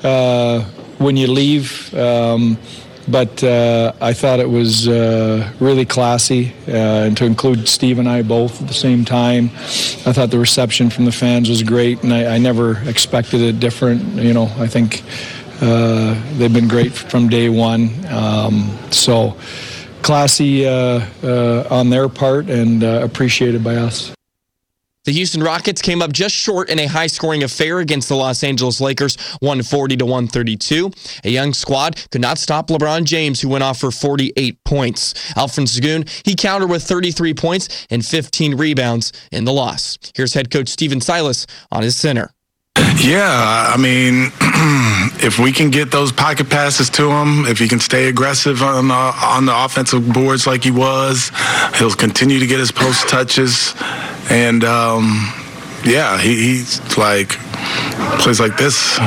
Uh, 0.05 0.65
when 0.99 1.17
you 1.17 1.27
leave. 1.27 1.95
Um, 1.95 2.59
but 3.09 3.43
uh, 3.45 3.93
I 4.01 4.13
thought 4.13 4.41
it 4.41 4.51
was 4.51 4.89
uh, 4.89 5.53
really 5.61 5.85
classy, 5.85 6.53
uh, 6.67 7.07
and 7.07 7.17
to 7.19 7.25
include 7.25 7.69
Steve 7.69 7.99
and 7.99 8.09
I 8.09 8.23
both 8.23 8.61
at 8.61 8.67
the 8.67 8.75
same 8.75 9.05
time. 9.05 9.45
I 10.05 10.13
thought 10.13 10.31
the 10.31 10.41
reception 10.41 10.91
from 10.91 11.05
the 11.05 11.13
fans 11.13 11.49
was 11.49 11.63
great, 11.63 12.03
and 12.03 12.13
I, 12.13 12.35
I 12.35 12.39
never 12.39 12.79
expected 12.89 13.41
it 13.41 13.61
different. 13.61 14.03
You 14.17 14.35
know, 14.35 14.51
I 14.59 14.67
think 14.67 15.05
uh, 15.61 16.21
they've 16.37 16.53
been 16.53 16.69
great 16.69 16.93
from 16.93 17.29
day 17.29 17.49
one. 17.49 17.91
Um, 18.07 18.77
so 18.91 19.37
classy 20.03 20.67
uh, 20.67 21.07
uh, 21.23 21.67
on 21.71 21.91
their 21.91 22.09
part 22.09 22.49
and 22.49 22.83
appreciated 22.83 23.63
by 23.63 23.77
us. 23.77 24.13
The 25.07 25.13
Houston 25.13 25.41
Rockets 25.41 25.81
came 25.81 26.03
up 26.03 26.13
just 26.13 26.35
short 26.35 26.69
in 26.69 26.81
a 26.81 26.87
high 26.87 27.07
scoring 27.07 27.45
affair 27.45 27.79
against 27.79 28.09
the 28.09 28.17
Los 28.17 28.43
Angeles 28.43 28.81
Lakers, 28.81 29.17
140 29.39 29.99
to 29.99 30.05
132. 30.05 30.91
A 31.23 31.31
young 31.31 31.55
squad 31.55 32.05
could 32.11 32.21
not 32.21 32.39
stop 32.39 32.67
LeBron 32.67 33.05
James, 33.05 33.41
who 33.41 33.49
went 33.49 33.63
off 33.63 33.79
for 33.79 33.93
48 33.93 34.65
points. 34.65 35.15
Alperen 35.35 35.69
Sengun, 35.69 36.09
he 36.27 36.35
countered 36.35 36.71
with 36.71 36.83
33 36.83 37.35
points 37.35 37.87
and 37.89 38.05
15 38.05 38.57
rebounds 38.57 39.13
in 39.31 39.45
the 39.45 39.53
loss. 39.53 39.97
Here's 40.17 40.35
head 40.35 40.51
coach 40.51 40.69
Stephen 40.69 41.01
Silas 41.01 41.47
on 41.71 41.85
his 41.85 41.97
center. 41.97 42.33
Yeah, 42.99 43.73
I 43.73 43.77
mean, 43.77 44.33
if 45.25 45.39
we 45.39 45.53
can 45.53 45.71
get 45.71 45.91
those 45.91 46.13
pocket 46.13 46.51
passes 46.51 46.91
to 46.91 47.11
him, 47.11 47.47
if 47.47 47.59
he 47.59 47.69
can 47.69 47.79
stay 47.79 48.09
aggressive 48.09 48.63
on 48.63 48.89
the, 48.89 48.95
on 48.95 49.47
the 49.47 49.65
offensive 49.65 50.13
boards 50.13 50.47
like 50.47 50.65
he 50.65 50.71
was, 50.71 51.31
he'll 51.77 51.91
continue 51.91 52.39
to 52.39 52.47
get 52.47 52.59
his 52.59 52.73
post 52.73 53.09
touches. 53.09 53.75
And 54.29 54.65
um, 54.65 55.33
yeah, 55.85 56.19
he, 56.19 56.35
he's 56.35 56.81
like, 56.99 57.31
plays 58.19 58.41
like 58.41 58.57
this, 58.57 58.99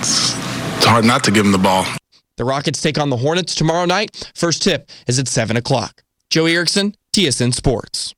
it's 0.00 0.86
hard 0.86 1.04
not 1.04 1.24
to 1.24 1.30
give 1.30 1.44
him 1.44 1.52
the 1.52 1.58
ball. 1.58 1.84
The 2.36 2.44
Rockets 2.44 2.80
take 2.80 2.98
on 2.98 3.10
the 3.10 3.16
Hornets 3.16 3.54
tomorrow 3.54 3.84
night. 3.84 4.30
First 4.34 4.62
tip 4.62 4.88
is 5.08 5.18
at 5.18 5.26
7 5.26 5.56
o'clock. 5.56 6.02
Joe 6.30 6.46
Erickson, 6.46 6.94
TSN 7.12 7.52
Sports. 7.52 8.14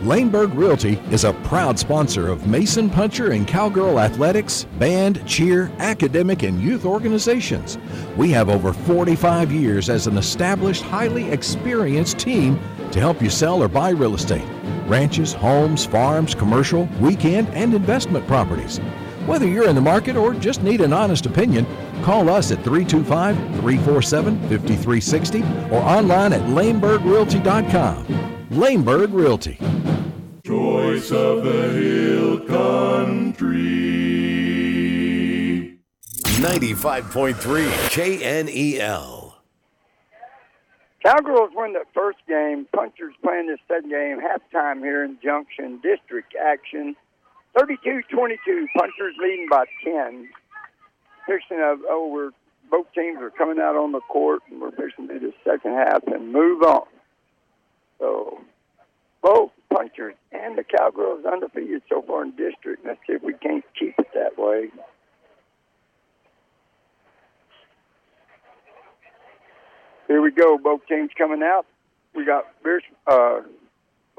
Lehmberg 0.00 0.56
Realty 0.56 0.98
is 1.10 1.24
a 1.24 1.34
proud 1.44 1.78
sponsor 1.78 2.28
of 2.28 2.46
Mason 2.46 2.88
Puncher 2.88 3.32
and 3.32 3.46
Cowgirl 3.46 4.00
Athletics, 4.00 4.64
band, 4.78 5.22
cheer, 5.26 5.70
academic, 5.78 6.42
and 6.42 6.58
youth 6.58 6.86
organizations. 6.86 7.76
We 8.16 8.30
have 8.30 8.48
over 8.48 8.72
45 8.72 9.52
years 9.52 9.90
as 9.90 10.06
an 10.06 10.16
established, 10.16 10.82
highly 10.82 11.30
experienced 11.30 12.18
team 12.18 12.58
to 12.92 12.98
help 12.98 13.20
you 13.20 13.28
sell 13.28 13.62
or 13.62 13.68
buy 13.68 13.90
real 13.90 14.14
estate 14.14 14.48
ranches, 14.86 15.34
homes, 15.34 15.84
farms, 15.84 16.34
commercial, 16.34 16.88
weekend, 17.00 17.48
and 17.50 17.74
investment 17.74 18.26
properties. 18.26 18.78
Whether 19.26 19.46
you're 19.46 19.68
in 19.68 19.76
the 19.76 19.82
market 19.82 20.16
or 20.16 20.32
just 20.34 20.62
need 20.62 20.80
an 20.80 20.94
honest 20.94 21.26
opinion, 21.26 21.66
call 22.02 22.28
us 22.30 22.50
at 22.50 22.64
325 22.64 23.36
347 23.36 24.40
5360 24.48 25.42
or 25.70 25.82
online 25.82 26.32
at 26.32 26.40
lehmbergrealty.com. 26.48 28.39
Lehmberg 28.50 29.12
Realty. 29.14 29.58
Choice 30.44 31.12
of 31.12 31.44
the 31.44 31.68
Hill 31.70 32.40
Country. 32.40 33.60
95.3 36.42 37.36
KNEL. 37.94 39.34
Cowgirls 41.06 41.50
win 41.54 41.74
the 41.74 41.84
first 41.94 42.18
game. 42.26 42.66
Punchers 42.74 43.14
playing 43.22 43.46
the 43.46 43.56
second 43.68 43.90
game. 43.90 44.18
Halftime 44.18 44.80
here 44.80 45.04
in 45.04 45.16
Junction 45.22 45.80
District 45.80 46.34
action. 46.34 46.96
32-22. 47.56 48.66
Punchers 48.76 49.14
leading 49.22 49.46
by 49.48 49.66
10. 49.84 50.28
Fixing 51.24 51.60
of 51.62 51.78
oh, 51.88 52.10
we're 52.12 52.32
both 52.68 52.92
teams 52.96 53.20
are 53.20 53.30
coming 53.30 53.60
out 53.60 53.76
on 53.76 53.92
the 53.92 54.00
court, 54.00 54.42
and 54.50 54.60
we're 54.60 54.72
fixing 54.72 55.06
to 55.06 55.20
do 55.20 55.28
the 55.28 55.34
second 55.44 55.74
half 55.74 56.02
and 56.08 56.32
move 56.32 56.64
on. 56.64 56.82
So 58.00 58.40
both 59.22 59.52
punchers 59.72 60.14
and 60.32 60.58
the 60.58 60.64
Cowgirls 60.64 61.24
undefeated 61.24 61.82
so 61.88 62.02
far 62.02 62.24
in 62.24 62.30
district. 62.32 62.84
Let's 62.84 62.98
see 63.06 63.12
if 63.12 63.22
we 63.22 63.34
can't 63.34 63.64
keep 63.78 63.94
it 63.98 64.08
that 64.14 64.36
way. 64.36 64.70
Here 70.08 70.20
we 70.20 70.32
go. 70.32 70.58
Both 70.58 70.86
teams 70.88 71.10
coming 71.16 71.42
out. 71.42 71.66
We 72.16 72.24
got 72.24 72.46
uh, 73.06 73.42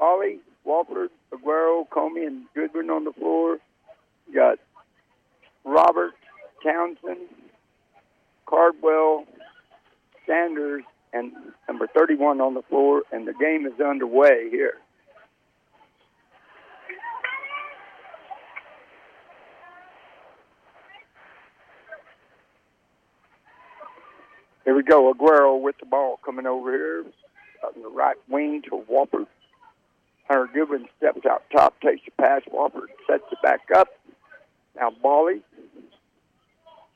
Ollie, 0.00 0.38
Wofford, 0.66 1.08
Aguero, 1.34 1.86
Comey, 1.88 2.26
and 2.26 2.44
Goodwin 2.54 2.88
on 2.88 3.04
the 3.04 3.12
floor. 3.12 3.58
We 4.26 4.34
got 4.34 4.58
Robert, 5.64 6.14
Townsend, 6.64 7.28
Cardwell, 8.46 9.26
Sanders, 10.26 10.84
and 11.12 11.32
number 11.68 11.86
31 11.86 12.40
on 12.40 12.54
the 12.54 12.62
floor, 12.62 13.02
and 13.12 13.26
the 13.26 13.34
game 13.34 13.66
is 13.66 13.78
underway 13.80 14.48
here. 14.50 14.78
Here 24.64 24.76
we 24.76 24.82
go. 24.82 25.12
Aguero 25.12 25.60
with 25.60 25.76
the 25.78 25.86
ball 25.86 26.20
coming 26.24 26.46
over 26.46 26.70
here 26.72 27.04
on 27.64 27.82
the 27.82 27.88
right 27.88 28.16
wing 28.28 28.62
to 28.62 28.84
Wofford. 28.90 29.26
Hunter 30.28 30.48
Goodwin 30.54 30.86
steps 30.96 31.26
out 31.28 31.42
top, 31.50 31.78
takes 31.80 32.04
the 32.04 32.12
pass. 32.12 32.42
Wofford 32.52 32.86
sets 33.08 33.24
it 33.30 33.38
back 33.42 33.60
up. 33.76 33.88
Now 34.76 34.92
Bally. 35.02 35.42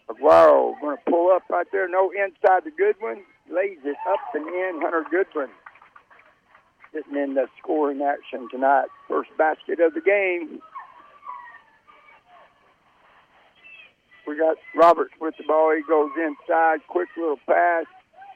Aguero 0.09 0.81
going 0.81 0.97
to 0.97 1.11
pull 1.11 1.33
up 1.33 1.43
right 1.51 1.67
there. 1.73 1.89
No 1.89 2.13
inside 2.13 2.65
to 2.65 2.71
Goodwin. 2.71 3.25
Lays 3.53 3.79
it 3.85 3.97
up 4.09 4.21
and 4.35 4.47
in. 4.47 4.81
Hunter 4.83 5.05
Goodwin 5.11 5.51
sitting 6.93 7.17
in 7.17 7.35
the 7.35 7.47
scoring 7.63 8.03
action 8.03 8.49
tonight. 8.51 8.87
First 9.09 9.31
basket 9.39 9.81
of 9.81 9.95
the 9.95 10.01
game. 10.01 10.61
We 14.27 14.37
got 14.37 14.57
Roberts 14.75 15.15
with 15.21 15.35
the 15.39 15.45
ball. 15.45 15.73
He 15.77 15.83
goes 15.89 16.11
inside. 16.17 16.79
Quick 16.89 17.09
little 17.17 17.39
pass. 17.47 17.85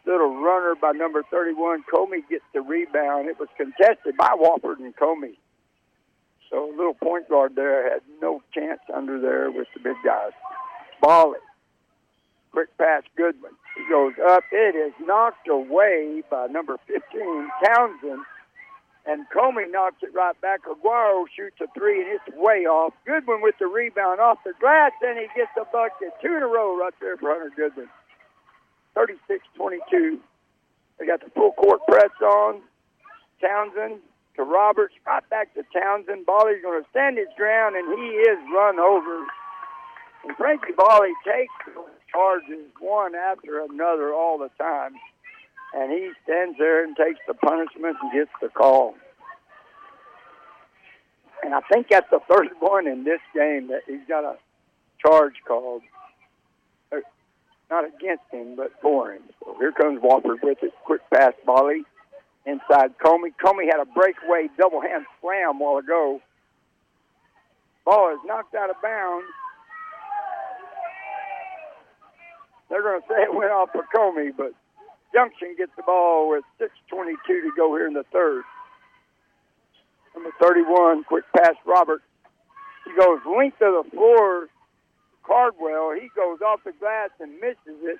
Little 0.06 0.40
runner 0.40 0.74
by 0.80 0.92
number 0.92 1.22
31. 1.30 1.84
Comey 1.92 2.20
gets 2.28 2.44
the 2.54 2.60
rebound. 2.60 3.28
It 3.28 3.38
was 3.38 3.48
contested 3.56 4.16
by 4.16 4.30
Wofford 4.38 4.78
and 4.78 4.94
Comey. 4.96 5.36
So 6.48 6.70
a 6.72 6.76
little 6.76 6.94
point 6.94 7.28
guard 7.28 7.54
there 7.54 7.90
had 7.90 8.02
no 8.20 8.42
chance 8.52 8.80
under 8.94 9.20
there 9.20 9.50
with 9.50 9.68
the 9.74 9.80
big 9.80 9.96
guys. 10.04 10.32
Bally. 11.02 11.38
Quick 12.52 12.76
pass, 12.78 13.02
Goodwin. 13.16 13.52
He 13.76 13.88
goes 13.88 14.14
up. 14.30 14.44
It 14.52 14.74
is 14.74 14.92
knocked 15.00 15.48
away 15.48 16.22
by 16.30 16.46
number 16.46 16.76
15, 16.86 17.00
Townsend. 17.64 18.24
And 19.06 19.24
Comey 19.34 19.70
knocks 19.70 20.02
it 20.02 20.14
right 20.14 20.38
back. 20.40 20.60
Aguero 20.64 21.24
shoots 21.34 21.56
a 21.60 21.66
three, 21.72 22.02
and 22.02 22.20
it's 22.20 22.36
way 22.36 22.66
off. 22.66 22.92
Goodwin 23.06 23.40
with 23.40 23.54
the 23.58 23.66
rebound 23.66 24.20
off 24.20 24.38
the 24.44 24.52
glass, 24.60 24.92
and 25.00 25.18
he 25.18 25.26
gets 25.34 25.50
a 25.56 25.64
bucket. 25.72 26.12
Two 26.20 26.36
in 26.36 26.42
a 26.42 26.46
row 26.46 26.78
right 26.78 26.92
there 27.00 27.16
for 27.16 27.30
Hunter 27.32 27.50
Goodwin. 27.56 27.88
36-22. 28.96 30.18
They 30.98 31.06
got 31.06 31.24
the 31.24 31.30
full 31.30 31.52
court 31.52 31.80
press 31.88 32.10
on. 32.22 32.60
Townsend 33.40 34.00
to 34.36 34.42
Roberts, 34.42 34.94
right 35.06 35.28
back 35.30 35.54
to 35.54 35.62
Townsend. 35.72 36.26
Bally's 36.26 36.62
going 36.62 36.82
to 36.82 36.88
stand 36.90 37.16
his 37.16 37.28
ground, 37.36 37.76
and 37.76 37.98
he 37.98 38.06
is 38.20 38.38
run 38.54 38.78
over. 38.78 39.24
And 40.24 40.36
Frankie 40.36 40.76
Bally 40.76 41.12
takes 41.24 41.54
charges 42.12 42.66
one 42.80 43.14
after 43.14 43.64
another 43.64 44.12
all 44.12 44.38
the 44.38 44.50
time. 44.58 44.92
And 45.74 45.92
he 45.92 46.10
stands 46.24 46.58
there 46.58 46.84
and 46.84 46.96
takes 46.96 47.20
the 47.28 47.34
punishment 47.34 47.96
and 48.02 48.12
gets 48.12 48.30
the 48.42 48.48
call. 48.48 48.94
And 51.44 51.54
I 51.54 51.60
think 51.72 51.88
that's 51.88 52.10
the 52.10 52.20
first 52.28 52.50
one 52.60 52.86
in 52.86 53.04
this 53.04 53.20
game 53.34 53.68
that 53.68 53.82
he's 53.86 54.06
got 54.08 54.24
a 54.24 54.36
charge 55.04 55.34
called. 55.46 55.82
Uh, 56.92 56.96
Not 57.70 57.84
against 57.84 58.24
him, 58.32 58.56
but 58.56 58.72
for 58.82 59.12
him. 59.12 59.22
So 59.44 59.56
here 59.58 59.72
comes 59.72 60.00
Wofford 60.02 60.42
with 60.42 60.58
it. 60.62 60.72
Quick 60.84 61.02
pass, 61.12 61.32
Bally 61.46 61.84
inside 62.46 62.98
Comey. 62.98 63.32
Comey 63.42 63.66
had 63.70 63.80
a 63.80 63.86
breakaway 63.86 64.48
double 64.58 64.80
hand 64.80 65.06
slam 65.20 65.58
while 65.58 65.78
ago. 65.78 66.20
Ball 67.84 68.12
is 68.14 68.18
knocked 68.24 68.54
out 68.54 68.70
of 68.70 68.76
bounds. 68.82 69.26
They're 72.70 72.82
going 72.82 73.00
to 73.00 73.06
say 73.08 73.22
it 73.22 73.34
went 73.34 73.50
off 73.50 73.70
for 73.72 73.84
Comey, 73.94 74.30
but 74.34 74.52
Junction 75.12 75.54
gets 75.58 75.72
the 75.76 75.82
ball 75.82 76.30
with 76.30 76.44
6.22 76.60 77.16
to 77.26 77.50
go 77.56 77.74
here 77.74 77.88
in 77.88 77.94
the 77.94 78.04
third. 78.12 78.44
Number 80.14 80.30
31, 80.40 81.04
quick 81.04 81.24
pass, 81.36 81.54
Robert. 81.66 82.02
He 82.84 82.92
goes 82.96 83.18
length 83.26 83.60
of 83.60 83.84
the 83.84 83.90
floor. 83.90 84.48
Cardwell, 85.26 85.92
he 86.00 86.08
goes 86.16 86.40
off 86.40 86.60
the 86.64 86.72
glass 86.72 87.10
and 87.20 87.38
misses 87.40 87.78
it. 87.82 87.98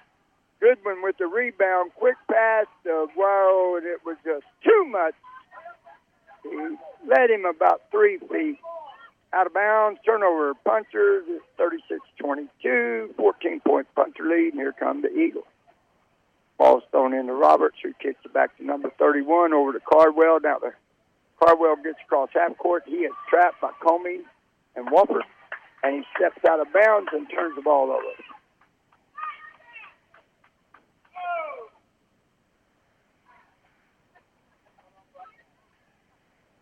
Goodwin 0.61 1.03
with 1.03 1.17
the 1.19 1.27
rebound, 1.27 1.93
quick 1.97 2.17
pass 2.31 2.67
to 2.85 3.07
Aguero, 3.07 3.79
and 3.79 3.87
it 3.87 4.01
was 4.05 4.17
just 4.25 4.45
too 4.65 4.85
much. 4.87 5.15
He 6.43 6.57
led 7.09 7.31
him 7.31 7.45
about 7.45 7.83
three 7.91 8.19
feet 8.19 8.59
out 9.33 9.47
of 9.47 9.55
bounds. 9.55 10.01
Turnover 10.05 10.55
punchers 10.65 11.25
at 11.29 11.65
36-22, 12.23 13.15
14-point 13.15 13.87
puncher 13.95 14.25
lead, 14.25 14.53
and 14.53 14.61
here 14.61 14.73
come 14.79 15.03
the 15.03 15.09
Eagles. 15.09 15.45
Ball's 16.59 16.83
thrown 16.91 17.15
into 17.15 17.33
Roberts, 17.33 17.77
who 17.83 17.93
kicks 17.95 18.21
it 18.25 18.35
back 18.35 18.57
to 18.59 18.65
number 18.65 18.91
31 18.99 19.53
over 19.53 19.73
to 19.73 19.81
Cardwell. 19.81 20.41
Now 20.43 20.59
the 20.59 20.73
Cardwell 21.43 21.77
gets 21.77 21.99
across 22.05 22.29
half 22.35 22.57
court. 22.59 22.83
He 22.87 22.97
is 22.97 23.13
trapped 23.29 23.61
by 23.63 23.71
Comey 23.83 24.21
and 24.77 24.89
Wofford, 24.89 25.23
and 25.83 25.95
he 25.95 26.03
steps 26.17 26.45
out 26.47 26.61
of 26.61 26.67
bounds 26.73 27.09
and 27.13 27.27
turns 27.31 27.57
the 27.57 27.63
ball 27.63 27.91
over. 27.91 28.01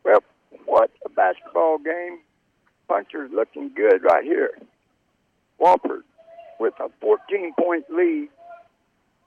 Well, 0.05 0.23
what 0.65 0.91
a 1.05 1.09
basketball 1.09 1.79
game. 1.79 2.21
Puncher's 2.89 3.31
looking 3.33 3.71
good 3.75 4.03
right 4.03 4.25
here. 4.25 4.51
Wofford 5.61 6.03
with 6.59 6.75
a 6.81 6.89
14 7.01 7.55
point 7.59 7.85
lead. 7.91 8.29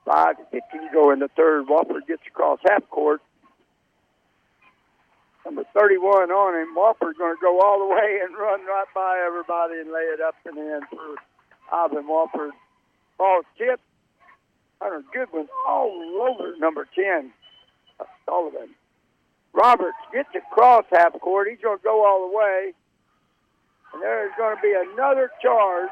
5 0.04 0.36
to 0.36 0.42
15 0.50 0.80
to 0.80 0.88
go 0.92 1.12
in 1.12 1.20
the 1.20 1.28
third. 1.36 1.66
Wofford 1.66 2.06
gets 2.08 2.22
across 2.26 2.58
half 2.68 2.88
court. 2.90 3.20
Number 5.44 5.64
31 5.74 6.30
on 6.30 6.60
him. 6.60 6.74
Wofford's 6.76 7.18
going 7.18 7.36
to 7.36 7.40
go 7.40 7.60
all 7.60 7.78
the 7.78 7.94
way 7.94 8.20
and 8.22 8.36
run 8.36 8.60
right 8.66 8.86
by 8.94 9.22
everybody 9.26 9.80
and 9.80 9.92
lay 9.92 10.02
it 10.02 10.20
up 10.20 10.34
and 10.44 10.56
in 10.58 10.80
for 10.90 11.16
Ivan 11.72 12.08
Wofford. 12.08 12.50
Ball 13.18 13.42
tipped. 13.56 13.82
Hunter 14.80 15.04
Goodwin 15.14 15.46
all 15.66 15.92
over 16.22 16.56
number 16.58 16.88
10, 16.96 17.32
Sullivan. 18.26 18.70
Roberts 19.52 19.96
gets 20.12 20.30
across 20.34 20.84
half 20.90 21.12
court. 21.20 21.46
He's 21.48 21.60
going 21.62 21.78
to 21.78 21.84
go 21.84 22.04
all 22.04 22.28
the 22.28 22.36
way. 22.36 22.72
And 23.92 24.02
there's 24.02 24.32
going 24.36 24.56
to 24.56 24.62
be 24.62 24.74
another 24.92 25.30
charge. 25.42 25.90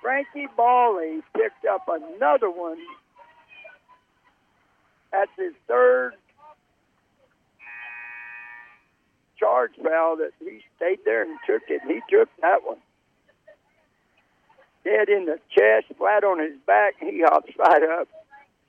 Frankie 0.00 0.48
Bally 0.56 1.20
picked 1.34 1.64
up 1.64 1.86
another 1.88 2.50
one. 2.50 2.78
That's 5.12 5.30
his 5.36 5.52
third 5.68 6.14
charge 9.38 9.72
foul 9.82 10.16
that 10.16 10.30
he 10.38 10.60
stayed 10.76 11.00
there 11.04 11.22
and 11.22 11.38
took 11.46 11.62
it. 11.68 11.82
He 11.86 12.00
took 12.08 12.28
that 12.40 12.64
one. 12.64 12.78
Dead 14.84 15.08
in 15.08 15.26
the 15.26 15.38
chest, 15.50 15.86
flat 15.96 16.24
on 16.24 16.40
his 16.40 16.58
back. 16.66 16.94
He 16.98 17.22
hops 17.24 17.52
right 17.58 17.82
up. 18.00 18.08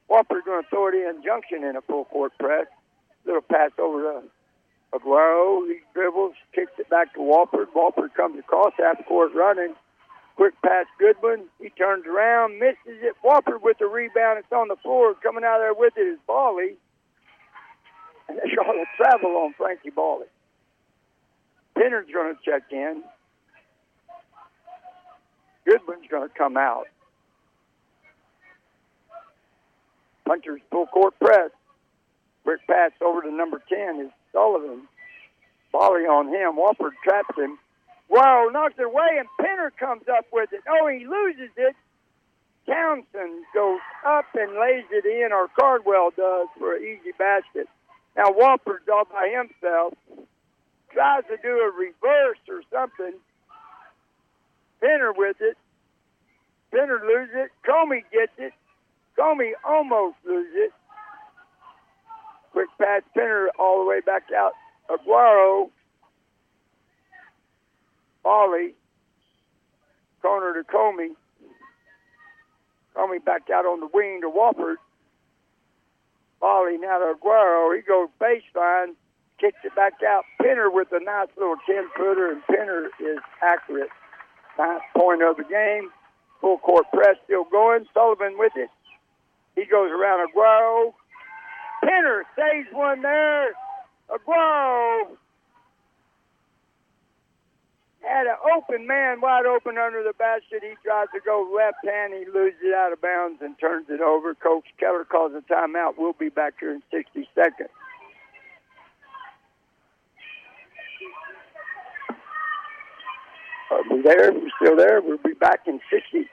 Wofford's 0.09 0.45
going 0.45 0.63
to 0.63 0.69
throw 0.69 0.87
it 0.89 0.95
in 0.95 1.23
junction 1.23 1.63
in 1.63 1.75
a 1.75 1.81
full 1.81 2.05
court 2.05 2.33
press. 2.39 2.67
Little 3.25 3.41
pass 3.41 3.71
over 3.79 4.01
to 4.01 4.23
Aguero. 4.93 5.67
He 5.67 5.79
dribbles, 5.93 6.35
kicks 6.53 6.71
it 6.77 6.89
back 6.89 7.13
to 7.13 7.19
Wofford. 7.19 7.67
Wofford 7.75 8.13
comes 8.13 8.39
across 8.39 8.73
half 8.77 9.05
court 9.05 9.31
running. 9.33 9.75
Quick 10.35 10.53
pass, 10.63 10.85
Goodwin. 10.99 11.45
He 11.59 11.69
turns 11.69 12.05
around, 12.07 12.59
misses 12.59 13.01
it. 13.01 13.15
Wofford 13.23 13.61
with 13.61 13.77
the 13.79 13.85
rebound. 13.85 14.39
It's 14.39 14.51
on 14.51 14.67
the 14.67 14.75
floor. 14.77 15.13
Coming 15.21 15.43
out 15.43 15.59
there 15.59 15.73
with 15.73 15.93
it 15.97 16.01
is 16.01 16.19
Bally. 16.25 16.75
And 18.27 18.37
they 18.37 18.55
got 18.55 18.75
a 18.75 18.85
travel 18.97 19.31
on 19.37 19.53
Frankie 19.57 19.91
Bally. 19.91 20.25
Penner's 21.75 22.07
going 22.11 22.35
to 22.35 22.39
check 22.43 22.63
in. 22.71 23.03
Goodwin's 25.65 26.07
going 26.09 26.27
to 26.27 26.33
come 26.35 26.57
out. 26.57 26.85
Puncher's 30.27 30.61
full 30.71 30.87
court 30.87 31.13
press. 31.19 31.51
Quick 32.43 32.59
pass 32.67 32.91
over 33.01 33.21
to 33.21 33.31
number 33.31 33.61
10 33.69 34.01
is 34.01 34.11
Sullivan. 34.33 34.87
Bally 35.71 36.03
on 36.03 36.27
him. 36.27 36.57
Wofford 36.57 36.93
traps 37.03 37.37
him. 37.37 37.57
Whoa, 38.09 38.49
knocks 38.51 38.75
it 38.77 38.83
away, 38.83 39.17
and 39.17 39.27
Penner 39.39 39.69
comes 39.79 40.03
up 40.07 40.25
with 40.31 40.51
it. 40.51 40.61
Oh, 40.69 40.87
he 40.87 41.05
loses 41.05 41.49
it. 41.57 41.75
Townsend 42.67 43.43
goes 43.53 43.79
up 44.05 44.25
and 44.35 44.53
lays 44.53 44.85
it 44.91 45.05
in, 45.05 45.31
or 45.33 45.47
Cardwell 45.59 46.11
does, 46.15 46.47
for 46.57 46.75
an 46.75 46.83
easy 46.83 47.11
basket. 47.17 47.67
Now 48.15 48.29
Wofford's 48.29 48.87
all 48.91 49.05
by 49.05 49.29
himself. 49.33 49.93
Tries 50.93 51.23
to 51.25 51.37
do 51.41 51.49
a 51.59 51.71
reverse 51.71 52.37
or 52.47 52.61
something. 52.71 53.19
Penner 54.81 55.11
with 55.15 55.37
it. 55.39 55.57
Penner 56.71 57.01
loses 57.01 57.35
it. 57.35 57.51
Comey 57.67 58.03
gets 58.11 58.33
it. 58.37 58.53
Comey 59.17 59.51
almost 59.65 60.17
loses 60.25 60.53
it. 60.55 60.73
Quick 62.53 62.69
pass, 62.79 63.01
Penner 63.17 63.47
all 63.59 63.83
the 63.83 63.89
way 63.89 63.99
back 63.99 64.23
out. 64.35 64.53
Aguero. 64.89 65.69
Bally. 68.23 68.75
Corner 70.21 70.53
to 70.53 70.63
Comey. 70.71 71.09
Comey 72.95 73.25
back 73.25 73.49
out 73.49 73.65
on 73.65 73.79
the 73.79 73.89
wing 73.91 74.21
to 74.21 74.29
Wofford. 74.29 74.75
Bally 76.39 76.77
now 76.77 76.99
to 76.99 77.15
Aguero. 77.15 77.75
He 77.75 77.81
goes 77.81 78.09
baseline, 78.21 78.93
kicks 79.39 79.57
it 79.63 79.75
back 79.75 79.93
out. 80.07 80.23
Penner 80.39 80.71
with 80.71 80.89
a 80.91 81.03
nice 81.03 81.29
little 81.35 81.55
10 81.65 81.89
footer, 81.97 82.31
and 82.31 82.43
Penner 82.43 82.85
is 82.99 83.19
accurate. 83.41 83.89
Ninth 84.59 84.83
point 84.95 85.23
of 85.23 85.37
the 85.37 85.43
game. 85.43 85.89
Full 86.39 86.59
court 86.59 86.85
press 86.93 87.15
still 87.23 87.45
going. 87.45 87.87
Sullivan 87.93 88.37
with 88.37 88.53
it. 88.55 88.69
He 89.55 89.65
goes 89.65 89.89
around 89.91 90.29
Aguero. 90.29 90.93
Penner 91.83 92.23
saves 92.35 92.69
one 92.71 93.01
there. 93.01 93.53
Aguero 94.09 95.17
had 98.01 98.27
an 98.27 98.35
open 98.55 98.85
man 98.85 99.21
wide 99.21 99.45
open 99.45 99.77
under 99.77 100.03
the 100.03 100.13
basket. 100.13 100.61
He 100.61 100.75
tries 100.83 101.07
to 101.13 101.19
go 101.25 101.49
left 101.55 101.77
hand. 101.83 102.13
He 102.13 102.25
loses 102.25 102.59
it 102.63 102.73
out 102.73 102.93
of 102.93 103.01
bounds 103.01 103.41
and 103.41 103.57
turns 103.59 103.87
it 103.89 104.01
over. 104.01 104.35
Coach 104.35 104.65
Keller 104.79 105.05
calls 105.05 105.31
a 105.33 105.41
timeout. 105.51 105.93
We'll 105.97 106.13
be 106.13 106.29
back 106.29 106.55
here 106.59 106.71
in 106.71 106.83
60 106.91 107.27
seconds. 107.33 107.69
Are 113.71 113.83
we 113.89 114.01
there? 114.03 114.31
We're 114.31 114.49
still 114.61 114.77
there. 114.77 115.01
We'll 115.01 115.17
be 115.17 115.33
back 115.33 115.61
in 115.65 115.79
60. 115.91 116.29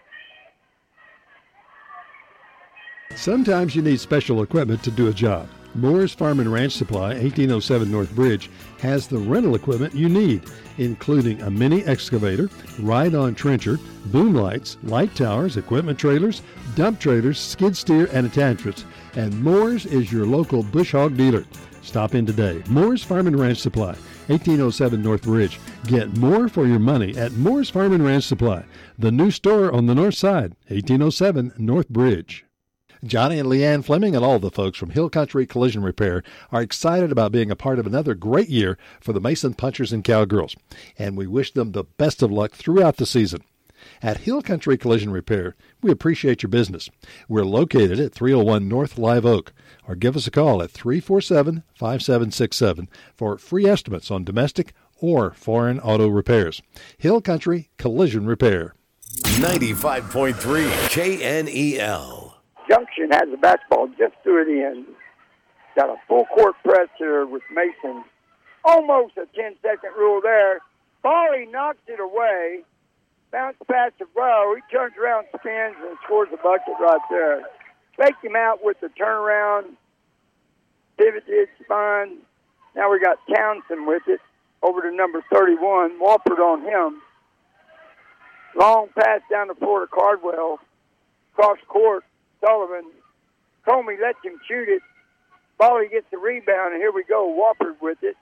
Sometimes 3.14 3.76
you 3.76 3.82
need 3.82 4.00
special 4.00 4.42
equipment 4.42 4.82
to 4.82 4.90
do 4.90 5.08
a 5.08 5.12
job. 5.12 5.48
Moore's 5.74 6.12
Farm 6.12 6.40
and 6.40 6.52
Ranch 6.52 6.72
Supply, 6.72 7.08
1807 7.10 7.90
North 7.90 8.12
Bridge, 8.14 8.50
has 8.80 9.06
the 9.06 9.18
rental 9.18 9.54
equipment 9.54 9.94
you 9.94 10.08
need, 10.08 10.42
including 10.78 11.40
a 11.42 11.50
mini 11.50 11.84
excavator, 11.84 12.50
ride-on 12.80 13.34
trencher, 13.34 13.78
boom 14.06 14.34
lights, 14.34 14.78
light 14.82 15.14
towers, 15.14 15.56
equipment 15.56 15.98
trailers, 15.98 16.42
dump 16.74 16.98
trailers, 16.98 17.38
skid 17.38 17.76
steer, 17.76 18.08
and 18.12 18.26
attachments. 18.26 18.84
And 19.14 19.42
Moore's 19.42 19.86
is 19.86 20.10
your 20.10 20.26
local 20.26 20.62
bush 20.62 20.92
hog 20.92 21.16
dealer. 21.16 21.44
Stop 21.82 22.14
in 22.14 22.26
today. 22.26 22.62
Moore's 22.68 23.04
Farm 23.04 23.26
and 23.26 23.38
Ranch 23.38 23.58
Supply, 23.58 23.94
1807 24.26 25.02
North 25.02 25.26
Ridge. 25.26 25.60
Get 25.86 26.16
more 26.16 26.48
for 26.48 26.66
your 26.66 26.78
money 26.78 27.16
at 27.16 27.32
Moore's 27.32 27.70
Farm 27.70 27.92
and 27.92 28.04
Ranch 28.04 28.24
Supply, 28.24 28.64
the 28.98 29.12
new 29.12 29.30
store 29.30 29.70
on 29.72 29.86
the 29.86 29.94
north 29.94 30.14
side, 30.14 30.56
1807 30.68 31.52
North 31.58 31.88
Bridge. 31.88 32.44
Johnny 33.04 33.38
and 33.38 33.48
Leanne 33.48 33.82
Fleming 33.82 34.14
and 34.14 34.22
all 34.22 34.38
the 34.38 34.50
folks 34.50 34.76
from 34.76 34.90
Hill 34.90 35.08
Country 35.08 35.46
Collision 35.46 35.82
Repair 35.82 36.22
are 36.52 36.60
excited 36.60 37.10
about 37.10 37.32
being 37.32 37.50
a 37.50 37.56
part 37.56 37.78
of 37.78 37.86
another 37.86 38.14
great 38.14 38.50
year 38.50 38.76
for 39.00 39.14
the 39.14 39.20
Mason 39.20 39.54
Punchers 39.54 39.92
and 39.92 40.04
Cowgirls, 40.04 40.54
and 40.98 41.16
we 41.16 41.26
wish 41.26 41.52
them 41.52 41.72
the 41.72 41.84
best 41.84 42.22
of 42.22 42.30
luck 42.30 42.52
throughout 42.52 42.98
the 42.98 43.06
season. 43.06 43.42
At 44.02 44.18
Hill 44.18 44.42
Country 44.42 44.76
Collision 44.76 45.10
Repair, 45.10 45.56
we 45.80 45.90
appreciate 45.90 46.42
your 46.42 46.50
business. 46.50 46.90
We're 47.26 47.46
located 47.46 47.98
at 47.98 48.12
301 48.12 48.68
North 48.68 48.98
Live 48.98 49.24
Oak, 49.24 49.54
or 49.88 49.94
give 49.94 50.16
us 50.16 50.26
a 50.26 50.30
call 50.30 50.62
at 50.62 50.70
347 50.70 51.62
5767 51.74 52.88
for 53.16 53.38
free 53.38 53.64
estimates 53.64 54.10
on 54.10 54.24
domestic 54.24 54.74
or 55.00 55.30
foreign 55.30 55.80
auto 55.80 56.08
repairs. 56.08 56.60
Hill 56.98 57.22
Country 57.22 57.70
Collision 57.78 58.26
Repair. 58.26 58.74
95.3 59.24 60.34
KNEL. 60.90 62.29
Junction 62.70 63.10
has 63.10 63.28
the 63.30 63.36
basketball 63.36 63.88
just 63.98 64.14
to 64.22 64.36
it 64.36 64.48
in. 64.48 64.86
Got 65.74 65.90
a 65.90 65.96
full 66.06 66.24
court 66.26 66.54
press 66.62 66.88
here 66.98 67.26
with 67.26 67.42
Mason. 67.52 68.04
Almost 68.64 69.16
a 69.16 69.26
10 69.34 69.56
second 69.60 69.90
rule 69.98 70.20
there. 70.22 70.60
Bally 71.02 71.46
knocks 71.46 71.82
it 71.88 71.98
away. 71.98 72.60
Bounce 73.32 73.56
pass 73.68 73.92
to 73.98 74.06
Bro. 74.14 74.56
He 74.56 74.76
turns 74.76 74.94
around, 75.00 75.26
spins, 75.38 75.76
and 75.88 75.96
scores 76.04 76.28
a 76.32 76.36
bucket 76.36 76.74
right 76.80 77.00
there. 77.10 77.42
Faked 77.96 78.24
him 78.24 78.36
out 78.36 78.62
with 78.62 78.78
the 78.80 78.88
turnaround. 78.88 79.64
Pivoted, 80.96 81.48
spun. 81.64 82.18
Now 82.76 82.90
we 82.90 83.00
got 83.00 83.18
Townsend 83.34 83.86
with 83.86 84.02
it 84.06 84.20
over 84.62 84.82
to 84.82 84.94
number 84.94 85.22
31. 85.32 85.98
Wofford 86.00 86.38
on 86.38 86.62
him. 86.62 87.00
Long 88.56 88.88
pass 88.96 89.22
down 89.30 89.48
the 89.48 89.54
floor 89.54 89.80
to 89.80 89.86
Cardwell. 89.86 90.58
Cross 91.34 91.58
court. 91.68 92.04
Sullivan. 92.44 92.90
Comey 93.66 94.00
lets 94.00 94.18
him 94.24 94.40
shoot 94.48 94.68
it. 94.68 94.82
Bally 95.58 95.88
gets 95.90 96.06
the 96.10 96.18
rebound, 96.18 96.72
and 96.72 96.80
here 96.80 96.92
we 96.92 97.04
go. 97.04 97.28
Wofford 97.28 97.76
with 97.82 97.98
it. 98.02 98.16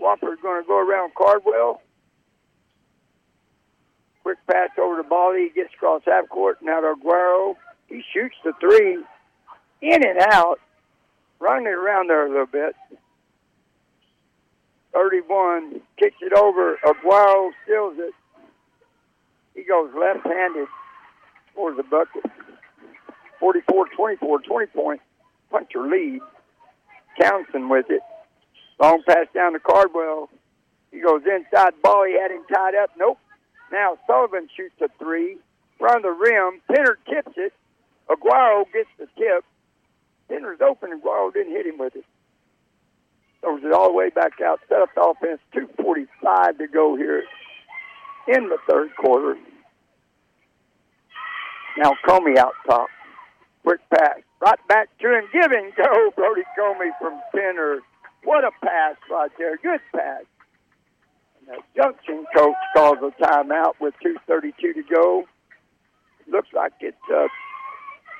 Wofford's 0.00 0.42
going 0.42 0.62
to 0.62 0.66
go 0.66 0.78
around 0.78 1.12
Cardwell. 1.14 1.80
Quick 4.22 4.38
pass 4.50 4.70
over 4.80 5.00
to 5.00 5.08
Bally. 5.08 5.50
He 5.54 5.60
gets 5.60 5.72
across 5.74 6.02
half 6.04 6.28
court. 6.28 6.58
Now 6.60 6.80
to 6.80 6.94
Aguero. 6.94 7.54
He 7.86 8.02
shoots 8.12 8.34
the 8.44 8.52
three. 8.58 9.04
In 9.80 10.06
and 10.06 10.18
out. 10.32 10.58
Running 11.38 11.66
around 11.66 12.08
there 12.08 12.26
a 12.26 12.30
little 12.30 12.46
bit. 12.46 12.74
31. 14.92 15.80
Kicks 15.98 16.16
it 16.20 16.32
over. 16.32 16.78
Aguero 16.84 17.50
steals 17.64 17.94
it. 17.98 18.14
He 19.54 19.62
goes 19.62 19.90
left-handed. 19.94 20.66
Scores 21.52 21.76
the 21.76 21.82
bucket. 21.84 22.24
44-24, 23.44 24.44
20 24.44 24.66
point 24.66 25.00
puncher 25.50 25.82
lead. 25.82 26.20
Townsend 27.20 27.70
with 27.70 27.86
it. 27.90 28.00
Long 28.80 29.02
pass 29.06 29.26
down 29.34 29.52
to 29.52 29.60
Cardwell. 29.60 30.30
He 30.90 31.00
goes 31.00 31.22
inside 31.22 31.74
ball. 31.82 32.06
He 32.06 32.18
had 32.18 32.30
him 32.30 32.44
tied 32.52 32.74
up. 32.74 32.90
Nope. 32.98 33.18
Now 33.70 33.98
Sullivan 34.06 34.48
shoots 34.56 34.74
a 34.80 34.88
three. 34.98 35.36
From 35.78 36.02
the 36.02 36.10
rim. 36.10 36.60
Penner 36.70 36.96
tips 37.08 37.36
it. 37.36 37.52
Aguero 38.08 38.64
gets 38.72 38.88
the 38.98 39.06
tip. 39.18 39.44
Penner's 40.30 40.60
open. 40.60 40.90
Aguero 40.98 41.32
didn't 41.32 41.52
hit 41.52 41.66
him 41.66 41.78
with 41.78 41.94
it. 41.94 42.04
Throws 43.40 43.62
it 43.62 43.72
all 43.72 43.88
the 43.88 43.94
way 43.94 44.10
back 44.10 44.40
out. 44.40 44.60
Set 44.68 44.80
up 44.80 44.88
the 44.94 45.02
offense. 45.02 45.40
2.45 45.54 46.58
to 46.58 46.66
go 46.66 46.96
here 46.96 47.22
in 48.28 48.48
the 48.48 48.58
third 48.68 48.90
quarter. 48.96 49.36
Now 51.76 51.92
Comey 52.06 52.38
out 52.38 52.54
top. 52.66 52.88
Quick 53.64 53.80
pass. 53.90 54.20
Right 54.40 54.58
back 54.68 54.88
to 54.98 55.08
him. 55.08 55.24
Him 55.32 55.72
go. 55.76 56.10
Brody 56.16 56.42
Comey 56.58 56.90
from 57.00 57.18
Penner. 57.34 57.78
What 58.24 58.44
a 58.44 58.50
pass 58.62 58.96
right 59.10 59.30
there. 59.38 59.56
Good 59.56 59.80
pass. 59.94 60.22
And 61.38 61.48
the 61.48 61.62
Junction 61.74 62.26
coach 62.36 62.54
calls 62.76 62.98
a 63.02 63.10
timeout 63.22 63.74
with 63.80 63.94
2.32 64.04 64.54
to 64.58 64.82
go. 64.94 65.24
Looks 66.30 66.48
like 66.54 66.72
it. 66.80 66.94
Uh, 67.12 67.26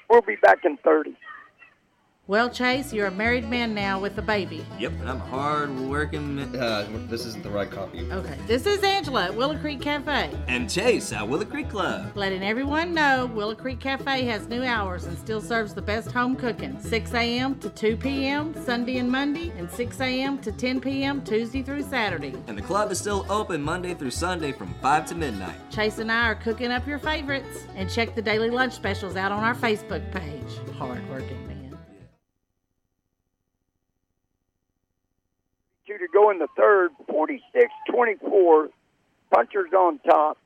we'll 0.09 0.23
be 0.23 0.37
back 0.37 0.65
in 0.65 0.79
30. 0.79 1.17
Well, 2.27 2.49
Chase, 2.49 2.91
you're 2.91 3.09
a 3.09 3.11
married 3.11 3.51
man 3.51 3.75
now 3.75 4.01
with 4.01 4.17
a 4.17 4.23
baby. 4.23 4.65
Yep, 4.79 4.93
and 4.93 5.11
I'm 5.11 5.21
hard 5.21 5.79
working. 5.79 6.39
Uh, 6.57 6.89
this 7.11 7.27
isn't 7.27 7.45
the 7.45 7.51
right 7.51 7.71
copy. 7.71 8.11
Okay. 8.11 8.39
This 8.47 8.65
is 8.65 8.83
Angela 8.83 9.25
at 9.25 9.35
Willow 9.35 9.59
Creek 9.59 9.83
Cafe. 9.83 10.31
And 10.49 10.71
Chase 10.71 11.13
at 11.13 11.29
Willow 11.29 11.45
Creek 11.45 11.69
Club. 11.69 12.13
Letting 12.15 12.43
everyone 12.43 12.95
know 12.95 13.27
Willow 13.27 13.55
Creek 13.55 13.79
Cafe 13.79 14.25
has 14.25 14.49
new 14.49 14.63
hours 14.63 15.05
and 15.05 15.19
still 15.19 15.43
serves 15.43 15.75
the 15.75 15.83
best 15.83 16.13
home 16.13 16.35
cooking 16.35 16.81
6 16.81 17.13
a.m. 17.13 17.59
to 17.59 17.69
2 17.69 17.99
p.m. 17.99 18.55
Sunday 18.65 18.97
and 18.97 19.13
Monday, 19.13 19.53
and 19.59 19.71
6 19.71 20.01
a.m. 20.01 20.39
to 20.39 20.51
10 20.51 20.81
p.m. 20.81 21.23
Tuesday 21.23 21.63
through 21.63 21.83
Saturday. 21.83 22.33
And 22.47 22.57
the 22.57 22.63
club 22.63 22.91
is 22.91 22.99
still 22.99 23.27
open 23.29 23.61
Monday 23.61 23.93
through 23.93 24.13
Sunday 24.13 24.53
from 24.53 24.73
5 24.81 25.07
to 25.09 25.15
midnight. 25.15 25.57
Chase 25.71 25.99
and 25.99 26.11
I 26.11 26.29
are 26.29 26.37
cooking 26.37 26.73
up 26.73 26.87
your 26.87 26.99
favorites. 26.99 27.67
And 27.77 27.91
check 27.91 28.15
the 28.15 28.23
daily 28.23 28.49
lunch 28.49 28.73
specials 28.73 29.15
out 29.15 29.31
on 29.31 29.45
our 29.45 29.55
Facebook 29.55 30.11
page. 30.11 30.75
Hard 30.79 31.07
working 31.11 31.47
man. 31.49 31.54
Go 36.15 36.31
in 36.31 36.39
the 36.39 36.49
third. 36.57 36.93
46-24. 37.11 38.69
Punchers 39.31 39.73
on 39.77 39.99
top. 39.99 40.39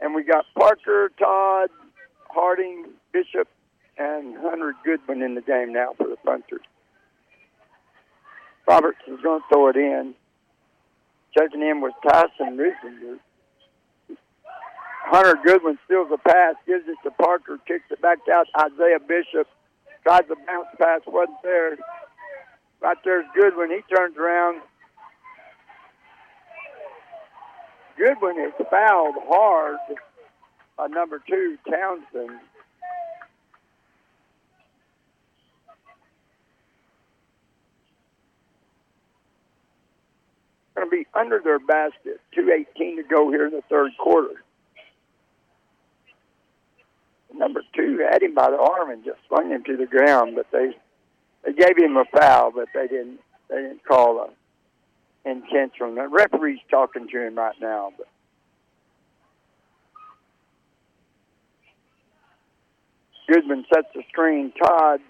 And 0.00 0.14
we 0.14 0.24
got 0.24 0.46
Parker, 0.58 1.12
Todd, 1.16 1.68
Harding, 2.28 2.86
Bishop, 3.12 3.46
and 3.98 4.36
Hunter 4.38 4.74
Goodwin 4.84 5.22
in 5.22 5.34
the 5.34 5.42
game 5.42 5.72
now 5.72 5.92
for 5.96 6.08
the 6.08 6.16
Punchers. 6.24 6.62
Roberts 8.66 8.98
is 9.06 9.20
going 9.22 9.40
to 9.40 9.46
throw 9.48 9.68
it 9.68 9.76
in. 9.76 10.14
Checking 11.36 11.62
in 11.62 11.80
with 11.80 11.92
Tyson 12.02 12.56
Riesinger. 12.56 13.18
Hunter 15.04 15.38
Goodwin 15.44 15.78
steals 15.84 16.08
the 16.10 16.18
pass, 16.18 16.54
gives 16.66 16.88
it 16.88 16.96
to 17.04 17.10
Parker, 17.10 17.58
kicks 17.66 17.84
it 17.90 18.00
back 18.00 18.18
out. 18.30 18.46
Isaiah 18.58 18.98
Bishop 18.98 19.46
tries 20.02 20.22
the 20.28 20.36
bounce 20.46 20.68
pass, 20.78 21.00
wasn't 21.06 21.36
there. 21.42 21.76
Right 22.82 22.96
there's 23.04 23.26
Goodwin. 23.34 23.70
He 23.70 23.94
turns 23.94 24.16
around. 24.16 24.60
Goodwin 27.96 28.36
is 28.40 28.52
fouled 28.70 29.14
hard 29.28 29.76
by 30.76 30.88
number 30.88 31.22
two, 31.28 31.56
Townsend. 31.70 32.40
Going 40.74 40.90
to 40.90 40.90
be 40.90 41.06
under 41.14 41.38
their 41.38 41.60
basket. 41.60 42.20
2.18 42.36 42.96
to 42.96 43.02
go 43.08 43.30
here 43.30 43.46
in 43.46 43.52
the 43.52 43.62
third 43.68 43.92
quarter. 43.98 44.42
Number 47.32 47.62
two 47.76 48.04
had 48.10 48.22
him 48.22 48.34
by 48.34 48.50
the 48.50 48.58
arm 48.58 48.90
and 48.90 49.04
just 49.04 49.18
flung 49.28 49.50
him 49.50 49.62
to 49.64 49.76
the 49.76 49.86
ground, 49.86 50.34
but 50.34 50.46
they 50.50 50.76
they 51.44 51.52
gave 51.52 51.76
him 51.76 51.96
a 51.96 52.04
foul, 52.16 52.52
but 52.52 52.68
they 52.74 52.86
didn't 52.86 53.20
they 53.48 53.56
didn't 53.56 53.84
call 53.84 54.18
a 54.20 55.28
intentional. 55.28 55.94
The 55.94 56.08
referee's 56.08 56.60
talking 56.70 57.08
to 57.08 57.26
him 57.26 57.36
right 57.36 57.54
now, 57.60 57.92
but 57.96 58.08
Goodwin 63.28 63.64
sets 63.72 63.88
the 63.94 64.02
screen. 64.08 64.52
Todd 64.62 65.00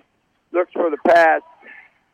looks 0.52 0.72
for 0.72 0.90
the 0.90 0.98
pass. 1.06 1.42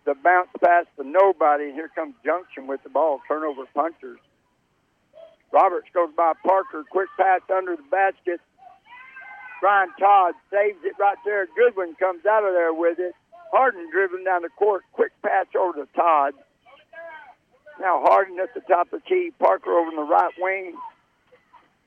The 0.04 0.14
bounce 0.14 0.48
pass 0.64 0.86
to 0.96 1.06
nobody. 1.06 1.72
Here 1.72 1.90
comes 1.94 2.14
Junction 2.24 2.66
with 2.66 2.82
the 2.82 2.88
ball. 2.88 3.20
Turnover 3.28 3.64
punchers. 3.74 4.18
Roberts 5.52 5.88
goes 5.92 6.10
by 6.16 6.32
Parker. 6.46 6.84
Quick 6.90 7.08
pass 7.18 7.40
under 7.54 7.76
the 7.76 7.82
basket. 7.90 8.40
Ryan 9.62 9.90
Todd 9.98 10.34
saves 10.50 10.78
it 10.84 10.94
right 10.98 11.18
there. 11.24 11.46
Goodwin 11.56 11.94
comes 11.98 12.24
out 12.24 12.44
of 12.44 12.54
there 12.54 12.72
with 12.72 12.98
it. 12.98 13.14
Harding 13.52 13.90
driven 13.90 14.24
down 14.24 14.42
the 14.42 14.50
court. 14.50 14.84
Quick 14.92 15.12
pass 15.22 15.46
over 15.58 15.84
to 15.84 15.88
Todd. 15.94 16.34
Now 17.80 18.02
Harding 18.04 18.38
at 18.38 18.54
the 18.54 18.60
top 18.60 18.92
of 18.92 19.00
the 19.02 19.08
key. 19.08 19.30
Parker 19.38 19.70
over 19.70 19.90
in 19.90 19.96
the 19.96 20.02
right 20.02 20.32
wing. 20.38 20.74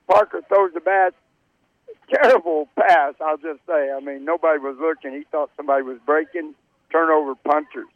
Parker 0.07 0.41
throws 0.47 0.73
the 0.73 0.79
bat. 0.79 1.13
Terrible 2.11 2.67
pass, 2.75 3.13
I'll 3.21 3.37
just 3.37 3.59
say. 3.67 3.91
I 3.91 3.99
mean, 4.01 4.25
nobody 4.25 4.59
was 4.59 4.77
looking. 4.79 5.17
He 5.17 5.23
thought 5.31 5.51
somebody 5.55 5.83
was 5.83 5.97
breaking. 6.05 6.55
Turnover 6.91 7.35
punchers. 7.35 7.87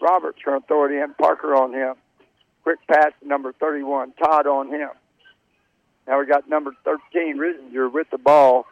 Roberts 0.00 0.38
going 0.44 0.60
to 0.60 0.66
throw 0.66 0.84
it 0.86 0.90
in. 0.90 1.14
Parker 1.14 1.54
on 1.54 1.72
him. 1.72 1.94
Quick 2.62 2.78
pass 2.88 3.12
to 3.20 3.28
number 3.28 3.52
31. 3.52 4.12
Todd 4.12 4.46
on 4.46 4.68
him. 4.68 4.90
Now 6.06 6.20
we 6.20 6.26
got 6.26 6.48
number 6.48 6.72
13, 6.84 7.38
Risinger, 7.38 7.90
with 7.92 8.08
the 8.10 8.18
ball. 8.18 8.66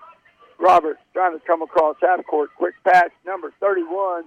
Roberts 0.62 1.00
trying 1.12 1.36
to 1.36 1.44
come 1.44 1.60
across 1.60 1.96
half 2.00 2.24
court. 2.24 2.50
Quick 2.56 2.74
pass, 2.84 3.10
number 3.26 3.52
31. 3.58 4.22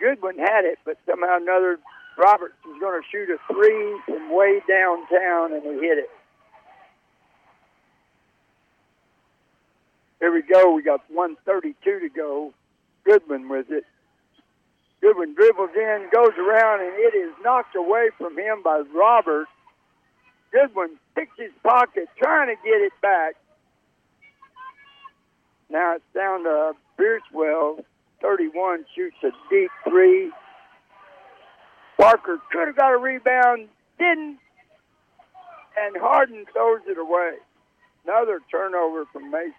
Goodwin 0.00 0.36
had 0.36 0.64
it, 0.64 0.78
but 0.84 0.98
somehow 1.06 1.36
another 1.36 1.78
Roberts 2.18 2.54
was 2.66 2.76
going 2.80 3.00
to 3.00 3.06
shoot 3.08 3.30
a 3.30 3.38
three 3.52 4.00
from 4.04 4.34
way 4.34 4.60
downtown, 4.68 5.52
and 5.52 5.62
he 5.62 5.86
hit 5.86 5.98
it. 5.98 6.10
Here 10.18 10.32
we 10.32 10.42
go. 10.42 10.74
We 10.74 10.82
got 10.82 11.00
132 11.08 12.00
to 12.00 12.08
go. 12.08 12.52
Goodwin 13.04 13.48
with 13.48 13.70
it. 13.70 13.84
Goodwin 15.00 15.34
dribbles 15.34 15.70
in, 15.76 16.08
goes 16.12 16.36
around, 16.36 16.80
and 16.80 16.92
it 16.94 17.16
is 17.16 17.32
knocked 17.42 17.76
away 17.76 18.10
from 18.18 18.36
him 18.36 18.62
by 18.62 18.82
Roberts. 18.92 19.50
Goodwin 20.52 20.98
picks 21.14 21.38
his 21.38 21.52
pocket, 21.62 22.08
trying 22.18 22.48
to 22.48 22.56
get 22.62 22.82
it 22.82 22.92
back. 23.00 23.36
Now 25.70 25.94
it's 25.94 26.04
down 26.14 26.44
to 26.44 26.72
Bierswell. 26.98 27.84
31 28.20 28.84
shoots 28.94 29.16
a 29.22 29.30
deep 29.48 29.70
three. 29.88 30.30
Parker 31.98 32.38
could 32.50 32.66
have 32.66 32.76
got 32.76 32.92
a 32.92 32.98
rebound, 32.98 33.68
didn't, 33.98 34.38
and 35.78 35.96
Harding 35.98 36.44
throws 36.52 36.80
it 36.88 36.98
away. 36.98 37.34
Another 38.04 38.40
turnover 38.50 39.04
from 39.12 39.30
Mason. 39.30 39.52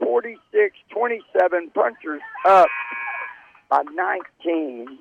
46 0.00 0.76
27, 0.90 1.70
punchers 1.70 2.20
up 2.46 2.68
by 3.68 3.82
19. 3.94 4.98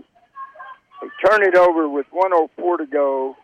They 1.02 1.08
turn 1.28 1.44
it 1.44 1.56
over 1.56 1.90
with 1.90 2.06
104 2.12 2.78
to 2.78 2.86
go. 2.86 3.36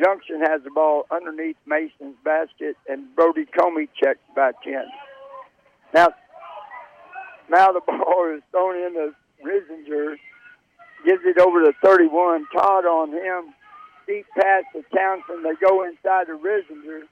Junction 0.00 0.40
has 0.40 0.62
the 0.62 0.70
ball 0.70 1.06
underneath 1.10 1.56
Mason's 1.66 2.16
basket, 2.24 2.76
and 2.88 3.14
Brody 3.16 3.46
Comey 3.46 3.88
checks 4.00 4.20
back 4.36 4.54
in. 4.64 4.84
Now, 5.92 6.08
now 7.50 7.72
the 7.72 7.80
ball 7.86 8.32
is 8.36 8.42
thrown 8.50 8.76
into 8.76 9.12
Risinger. 9.44 10.16
Gives 11.04 11.22
it 11.24 11.38
over 11.38 11.64
to 11.64 11.72
31. 11.82 12.46
Todd 12.52 12.84
on 12.84 13.12
him. 13.12 13.54
Deep 14.06 14.26
pass 14.36 14.64
to 14.72 14.82
Townsend. 14.94 15.44
They 15.44 15.54
go 15.66 15.84
inside 15.84 16.26
to 16.26 16.38
Risinger. 16.38 17.02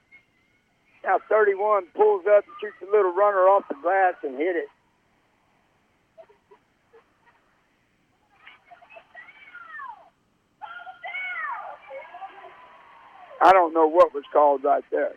Now 1.03 1.19
31 1.29 1.87
pulls 1.95 2.25
up 2.25 2.43
and 2.43 2.55
shoots 2.59 2.75
a 2.81 2.85
little 2.85 3.13
runner 3.13 3.47
off 3.47 3.63
the 3.69 3.75
glass 3.81 4.15
and 4.23 4.37
hit 4.37 4.55
it. 4.55 4.67
I 13.41 13.51
don't 13.51 13.73
know 13.73 13.87
what 13.87 14.13
was 14.13 14.23
called 14.33 14.63
right 14.63 14.83
there. 14.91 15.13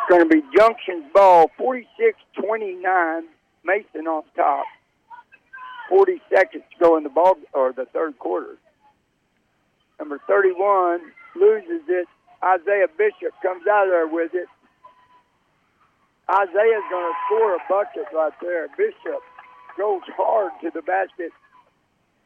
It's 0.00 0.10
going 0.10 0.28
to 0.28 0.28
be 0.28 0.42
Junction's 0.56 1.10
ball, 1.14 1.50
46-29, 1.58 3.22
Mason 3.64 4.06
on 4.06 4.22
top. 4.36 4.64
40 5.88 6.20
seconds 6.34 6.64
to 6.72 6.84
go 6.84 6.96
in 6.96 7.04
the 7.04 7.10
ball 7.10 7.36
or 7.52 7.72
the 7.72 7.86
third 7.92 8.18
quarter. 8.18 8.56
Number 9.98 10.18
31 10.26 11.00
loses 11.36 11.82
it. 11.88 12.08
Isaiah 12.42 12.88
Bishop 12.98 13.32
comes 13.42 13.66
out 13.70 13.84
of 13.84 13.90
there 13.90 14.08
with 14.08 14.34
it. 14.34 14.48
Isaiah's 16.28 16.88
going 16.90 17.12
to 17.12 17.18
score 17.26 17.54
a 17.54 17.58
bucket 17.68 18.06
right 18.12 18.32
there. 18.40 18.68
Bishop 18.76 19.20
goes 19.78 20.02
hard 20.16 20.52
to 20.62 20.70
the 20.74 20.82
basket. 20.82 21.32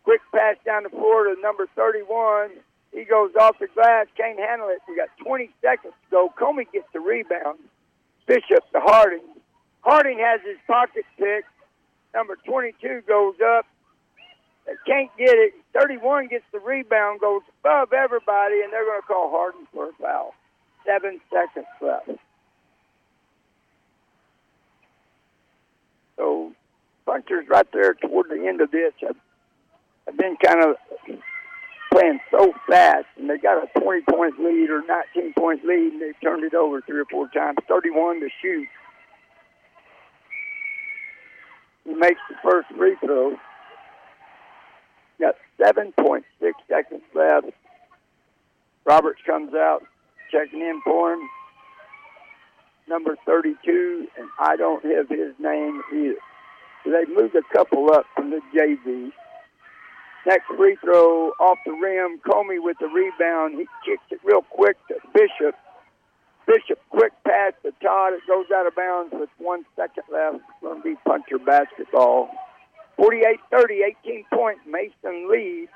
Quick 0.08 0.22
pass 0.32 0.56
down 0.64 0.84
the 0.84 0.88
floor 0.88 1.24
to 1.24 1.38
number 1.42 1.66
31. 1.76 2.48
He 2.94 3.04
goes 3.04 3.30
off 3.38 3.58
the 3.60 3.66
glass, 3.74 4.06
can't 4.16 4.38
handle 4.38 4.70
it. 4.70 4.78
We 4.88 4.96
got 4.96 5.10
20 5.22 5.50
seconds 5.60 5.92
to 5.92 6.10
go. 6.10 6.32
Comey 6.34 6.64
gets 6.72 6.86
the 6.94 7.00
rebound. 7.00 7.58
Bishop 8.24 8.64
to 8.72 8.80
Harding. 8.80 9.20
Harding 9.82 10.18
has 10.18 10.40
his 10.46 10.56
pocket 10.66 11.04
picked. 11.18 11.52
Number 12.14 12.36
22 12.46 13.02
goes 13.06 13.34
up. 13.58 13.66
They 14.64 14.72
can't 14.86 15.10
get 15.18 15.34
it. 15.34 15.52
31 15.78 16.28
gets 16.28 16.46
the 16.52 16.60
rebound, 16.60 17.20
goes 17.20 17.42
above 17.60 17.92
everybody, 17.92 18.62
and 18.62 18.72
they're 18.72 18.86
going 18.86 19.02
to 19.02 19.06
call 19.06 19.28
Harding 19.28 19.66
for 19.74 19.90
a 19.90 19.92
foul. 20.00 20.32
Seven 20.86 21.20
seconds 21.30 21.66
left. 21.82 22.18
So, 26.16 26.52
punchers 27.04 27.46
right 27.50 27.70
there 27.74 27.92
toward 27.92 28.30
the 28.30 28.46
end 28.48 28.62
of 28.62 28.70
this 28.70 28.94
been 30.16 30.36
kind 30.44 30.64
of 30.64 30.76
playing 31.92 32.20
so 32.30 32.52
fast, 32.68 33.06
and 33.16 33.28
they 33.28 33.38
got 33.38 33.62
a 33.62 33.80
20 33.80 34.02
point 34.10 34.38
lead 34.38 34.70
or 34.70 34.82
19 35.14 35.34
point 35.34 35.64
lead, 35.64 35.92
and 35.92 36.02
they've 36.02 36.20
turned 36.22 36.44
it 36.44 36.54
over 36.54 36.80
three 36.82 37.00
or 37.00 37.04
four 37.06 37.28
times. 37.28 37.58
31 37.68 38.20
to 38.20 38.28
shoot. 38.40 38.68
He 41.84 41.94
makes 41.94 42.20
the 42.28 42.36
first 42.42 42.68
free 42.76 42.96
throw. 43.04 43.36
Got 45.20 45.36
7.6 45.60 46.22
seconds 46.68 47.02
left. 47.14 47.46
Roberts 48.84 49.20
comes 49.26 49.54
out, 49.54 49.82
checking 50.30 50.60
in 50.60 50.80
for 50.84 51.12
him. 51.12 51.20
Number 52.88 53.16
32, 53.26 54.08
and 54.18 54.28
I 54.38 54.56
don't 54.56 54.84
have 54.84 55.08
his 55.08 55.34
name 55.38 55.82
either. 55.92 56.16
They 56.84 57.04
moved 57.12 57.34
a 57.34 57.42
couple 57.52 57.92
up 57.92 58.06
from 58.14 58.30
the 58.30 58.40
JV. 58.54 59.12
Next 60.26 60.46
free 60.56 60.76
throw 60.82 61.30
off 61.40 61.58
the 61.64 61.72
rim. 61.72 62.20
Comey 62.26 62.58
with 62.60 62.76
the 62.80 62.88
rebound. 62.88 63.54
He 63.54 63.66
kicks 63.84 64.02
it 64.10 64.20
real 64.24 64.42
quick 64.42 64.76
to 64.88 64.94
Bishop. 65.14 65.54
Bishop, 66.46 66.78
quick 66.90 67.12
pass 67.24 67.52
to 67.62 67.72
Todd. 67.82 68.14
It 68.14 68.22
goes 68.26 68.46
out 68.54 68.66
of 68.66 68.74
bounds 68.74 69.12
with 69.12 69.28
one 69.38 69.64
second 69.76 70.04
left. 70.10 70.36
It's 70.36 70.62
going 70.62 70.78
to 70.78 70.82
be 70.82 70.96
puncher 71.06 71.38
basketball. 71.38 72.30
48 72.96 73.38
30, 73.50 73.74
18 74.04 74.24
point 74.32 74.58
Mason 74.66 75.30
lead. 75.30 75.68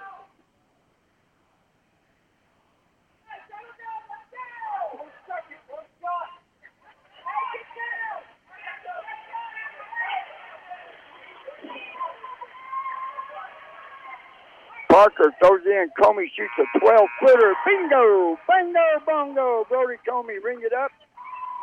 Parker 14.93 15.33
throws 15.41 15.65
in. 15.65 15.89
Comey 15.99 16.27
shoots 16.37 16.53
a 16.59 16.79
12 16.79 17.01
footer. 17.21 17.55
Bingo! 17.65 18.37
Bingo! 18.47 19.05
Bongo! 19.07 19.65
Brody 19.67 19.97
Comey, 20.07 20.37
ring 20.45 20.61
it 20.63 20.75
up. 20.75 20.91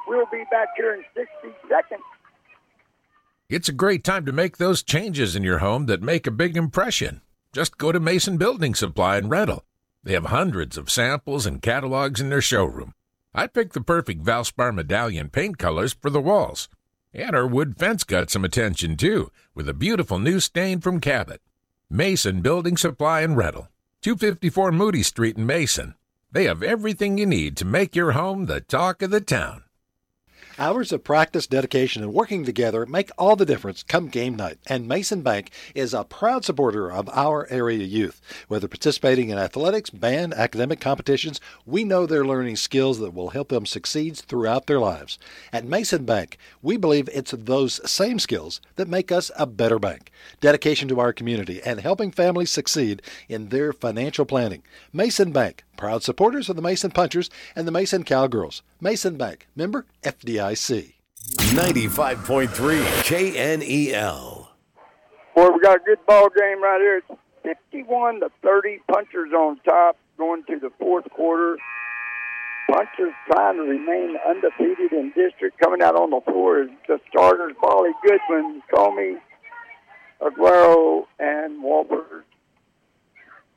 We'll 0.08 0.26
be 0.32 0.44
back 0.50 0.70
here 0.76 0.96
in 0.96 1.04
60 1.14 1.56
seconds. 1.70 2.02
It's 3.48 3.70
a 3.70 3.74
great 3.74 4.04
time 4.04 4.26
to 4.26 4.32
make 4.32 4.58
those 4.58 4.82
changes 4.82 5.36
in 5.36 5.44
your 5.44 5.60
home 5.60 5.86
that 5.86 6.02
make 6.02 6.26
a 6.26 6.32
big 6.32 6.58
impression. 6.58 7.22
Just 7.54 7.78
go 7.78 7.92
to 7.92 8.00
Mason 8.00 8.38
Building 8.38 8.74
Supply 8.74 9.18
and 9.18 9.30
Rental. 9.30 9.64
They 10.04 10.14
have 10.14 10.26
hundreds 10.26 10.76
of 10.76 10.90
samples 10.90 11.46
and 11.46 11.62
catalogs 11.62 12.20
in 12.20 12.30
their 12.30 12.42
showroom. 12.42 12.96
I 13.36 13.46
picked 13.46 13.74
the 13.74 13.82
perfect 13.82 14.24
Valspar 14.24 14.74
medallion 14.74 15.30
paint 15.30 15.60
colors 15.60 15.94
for 15.94 16.10
the 16.10 16.22
walls. 16.22 16.68
And 17.14 17.36
our 17.36 17.46
wood 17.46 17.78
fence 17.78 18.04
got 18.04 18.32
some 18.32 18.44
attention 18.44 18.98
too, 18.98 19.32
with 19.54 19.70
a 19.70 19.74
beautiful 19.76 20.18
new 20.18 20.40
stain 20.40 20.82
from 20.82 21.00
Cabot. 21.00 21.42
Mason 21.92 22.42
Building 22.42 22.78
Supply 22.78 23.22
and 23.22 23.36
Rental, 23.36 23.68
254 24.04 24.72
Moody 24.72 25.02
Street 25.02 25.38
in 25.38 25.48
Mason. 25.48 25.96
They 26.32 26.44
have 26.44 26.62
everything 26.62 27.18
you 27.18 27.26
need 27.26 27.58
to 27.58 27.66
make 27.66 27.96
your 27.96 28.12
home 28.12 28.46
the 28.46 28.62
talk 28.62 29.02
of 29.02 29.10
the 29.10 29.22
town. 29.22 29.64
Hours 30.60 30.92
of 30.92 31.06
practice, 31.06 31.48
dedication, 31.48 32.04
and 32.04 32.14
working 32.14 32.44
together 32.44 32.86
make 32.86 33.12
all 33.18 33.38
the 33.38 33.46
difference 33.46 33.82
come 33.82 34.10
game 34.10 34.36
night, 34.36 34.58
and 34.68 34.90
Mason 34.90 35.22
Bank 35.22 35.52
is 35.74 35.94
a 35.94 36.04
proud 36.04 36.44
supporter 36.44 36.92
of 36.92 37.08
our 37.14 37.48
area 37.50 37.78
youth. 37.78 38.20
Whether 38.50 38.68
participating 38.68 39.30
in 39.30 39.38
athletics, 39.38 39.90
band, 39.90 40.34
academic 40.34 40.82
competitions, 40.82 41.40
we 41.66 41.86
know 41.86 42.06
they're 42.06 42.26
learning 42.26 42.58
skills 42.58 43.00
that 43.00 43.14
will 43.14 43.30
help 43.30 43.48
them 43.48 43.66
succeed 43.66 44.18
throughout 44.18 44.68
their 44.68 44.82
lives. 44.82 45.18
At 45.54 45.64
Mason 45.64 46.04
Bank, 46.04 46.38
we 46.62 46.76
believe 46.76 47.08
it's 47.14 47.32
those 47.32 47.80
same 47.90 48.20
skills 48.20 48.60
that 48.76 48.90
make 48.90 49.14
us 49.14 49.32
a 49.38 49.46
better 49.46 49.80
bank. 49.80 50.12
Dedication 50.42 50.90
to 50.90 51.00
our 51.00 51.14
community 51.14 51.62
and 51.64 51.80
helping 51.80 52.12
families 52.12 52.52
succeed 52.52 53.02
in 53.30 53.48
their 53.48 53.72
financial 53.72 54.26
planning. 54.26 54.64
Mason 54.92 55.32
Bank, 55.32 55.64
proud 55.80 56.04
supporters 56.04 56.50
of 56.50 56.58
the 56.58 56.62
Mason 56.62 56.92
Punchers 56.92 57.30
and 57.56 57.66
the 57.66 57.72
Mason 57.72 58.04
Cowgirls. 58.04 58.62
Mason 58.82 59.16
Bank, 59.16 59.48
member 59.56 59.86
FDIC. 60.04 60.96
95.3 61.54 62.50
KNEL. 63.08 64.48
Boy, 65.36 65.50
we 65.50 65.60
got 65.62 65.78
a 65.78 65.80
good 65.86 66.06
ball 66.06 66.28
game 66.30 66.62
right 66.62 66.82
here. 66.82 66.98
It's 66.98 67.08
51 67.72 68.20
to 68.20 68.30
30. 68.44 68.80
Punchers 68.92 69.32
on 69.32 69.58
top 69.64 69.96
going 70.18 70.44
to 70.50 70.60
the 70.60 70.70
fourth 70.80 71.10
quarter. 71.12 71.56
Punchers 72.70 73.14
trying 73.32 73.56
to 73.56 73.64
remain 73.64 74.18
undefeated 74.28 74.92
in 74.92 75.14
district. 75.16 75.60
Coming 75.60 75.82
out 75.82 75.96
on 75.96 76.10
the 76.10 76.20
floor 76.30 76.64
is 76.64 76.70
the 76.90 77.00
starters, 77.10 77.54
Bally 77.62 77.92
Goodwin, 78.04 78.62
Comey, 78.74 79.16
Aguero, 80.22 81.06
and 81.20 81.64
Wofford. 81.64 82.24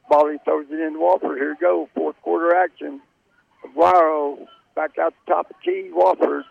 Bally 0.09 0.36
throws 0.44 0.66
it 0.70 0.80
in 0.80 0.98
Wofford. 0.98 1.36
Here 1.36 1.57
go. 1.61 1.88
Fourth 1.94 2.16
quarter 2.22 2.55
action. 2.55 3.00
Aguero 3.64 4.46
back 4.74 4.98
out 4.98 5.14
the 5.26 5.32
top 5.32 5.50
of 5.50 5.57
key. 5.64 5.90
Wofford. 5.94 6.42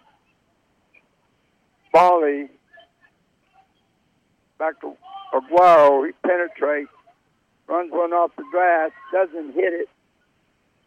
Bally 1.94 2.50
back 4.58 4.80
to 4.82 4.96
Aguero. 5.34 6.06
He 6.06 6.14
penetrates, 6.28 6.92
runs 7.68 7.92
one 7.92 8.14
off 8.14 8.32
the 8.38 8.46
glass, 8.52 8.92
doesn't 9.12 9.54
hit 9.54 9.74
it. 9.74 9.90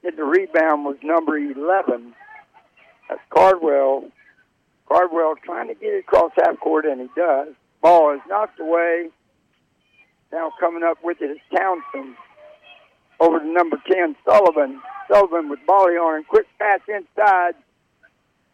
Hit 0.02 0.16
the 0.16 0.24
rebound 0.24 0.84
was 0.84 0.96
number 1.02 1.36
11. 1.38 2.14
That's 3.08 3.20
Cardwell. 3.30 4.04
Cardwell 4.86 5.34
trying 5.42 5.68
to 5.68 5.74
get 5.74 5.94
it 5.94 6.00
across 6.00 6.32
half 6.36 6.60
court, 6.60 6.84
and 6.84 7.00
he 7.00 7.08
does. 7.16 7.54
Ball 7.82 8.14
is 8.14 8.20
knocked 8.28 8.60
away. 8.60 9.08
Now 10.32 10.52
coming 10.60 10.82
up 10.82 10.98
with 11.02 11.20
it 11.20 11.30
is 11.30 11.38
Townsend. 11.54 12.16
Over 13.20 13.38
to 13.38 13.46
number 13.46 13.80
10, 13.90 14.16
Sullivan. 14.24 14.80
Sullivan 15.10 15.48
with 15.48 15.60
Bally 15.66 15.94
on. 15.94 16.24
Quick 16.24 16.46
pass 16.58 16.80
inside. 16.88 17.54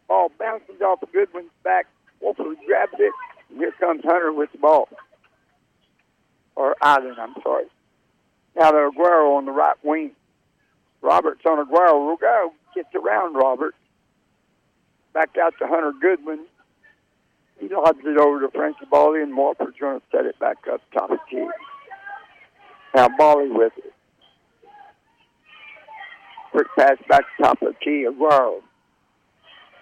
Ball 0.09 0.31
bounces 0.39 0.81
off 0.83 1.03
of 1.03 1.13
Goodwin's 1.13 1.51
back. 1.65 1.87
Wofford 2.23 2.57
grabs 2.67 2.93
it. 2.99 3.13
And 3.49 3.59
here 3.59 3.73
comes 3.79 4.03
Hunter 4.05 4.33
with 4.33 4.53
the 4.53 4.59
ball. 4.59 4.89
Or 6.57 6.77
Island, 6.83 7.17
I'm 7.19 7.35
sorry. 7.43 7.65
Now 8.57 8.73
the 8.73 8.91
Aguero 8.93 9.37
on 9.37 9.47
the 9.47 9.53
right 9.53 9.77
wing. 9.83 10.13
Roberts 11.01 11.43
on 11.47 11.65
Aguero. 11.65 12.17
Aguero 12.17 12.51
gets 12.75 12.95
around 12.95 13.35
Robert. 13.35 13.75
Back 15.15 15.37
out 15.43 15.55
to 15.59 15.67
Hunter 15.67 15.93
Goodwin. 16.01 16.45
He 17.59 17.69
lobs 17.69 18.01
it 18.05 18.19
over 18.19 18.41
to 18.41 18.51
Frankie 18.51 18.87
Bally, 18.91 19.23
and 19.23 19.33
Wofford's 19.33 19.79
going 19.79 20.01
to 20.01 20.07
set 20.11 20.25
it 20.25 20.39
back 20.39 20.57
up 20.73 20.81
top 20.93 21.11
of 21.11 21.19
key. 21.31 21.47
Now 22.95 23.09
Bally 23.17 23.51
with 23.51 23.73
it. 23.79 23.93
Quick 26.51 26.67
pass 26.79 26.97
back 27.09 27.23
to 27.37 27.43
top 27.43 27.63
of 27.63 27.79
key. 27.81 28.07
Aguero. 28.09 28.61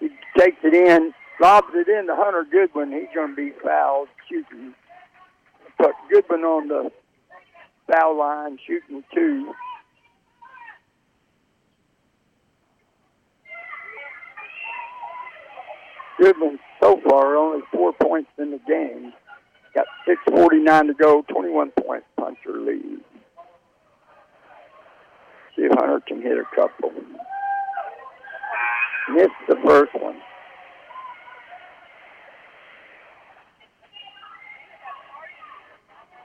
He 0.01 0.09
takes 0.39 0.59
it 0.63 0.75
in, 0.75 1.13
lobs 1.41 1.69
it 1.75 1.89
in 1.89 2.07
to 2.07 2.15
Hunter 2.15 2.47
Goodwin. 2.51 2.93
He's 2.93 3.09
going 3.15 3.31
to 3.31 3.37
be 3.37 3.53
fouled 3.63 4.09
shooting. 4.29 4.75
Put 5.79 5.93
Goodwin 6.11 6.43
on 6.43 6.69
the 6.69 6.93
foul 7.91 8.19
line 8.19 8.59
shooting 8.67 9.03
two. 9.15 9.53
Goodwin 16.21 16.59
so 16.83 17.01
far 17.09 17.37
only 17.37 17.63
four 17.73 17.93
points 17.93 18.31
in 18.39 18.51
the 18.51 18.61
game. 18.67 19.13
Got 19.75 19.87
6.49 20.07 20.89
to 20.89 20.95
go, 20.95 21.25
21 21.29 21.71
point 21.81 22.05
puncher 22.17 22.59
lead. 22.59 23.01
See 25.59 25.65
if 25.65 25.73
Hunter 25.73 26.01
can 26.07 26.23
hit 26.23 26.39
a 26.39 26.45
couple. 26.55 26.93
Missed 29.13 29.31
the 29.49 29.57
first 29.67 29.93
one. 30.01 30.15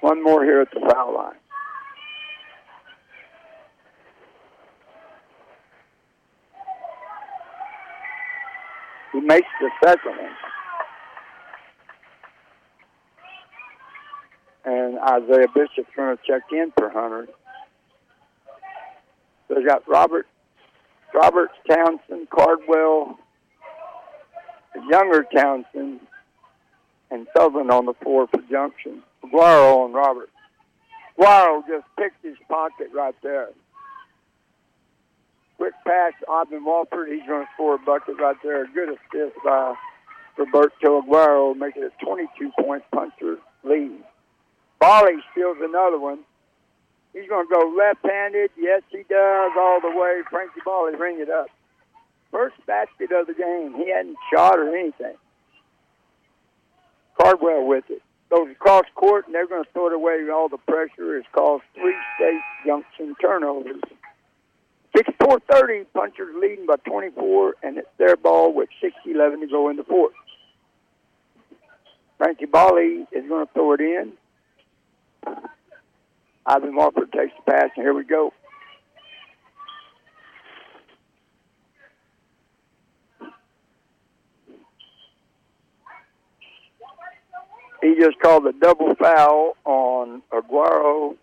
One 0.02 0.24
more 0.24 0.44
here 0.44 0.62
at 0.62 0.68
the 0.72 0.82
foul 0.82 1.16
line. 1.16 1.34
He 9.14 9.20
makes 9.22 9.48
the 9.60 9.72
second 9.84 10.12
one. 10.12 10.36
And 14.66 15.00
Isaiah 15.00 15.48
Bishop's 15.56 15.90
going 15.96 16.16
to 16.16 16.24
check 16.28 16.44
in 16.52 16.72
for 16.78 16.92
Hunter. 16.92 17.28
So 19.54 19.60
they 19.60 19.66
got 19.66 19.88
Robert, 19.88 20.26
Roberts, 21.14 21.54
Townsend, 21.70 22.30
Cardwell, 22.30 23.20
the 24.74 24.82
younger 24.90 25.26
Townsend, 25.36 26.00
and 27.12 27.28
Sullivan 27.36 27.70
on 27.70 27.86
the 27.86 27.94
floor 28.02 28.28
for 28.28 28.42
Junction. 28.50 29.04
Aguero 29.24 29.86
on 29.86 29.94
Robert. 29.94 30.30
Aguero 31.20 31.62
just 31.68 31.86
picked 31.98 32.24
his 32.24 32.38
pocket 32.50 32.88
right 32.94 33.16
there. 33.22 33.50
Quick 35.58 35.74
pass, 35.86 36.14
Aubin 36.28 36.66
Wofford. 36.66 37.14
He's 37.14 37.28
going 37.28 37.46
to 37.46 37.50
score 37.54 37.76
a 37.76 37.80
bucket 37.80 38.20
right 38.20 38.38
there. 38.44 38.66
Good 38.74 38.90
assist 38.90 39.36
by 39.46 39.76
Roberto 40.38 41.02
Aguero, 41.02 41.56
making 41.56 41.84
it 41.84 41.94
a 42.02 42.06
22-point 42.06 42.84
puncher 42.92 43.38
lead. 43.64 44.04
Bally 44.80 45.14
steals 45.32 45.58
another 45.62 46.00
one. 46.00 46.20
He's 47.14 47.30
going 47.30 47.48
to 47.48 47.54
go 47.54 47.74
left-handed. 47.78 48.52
Yes, 48.58 48.82
he 48.90 49.04
does 49.10 49.52
all 49.58 49.80
the 49.82 49.90
way. 49.90 50.22
Frankie 50.30 50.62
Bally 50.66 50.96
bring 50.98 51.20
it 51.20 51.30
up. 51.30 51.48
First 52.32 52.56
basket 52.66 53.12
of 53.12 53.28
the 53.28 53.34
game. 53.34 53.76
He 53.76 53.92
hadn't 53.92 54.18
shot 54.34 54.58
or 54.58 54.76
anything. 54.76 55.16
Cardwell 57.22 57.68
with 57.68 57.86
it. 57.90 58.02
Goes 58.32 58.50
across 58.50 58.86
court, 58.96 59.28
and 59.28 59.36
they're 59.36 59.48
going 59.48 59.64
to 59.64 59.70
throw 59.72 59.88
it 59.88 59.94
away. 59.94 60.28
All 60.34 60.50
the 60.50 60.58
pressure 60.58 61.16
has 61.16 61.26
caused 61.32 61.64
three 61.76 61.96
state 62.16 62.42
junction 62.66 63.16
turnovers. 63.22 63.82
64-30, 64.96 65.86
Punchers 65.94 66.36
leading 66.40 66.66
by 66.66 66.76
24, 66.88 67.56
and 67.62 67.78
it's 67.78 67.88
their 67.98 68.16
ball 68.16 68.54
with 68.54 68.70
6-11 68.82 69.42
to 69.42 69.48
go 69.48 69.70
in 69.70 69.76
the 69.76 69.84
fourth. 69.84 70.14
Frankie 72.18 72.46
Bally 72.46 73.06
is 73.12 73.28
going 73.28 73.46
to 73.46 73.54
throw 73.54 73.74
it 73.74 73.82
in. 73.82 74.14
Ivan 76.46 76.74
Wofford 76.74 77.12
takes 77.12 77.34
the 77.38 77.52
pass, 77.52 77.70
and 77.76 77.84
here 77.84 77.94
we 77.94 78.04
go. 78.04 78.34
He 87.82 87.96
just 88.00 88.18
called 88.20 88.46
a 88.48 88.54
double 88.54 88.96
foul 88.96 89.58
on 89.66 90.22
Aguero 90.32 91.18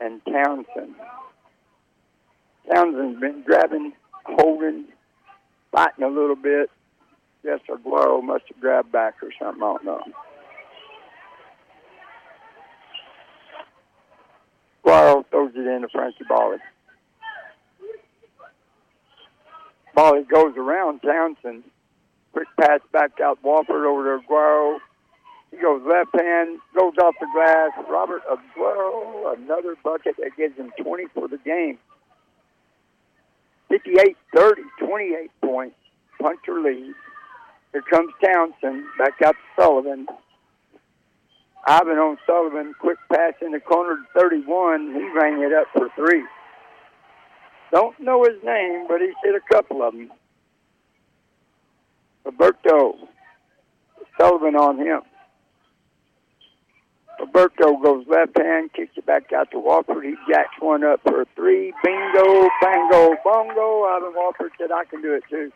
and 0.00 0.20
Townsend. 0.24 0.94
Townsend's 2.72 3.20
been 3.20 3.42
grabbing, 3.42 3.92
holding, 4.24 4.86
fighting 5.70 6.04
a 6.04 6.08
little 6.08 6.36
bit. 6.36 6.70
Guess 7.44 7.60
Aguero 7.68 8.22
must 8.22 8.44
have 8.48 8.60
grabbed 8.60 8.90
back 8.90 9.16
or 9.22 9.30
something. 9.38 9.62
I 9.62 9.66
don't 9.66 9.84
know. 9.84 10.02
It 15.70 15.76
into 15.76 15.88
Frankie 15.88 16.24
Bally. 16.28 16.58
Bally 19.94 20.22
goes 20.24 20.56
around 20.56 21.00
Townsend. 21.00 21.64
Quick 22.32 22.48
pass 22.58 22.80
back 22.92 23.20
out 23.22 23.42
Wofford 23.42 23.84
over 23.84 24.18
to 24.18 24.24
Aguero. 24.24 24.78
He 25.50 25.56
goes 25.56 25.82
left 25.84 26.10
hand, 26.14 26.58
goes 26.78 26.94
off 27.02 27.14
the 27.20 27.26
glass. 27.34 27.70
Robert 27.88 28.22
Aguero, 28.30 29.36
another 29.36 29.76
bucket 29.82 30.16
that 30.18 30.36
gives 30.36 30.56
him 30.56 30.72
20 30.80 31.06
for 31.14 31.28
the 31.28 31.38
game. 31.38 31.78
58 33.68 34.16
30, 34.34 34.62
28 34.86 35.30
points. 35.42 35.76
Puncher 36.20 36.60
lead. 36.60 36.94
Here 37.72 37.82
comes 37.82 38.12
Townsend 38.24 38.84
back 38.98 39.22
out 39.24 39.34
to 39.34 39.62
Sullivan. 39.62 40.06
Ivan 41.66 41.98
on 41.98 42.16
Sullivan, 42.26 42.74
quick 42.80 42.98
pass 43.12 43.34
in 43.42 43.52
the 43.52 43.60
corner 43.60 43.96
to 43.96 44.20
31. 44.20 44.94
He 44.94 45.08
rang 45.18 45.42
it 45.42 45.52
up 45.52 45.66
for 45.72 45.88
three. 45.94 46.24
Don't 47.72 47.98
know 48.00 48.24
his 48.24 48.42
name, 48.42 48.86
but 48.88 49.00
he's 49.00 49.14
hit 49.22 49.34
a 49.34 49.54
couple 49.54 49.82
of 49.82 49.92
them. 49.92 50.10
Roberto 52.24 52.96
Sullivan 54.18 54.56
on 54.56 54.78
him. 54.78 55.02
Roberto 57.20 57.76
goes 57.76 58.06
left 58.08 58.38
hand, 58.38 58.72
kicks 58.72 58.96
it 58.96 59.06
back 59.06 59.32
out 59.32 59.50
to 59.50 59.58
Wofford. 59.58 60.04
He 60.04 60.14
jacks 60.28 60.56
one 60.58 60.82
up 60.82 61.00
for 61.02 61.26
three. 61.36 61.72
Bingo, 61.84 62.48
bango, 62.62 63.16
bongo. 63.22 63.84
Ivan 63.84 64.14
Wofford 64.14 64.50
said, 64.58 64.72
I 64.72 64.84
can 64.84 65.02
do 65.02 65.14
it 65.14 65.24
too. 65.28 65.52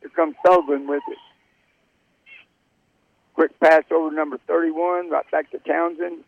Here 0.00 0.10
comes 0.16 0.34
Sullivan 0.44 0.86
with 0.86 1.02
it. 1.08 1.18
Quick 3.36 3.60
pass 3.60 3.84
over 3.92 4.10
number 4.14 4.38
31, 4.48 5.10
right 5.10 5.30
back 5.30 5.50
to 5.52 5.58
Townsend. 5.58 6.24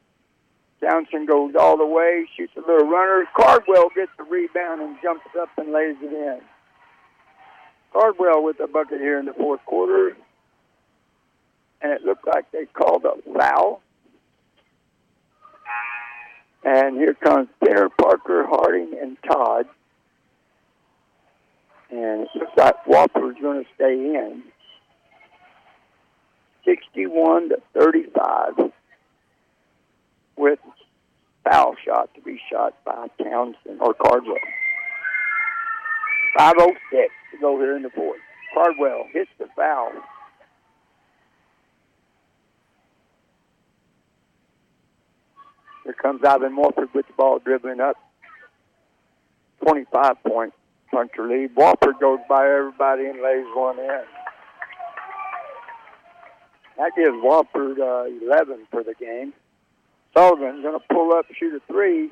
Townsend 0.80 1.26
goes 1.26 1.54
all 1.59 1.76
the 1.76 1.86
way, 1.86 2.28
shoots 2.36 2.52
a 2.56 2.61
little 2.61 2.86
runner. 2.86 3.24
Cardwell 3.34 3.88
gets 3.96 4.12
the 4.18 4.24
rebound 4.24 4.82
and 4.82 4.96
jumps 5.02 5.26
up 5.40 5.48
and 5.56 5.72
lays 5.72 5.96
it 6.02 6.12
in. 6.12 6.40
Cardwell 7.92 8.44
with 8.44 8.59
the 8.59 8.66
bucket 8.66 9.00
here 9.00 9.18
in 9.18 9.24
the 9.24 9.32
fourth 9.32 9.64
quarter. 9.64 10.16
and 11.80 11.92
it 11.92 12.02
looked 12.04 12.26
like 12.26 12.50
they 12.52 12.66
called 12.66 13.04
a 13.04 13.14
foul. 13.32 13.80
And 16.64 16.96
here 16.96 17.14
comes 17.14 17.48
Penner, 17.62 17.88
Parker, 17.96 18.46
Harding, 18.46 18.98
and 19.00 19.16
Todd. 19.22 19.66
And 21.90 22.22
it 22.22 22.28
looks 22.34 22.52
like 22.56 22.84
Wofford's 22.84 23.40
going 23.40 23.64
to 23.64 23.70
stay 23.74 23.94
in. 23.94 24.42
61 26.69 27.49
to 27.49 27.57
35 27.73 28.73
with 30.37 30.59
foul 31.45 31.75
shot 31.85 32.14
to 32.14 32.21
be 32.21 32.39
shot 32.51 32.75
by 32.85 33.07
Townsend 33.23 33.81
or 33.81 33.95
Cardwell. 33.95 34.37
5.06 36.39 36.75
to 37.33 37.39
go 37.41 37.59
here 37.59 37.75
in 37.75 37.83
the 37.83 37.91
fourth. 37.91 38.21
Cardwell 38.53 39.05
hits 39.12 39.31
the 39.39 39.47
foul. 39.57 39.93
Here 45.85 45.95
comes 45.95 46.21
Ivan 46.23 46.55
Wofford 46.55 46.93
with 46.95 47.07
the 47.07 47.14
ball 47.16 47.39
dribbling 47.39 47.81
up. 47.81 47.97
25 49.62 50.23
point 50.23 50.53
puncher 50.91 51.27
lead. 51.27 51.55
Wofford 51.55 51.99
goes 51.99 52.19
by 52.29 52.47
everybody 52.47 53.07
and 53.07 53.23
lays 53.23 53.47
one 53.55 53.79
in. 53.79 54.18
That 56.79 56.93
gives 56.95 57.16
Wofford 57.16 57.79
uh, 57.81 58.24
11 58.24 58.68
for 58.70 58.85
the 58.85 58.95
game. 58.95 59.35
Sullivan's 60.16 60.62
going 60.62 60.79
to 60.79 60.95
pull 60.95 61.12
up, 61.12 61.26
shoot 61.39 61.55
a 61.55 61.72
three. 61.72 62.11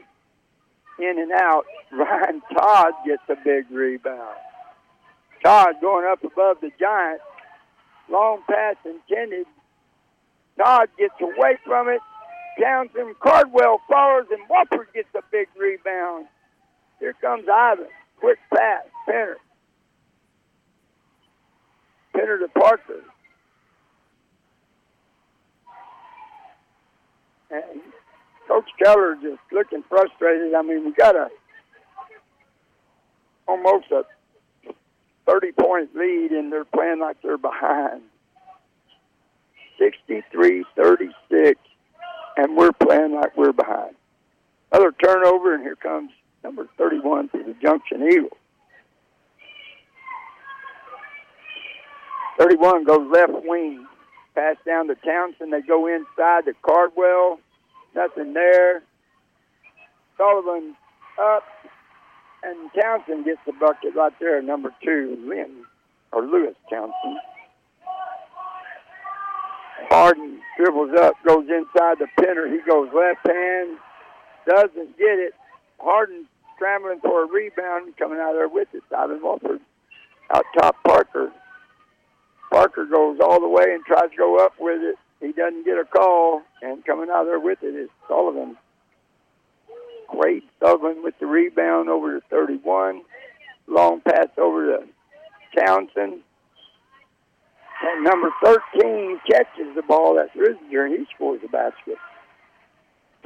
In 0.98 1.18
and 1.18 1.30
out. 1.32 1.64
Ryan 1.92 2.42
Todd 2.52 2.92
gets 3.06 3.22
a 3.28 3.36
big 3.44 3.70
rebound. 3.70 4.36
Todd 5.44 5.74
going 5.80 6.06
up 6.06 6.24
above 6.24 6.58
the 6.60 6.70
Giant. 6.80 7.20
Long 8.10 8.42
pass 8.48 8.76
intended. 8.84 9.46
Todd 10.58 10.88
gets 10.98 11.14
away 11.20 11.58
from 11.64 11.88
it. 11.88 12.00
Townsend 12.60 13.18
Cardwell 13.20 13.80
follows, 13.88 14.26
and 14.30 14.40
Wofford 14.48 14.92
gets 14.94 15.08
a 15.14 15.20
big 15.30 15.48
rebound. 15.56 16.26
Here 16.98 17.14
comes 17.20 17.44
Ivan. 17.52 17.88
Quick 18.18 18.38
pass. 18.52 18.82
Penner. 19.06 19.34
Penner 22.14 22.40
to 22.40 22.48
Parker. 22.58 23.02
And 27.50 27.80
Coach 28.48 28.68
Keller 28.82 29.16
just 29.22 29.40
looking 29.52 29.82
frustrated. 29.88 30.54
I 30.54 30.62
mean, 30.62 30.84
we 30.84 30.92
got 30.92 31.14
a 31.14 31.28
almost 33.48 33.86
a 33.92 34.04
30 35.26 35.52
point 35.52 35.94
lead, 35.94 36.30
and 36.32 36.52
they're 36.52 36.64
playing 36.64 37.00
like 37.00 37.20
they're 37.22 37.38
behind. 37.38 38.02
63 39.78 40.64
36, 40.74 41.60
and 42.36 42.56
we're 42.56 42.72
playing 42.72 43.14
like 43.14 43.36
we're 43.36 43.52
behind. 43.52 43.94
Another 44.72 44.92
turnover, 45.02 45.54
and 45.54 45.62
here 45.62 45.76
comes 45.76 46.10
number 46.42 46.68
31 46.78 47.28
for 47.28 47.38
the 47.38 47.54
Junction 47.62 48.02
Eagles. 48.10 48.32
31 52.38 52.84
goes 52.84 53.10
left 53.10 53.32
wing. 53.44 53.86
Pass 54.36 54.56
down 54.66 54.86
to 54.88 54.94
Townsend. 54.96 55.52
They 55.52 55.62
go 55.62 55.86
inside 55.86 56.44
to 56.44 56.52
Cardwell. 56.62 57.40
Nothing 57.94 58.34
there. 58.34 58.82
Sullivan 60.18 60.76
up. 61.18 61.42
And 62.42 62.70
Townsend 62.80 63.24
gets 63.24 63.40
the 63.46 63.52
bucket 63.52 63.96
right 63.96 64.12
there, 64.20 64.40
number 64.40 64.72
two, 64.84 65.18
Lynn, 65.26 65.64
or 66.12 66.22
Lewis 66.22 66.54
Townsend. 66.70 67.18
Harden 69.90 70.40
dribbles 70.56 70.90
up, 71.00 71.14
goes 71.26 71.48
inside 71.48 71.98
the 71.98 72.06
Penner. 72.20 72.48
He 72.50 72.60
goes 72.70 72.88
left 72.94 73.26
hand, 73.26 73.78
doesn't 74.46 74.98
get 74.98 75.18
it. 75.18 75.34
Harden 75.80 76.26
scrambling 76.54 77.00
for 77.00 77.24
a 77.24 77.26
rebound, 77.26 77.96
coming 77.96 78.18
out 78.20 78.34
there 78.34 78.48
with 78.48 78.68
it. 78.74 78.82
Ivan 78.96 79.20
Wofford 79.20 79.60
out 80.32 80.44
top 80.58 80.76
Parker. 80.84 81.32
Parker 82.50 82.84
goes 82.86 83.18
all 83.22 83.40
the 83.40 83.48
way 83.48 83.72
and 83.72 83.84
tries 83.84 84.10
to 84.10 84.16
go 84.16 84.38
up 84.38 84.54
with 84.58 84.80
it. 84.82 84.96
He 85.20 85.32
doesn't 85.32 85.64
get 85.64 85.78
a 85.78 85.84
call, 85.84 86.42
and 86.62 86.84
coming 86.84 87.08
out 87.10 87.24
there 87.24 87.40
with 87.40 87.62
it 87.62 87.74
is 87.74 87.88
Sullivan. 88.06 88.56
Great 90.08 90.44
Sullivan 90.60 91.02
with 91.02 91.14
the 91.18 91.26
rebound 91.26 91.88
over 91.88 92.20
to 92.20 92.26
31. 92.28 93.02
Long 93.66 94.00
pass 94.00 94.28
over 94.38 94.78
to 94.78 94.86
Townsend. 95.58 96.20
And 97.82 98.04
number 98.04 98.30
13 98.44 99.20
catches 99.30 99.74
the 99.74 99.82
ball. 99.82 100.16
That's 100.16 100.34
Risinger, 100.36 100.86
and 100.86 100.98
he 100.98 101.06
scores 101.14 101.40
a 101.44 101.48
basket. 101.48 101.96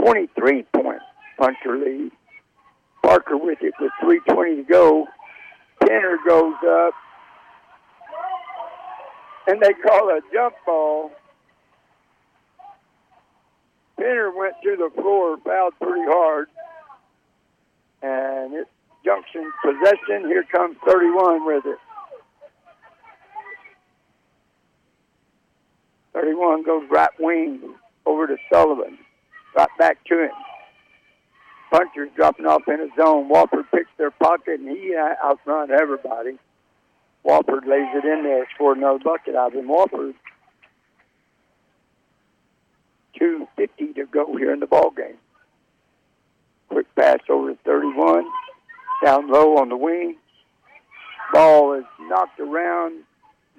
23 0.03 0.63
point 0.75 1.03
puncher 1.39 1.77
lead. 1.77 2.11
Parker 3.03 3.37
with 3.37 3.59
it 3.63 3.75
with 3.81 3.93
3.20 4.03 4.57
to 4.57 4.63
go. 4.63 5.07
Penner 5.83 6.17
goes 6.27 6.55
up. 6.67 6.95
And 9.47 9.61
they 9.61 9.73
call 9.73 10.09
a 10.11 10.21
jump 10.33 10.55
ball. 10.65 11.13
Penner 13.99 14.35
went 14.35 14.55
to 14.63 14.77
the 14.77 14.91
floor, 15.01 15.37
fouled 15.45 15.75
pretty 15.81 16.05
hard. 16.07 16.49
And 18.03 18.55
it's 18.55 18.71
Junction 19.05 19.51
possession. 19.65 20.29
Here 20.29 20.45
comes 20.53 20.77
31 20.87 21.47
with 21.47 21.65
it. 21.67 21.79
31 26.13 26.65
goes 26.65 26.83
right 26.91 27.09
wing 27.19 27.75
over 28.05 28.27
to 28.27 28.37
Sullivan. 28.53 28.99
Right 29.57 29.69
back 29.79 30.05
to 30.05 30.25
him. 30.25 30.31
Puncher's 31.73 32.11
dropping 32.17 32.47
off 32.47 32.63
in 32.69 32.81
his 32.81 32.91
zone. 32.99 33.31
Wofford 33.31 33.65
picks 33.73 33.91
their 33.97 34.11
pocket, 34.11 34.61
and 34.61 34.69
he 34.69 34.95
outrun 34.97 35.71
everybody. 35.71 36.39
Wofford 37.25 37.67
lays 37.67 37.89
it 37.95 38.05
in 38.05 38.25
there, 38.25 38.47
scored 38.55 38.79
another 38.79 38.99
bucket 38.99 39.35
out 39.35 39.55
of 39.55 39.59
him. 39.59 39.69
Wofford, 39.69 40.15
2.50 43.21 43.95
to 43.97 44.07
go 44.07 44.37
here 44.37 44.53
in 44.53 44.61
the 44.61 44.67
ball 44.67 44.91
game. 44.91 45.19
Quick 46.69 46.87
pass 46.95 47.19
over 47.29 47.53
to 47.53 47.59
31. 47.65 48.25
Down 49.05 49.31
low 49.31 49.57
on 49.59 49.69
the 49.69 49.77
wing. 49.77 50.17
Ball 51.33 51.75
is 51.75 51.85
knocked 52.01 52.41
around. 52.41 53.03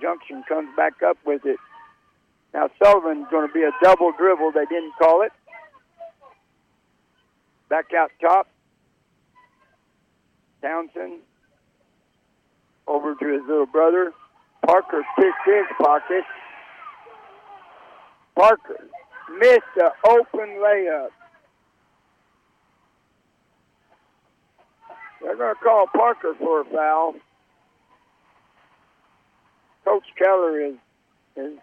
Junction 0.01 0.43
comes 0.47 0.69
back 0.75 1.03
up 1.03 1.17
with 1.25 1.45
it. 1.45 1.57
Now 2.53 2.69
Sullivan's 2.81 3.27
going 3.29 3.47
to 3.47 3.53
be 3.53 3.63
a 3.63 3.71
double 3.83 4.11
dribble. 4.17 4.51
They 4.53 4.65
didn't 4.65 4.93
call 4.97 5.21
it. 5.21 5.31
Back 7.69 7.93
out 7.93 8.11
top. 8.19 8.47
Townsend 10.61 11.21
over 12.87 13.15
to 13.15 13.27
his 13.27 13.41
little 13.47 13.65
brother. 13.65 14.13
Parker 14.65 15.03
picks 15.17 15.37
his 15.45 15.65
pocket. 15.79 16.23
Parker 18.35 18.87
missed 19.39 19.61
the 19.75 19.91
open 20.07 20.49
layup. 20.59 21.09
They're 25.21 25.35
going 25.35 25.55
to 25.55 25.61
call 25.61 25.85
Parker 25.87 26.33
for 26.39 26.61
a 26.61 26.65
foul. 26.65 27.15
Coach 29.85 30.03
Keller 30.17 30.61
is, 30.61 30.75
is 31.35 31.53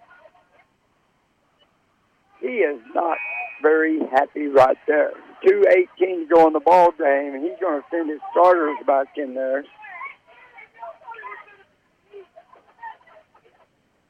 he 2.41 2.47
is 2.47 2.81
not 2.95 3.19
very 3.63 4.01
happy 4.11 4.47
right 4.47 4.77
there. 4.87 5.13
2.18 5.45 5.87
to 5.99 6.27
go 6.33 6.47
in 6.47 6.53
the 6.53 6.61
ball 6.61 6.93
game, 6.93 7.35
and 7.35 7.43
he's 7.43 7.59
going 7.61 7.81
to 7.81 7.87
send 7.91 8.11
his 8.11 8.21
starters 8.33 8.77
back 8.87 9.09
in 9.17 9.35
there. 9.35 9.65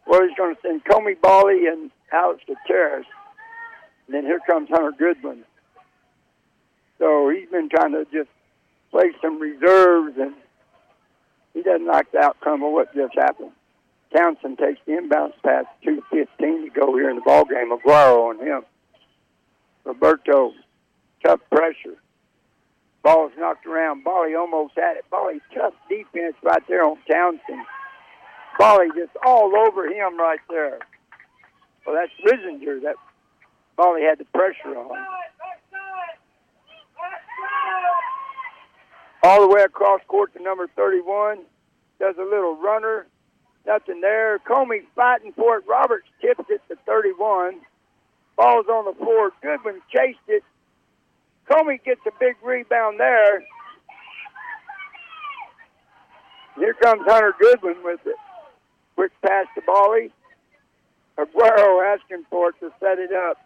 Well, 0.09 0.23
he's 0.27 0.37
going 0.39 0.55
to 0.55 0.61
send 0.63 0.85
Comey 0.85 1.21
Bally 1.21 1.67
and 1.67 1.91
Alex 2.11 2.41
Gutierrez. 2.47 3.05
And 4.07 4.15
then 4.15 4.25
here 4.25 4.41
comes 4.47 4.71
Hunter 4.71 4.93
Goodwin. 4.99 5.45
So 6.99 7.29
he's 7.29 7.49
been 7.51 7.69
trying 7.69 7.93
to 7.93 8.07
just 8.11 8.31
play 8.91 9.13
some 9.21 9.39
reserves, 9.39 10.17
and 10.19 10.35
he 11.53 11.63
doesn't 11.63 11.87
like 11.87 12.11
the 12.11 12.21
outcome 12.21 12.63
of 12.63 12.73
what 12.73 12.95
just 12.95 13.15
happened. 13.15 13.53
Townsend 14.17 14.57
takes 14.57 14.81
the 14.87 14.93
inbounds 14.93 15.35
pass, 15.45 15.67
2.15 15.85 16.27
to 16.39 16.71
go 16.75 16.97
here 16.97 17.11
in 17.11 17.17
the 17.17 17.23
ball 17.23 17.45
game. 17.45 17.71
Aguero 17.71 18.31
on 18.31 18.39
him. 18.39 18.63
Roberto, 19.85 20.55
tough 21.23 21.41
pressure. 21.51 21.97
Ball's 23.03 23.33
knocked 23.39 23.67
around. 23.67 24.05
Bally 24.05 24.35
almost 24.35 24.73
had 24.75 24.97
it. 24.97 25.05
Bally, 25.11 25.41
tough 25.55 25.75
defense 25.91 26.35
right 26.43 26.63
there 26.67 26.85
on 26.85 26.97
Townsend. 27.11 27.67
Bally 28.59 28.89
just 28.97 29.17
all 29.25 29.55
over 29.57 29.87
him 29.87 30.19
right 30.19 30.41
there. 30.51 30.81
Well, 31.87 31.97
that's 31.97 32.13
Risinger 32.25 32.83
that 32.83 32.97
Bally 33.77 34.03
had 34.03 34.19
the 34.19 34.25
pressure 34.25 34.77
on. 34.77 35.07
All 39.23 39.41
the 39.41 39.55
way 39.55 39.63
across 39.63 40.01
court 40.09 40.35
to 40.35 40.43
number 40.43 40.69
31. 40.77 41.39
Does 42.01 42.17
a 42.19 42.25
little 42.25 42.57
runner. 42.57 43.07
Nothing 43.67 44.01
there. 44.01 44.39
Comey 44.41 44.83
fighting 44.95 45.33
for 45.33 45.59
it. 45.59 45.65
Roberts 45.69 46.09
tips 46.21 46.45
it 46.49 46.61
to 46.69 46.77
31. 46.87 47.61
Ball's 48.37 48.67
on 48.67 48.85
the 48.85 48.95
floor. 48.99 49.31
Goodwin 49.43 49.81
chased 49.95 50.19
it. 50.29 50.43
Comey 51.51 51.83
gets 51.83 52.01
a 52.07 52.13
big 52.21 52.37
rebound 52.43 53.01
there. 53.01 53.43
Here 56.57 56.75
comes 56.75 57.03
Hunter 57.07 57.35
Goodwin 57.39 57.77
with 57.85 58.01
it. 58.05 58.17
Quick 58.99 59.13
pass 59.25 59.47
to 59.55 59.61
Bally. 59.61 60.11
Aguero 61.17 61.95
asking 61.95 62.25
for 62.29 62.49
it 62.49 62.57
to 62.59 62.73
set 62.81 62.99
it 62.99 63.13
up. 63.13 63.37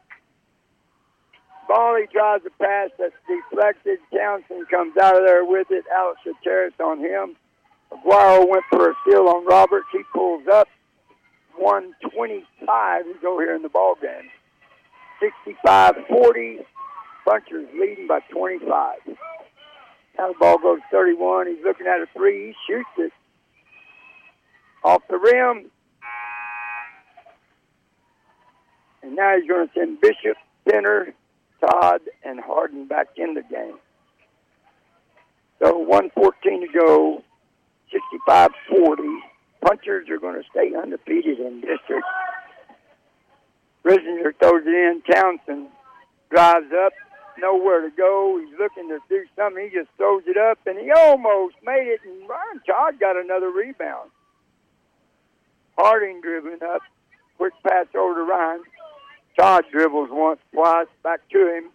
Bally 1.69 2.07
tries 2.11 2.41
a 2.47 2.51
pass 2.59 2.89
that's 2.99 3.13
deflected. 3.29 3.99
Townsend 4.17 4.71
comes 4.71 4.97
out 4.97 5.15
of 5.15 5.27
there 5.27 5.45
with 5.45 5.67
it. 5.69 5.85
Alex 5.95 6.21
Terrace 6.43 6.73
on 6.83 7.01
him. 7.01 7.37
Aguero 7.93 8.49
went 8.49 8.65
for 8.71 8.93
a 8.93 8.95
steal 9.03 9.29
on 9.29 9.45
Roberts. 9.45 9.85
He 9.93 10.01
pulls 10.15 10.49
up. 10.51 10.69
125 11.59 13.05
to 13.05 13.15
go 13.21 13.39
here 13.39 13.55
in 13.55 13.61
the 13.61 13.69
ball 13.69 13.97
game. 14.01 14.31
65-40. 15.67 16.65
Punchers 17.27 17.69
leading 17.79 18.07
by 18.07 18.21
25. 18.31 19.01
Now 20.17 20.29
the 20.29 20.35
ball 20.41 20.57
goes 20.57 20.81
31. 20.91 21.49
He's 21.49 21.63
looking 21.63 21.87
at 21.87 22.01
a 22.01 22.07
three. 22.17 22.47
He 22.47 22.55
shoots 22.67 22.89
it 22.97 23.13
off 24.85 25.03
the 25.09 25.18
rim. 25.18 25.70
And 29.03 29.16
now 29.16 29.37
he's 29.37 29.49
going 29.49 29.66
to 29.66 29.74
send 29.74 30.01
Bishop, 30.01 30.37
Penner, 30.66 31.12
Todd, 31.61 32.03
and 32.24 32.41
Harden 32.41 32.87
back 32.87 33.09
in 33.16 33.35
the 33.35 33.43
game. 33.43 33.78
So 35.62 35.78
114 35.78 36.66
to 36.66 36.78
go, 36.78 37.22
65-40. 38.28 39.18
Punchers 39.64 40.09
are 40.11 40.18
going 40.18 40.43
to 40.43 40.49
stay 40.51 40.74
undefeated 40.74 41.39
in 41.39 41.61
district. 41.61 42.05
Risinger 43.85 44.33
throws 44.41 44.62
it 44.66 44.74
in. 44.74 45.03
Townsend 45.12 45.68
drives 46.30 46.72
up, 46.85 46.93
nowhere 47.39 47.83
to 47.83 47.91
go. 47.97 48.41
He's 48.41 48.59
looking 48.59 48.89
to 48.89 48.99
do 49.09 49.24
something. 49.37 49.68
He 49.70 49.76
just 49.76 49.91
throws 49.97 50.22
it 50.26 50.37
up, 50.37 50.59
and 50.66 50.78
he 50.78 50.91
almost 50.91 51.57
made 51.64 51.89
it. 51.89 52.01
And 52.05 52.28
Ryan 52.28 52.61
Todd 52.66 52.99
got 52.99 53.16
another 53.16 53.51
rebound. 53.51 54.11
Harding 55.77 56.20
dribbling 56.20 56.62
up. 56.62 56.83
Quick 57.37 57.55
pass 57.66 57.87
over 57.97 58.14
to 58.14 58.23
Ryan. 58.23 58.62
Todd 59.39 59.64
dribbles 59.73 60.11
once, 60.11 60.41
twice, 60.53 60.87
back 61.03 61.20
to 61.31 61.57
him. 61.57 61.70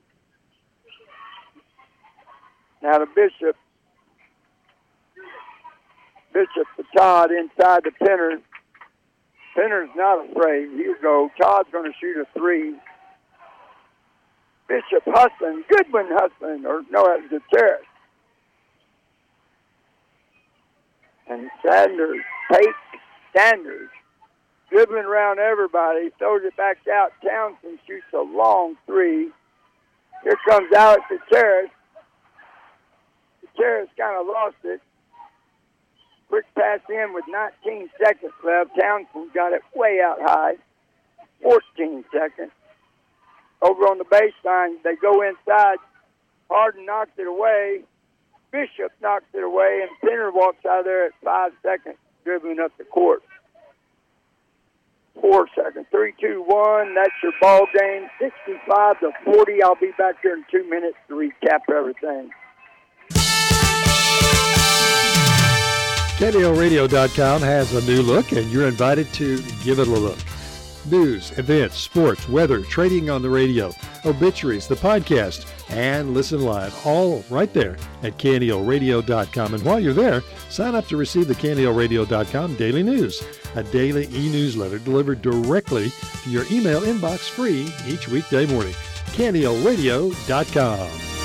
Now 2.83 2.99
to 2.99 3.05
Bishop. 3.07 3.55
Bishop 6.33 6.67
to 6.77 6.83
Todd 6.95 7.31
inside 7.31 7.83
the 7.83 7.91
Penner. 8.01 8.39
Penner's 9.57 9.89
not 9.95 10.29
afraid. 10.29 10.69
He'll 10.77 11.01
go. 11.01 11.31
Todd's 11.41 11.69
going 11.71 11.91
to 11.91 11.97
shoot 11.99 12.17
a 12.17 12.25
three. 12.37 12.75
Bishop 14.67 15.03
hustling. 15.07 15.63
Goodwin 15.67 16.07
hustling. 16.11 16.65
Or 16.65 16.83
no, 16.91 17.03
that 17.05 17.31
was. 17.31 17.41
And 21.29 21.49
Sanders, 21.65 22.21
Tate 22.53 22.67
Sanders, 23.35 23.89
dribbling 24.69 25.05
around 25.05 25.39
everybody, 25.39 26.09
throws 26.17 26.41
it 26.43 26.55
back 26.57 26.77
out. 26.91 27.11
Townsend 27.25 27.79
shoots 27.87 28.05
a 28.13 28.21
long 28.21 28.75
three. 28.85 29.29
Here 30.23 30.37
comes 30.47 30.71
Alex 30.73 31.03
Terrace. 31.31 31.69
Terrace 33.55 33.89
kind 33.97 34.19
of 34.19 34.27
lost 34.27 34.55
it. 34.63 34.81
Quick 36.29 36.45
pass 36.55 36.79
in 36.89 37.13
with 37.13 37.25
19 37.63 37.89
seconds 38.03 38.33
left. 38.43 38.71
Townsend 38.79 39.33
got 39.33 39.53
it 39.53 39.61
way 39.75 39.99
out 40.03 40.17
high. 40.21 40.55
14 41.41 42.03
seconds. 42.11 42.51
Over 43.61 43.83
on 43.83 43.97
the 43.97 44.05
baseline, 44.05 44.81
they 44.83 44.95
go 44.95 45.21
inside. 45.21 45.77
Harden 46.49 46.85
knocks 46.85 47.11
it 47.17 47.27
away. 47.27 47.81
Bishop 48.51 48.91
knocks 49.01 49.25
it 49.33 49.43
away, 49.43 49.81
and 49.83 49.91
Penner 50.01 50.33
walks 50.33 50.65
out 50.65 50.79
of 50.79 50.85
there 50.85 51.05
at 51.05 51.11
five 51.23 51.51
seconds, 51.61 51.97
dribbling 52.27 52.59
up 52.59 52.77
the 52.77 52.83
court. 52.83 53.23
Four 55.21 55.47
seconds. 55.55 55.87
Three, 55.89 56.13
two, 56.19 56.43
one. 56.45 56.93
That's 56.93 57.13
your 57.23 57.31
ball 57.41 57.65
game. 57.73 58.07
65 58.19 58.99
to 58.99 59.11
40. 59.23 59.63
I'll 59.63 59.75
be 59.75 59.91
back 59.97 60.15
here 60.21 60.33
in 60.33 60.43
two 60.51 60.69
minutes 60.69 60.97
to 61.07 61.15
recap 61.15 61.61
everything. 61.73 62.29
KNELradio.com 66.19 67.41
has 67.41 67.73
a 67.73 67.81
new 67.89 68.01
look, 68.01 68.31
and 68.33 68.51
you're 68.51 68.67
invited 68.67 69.11
to 69.13 69.37
give 69.63 69.79
it 69.79 69.87
a 69.87 69.91
look. 69.91 70.17
News, 70.91 71.37
events, 71.37 71.77
sports, 71.77 72.27
weather, 72.29 72.61
trading 72.61 73.09
on 73.09 73.21
the 73.21 73.29
radio, 73.29 73.73
obituaries, 74.05 74.67
the 74.67 74.75
podcast, 74.75 75.45
and 75.69 76.13
listen 76.13 76.41
live, 76.41 76.73
all 76.85 77.23
right 77.29 77.51
there 77.53 77.77
at 78.03 78.17
KNELradio.com. 78.17 79.53
And 79.53 79.63
while 79.63 79.79
you're 79.79 79.93
there, 79.93 80.23
sign 80.49 80.75
up 80.75 80.87
to 80.87 80.97
receive 80.97 81.27
the 81.27 81.35
KNELradio.com 81.35 82.55
daily 82.55 82.83
news, 82.83 83.23
a 83.55 83.63
daily 83.63 84.07
e-newsletter 84.13 84.79
delivered 84.79 85.21
directly 85.21 85.91
to 86.23 86.29
your 86.29 86.45
email 86.51 86.81
inbox 86.81 87.29
free 87.29 87.71
each 87.87 88.07
weekday 88.07 88.45
morning. 88.45 88.73
KNELradio.com. 89.13 91.16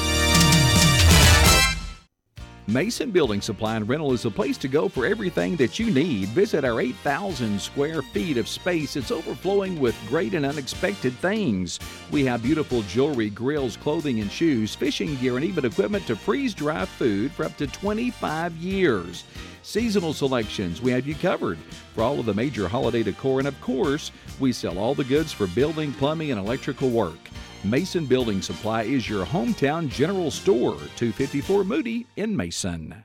Mason 2.68 3.10
Building 3.10 3.40
Supply 3.40 3.74
and 3.74 3.88
Rental 3.88 4.12
is 4.12 4.24
a 4.24 4.30
place 4.30 4.56
to 4.58 4.68
go 4.68 4.88
for 4.88 5.04
everything 5.04 5.56
that 5.56 5.80
you 5.80 5.90
need. 5.90 6.28
Visit 6.28 6.64
our 6.64 6.80
8,000 6.80 7.60
square 7.60 8.02
feet 8.02 8.36
of 8.36 8.46
space. 8.46 8.94
It's 8.94 9.10
overflowing 9.10 9.80
with 9.80 9.96
great 10.06 10.32
and 10.34 10.46
unexpected 10.46 11.12
things. 11.14 11.80
We 12.12 12.24
have 12.26 12.40
beautiful 12.40 12.82
jewelry, 12.82 13.30
grills, 13.30 13.76
clothing 13.76 14.20
and 14.20 14.30
shoes, 14.30 14.76
fishing 14.76 15.16
gear, 15.16 15.34
and 15.34 15.44
even 15.44 15.64
equipment 15.64 16.06
to 16.06 16.14
freeze 16.14 16.54
dry 16.54 16.84
food 16.84 17.32
for 17.32 17.44
up 17.44 17.56
to 17.56 17.66
25 17.66 18.56
years. 18.58 19.24
Seasonal 19.64 20.12
selections, 20.12 20.80
we 20.80 20.92
have 20.92 21.06
you 21.06 21.16
covered 21.16 21.58
for 21.94 22.02
all 22.02 22.20
of 22.20 22.26
the 22.26 22.34
major 22.34 22.68
holiday 22.68 23.02
decor, 23.02 23.40
and 23.40 23.48
of 23.48 23.60
course, 23.60 24.12
we 24.38 24.52
sell 24.52 24.78
all 24.78 24.94
the 24.94 25.02
goods 25.04 25.32
for 25.32 25.48
building, 25.48 25.92
plumbing, 25.94 26.30
and 26.30 26.38
electrical 26.38 26.90
work. 26.90 27.18
Mason 27.64 28.06
Building 28.06 28.42
Supply 28.42 28.82
is 28.82 29.08
your 29.08 29.24
hometown 29.24 29.88
general 29.88 30.32
store, 30.32 30.74
254 30.96 31.62
Moody 31.62 32.06
in 32.16 32.36
Mason. 32.36 33.04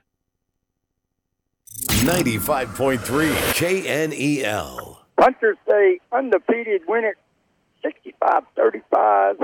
95.3 1.70 2.98
KNEL. 3.54 4.98
Punchers 5.16 5.58
stay 5.64 6.00
undefeated, 6.12 6.82
win 6.88 7.04
it 7.04 7.18
65 7.84 8.44
35. 8.56 9.38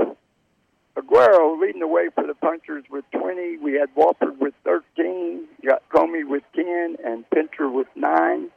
Aguero 0.97 1.61
leading 1.61 1.81
the 1.81 1.87
way 1.87 2.09
for 2.15 2.25
the 2.25 2.33
Punchers 2.33 2.85
with 2.89 3.05
20. 3.11 3.57
We 3.57 3.73
had 3.73 3.93
Wofford 3.95 4.39
with 4.39 4.55
13. 4.63 5.47
You 5.61 5.69
got 5.69 5.87
Comey 5.89 6.27
with 6.27 6.43
10 6.55 6.97
and 7.05 7.23
Penner 7.29 7.71
with 7.71 7.87
9. 7.95 8.49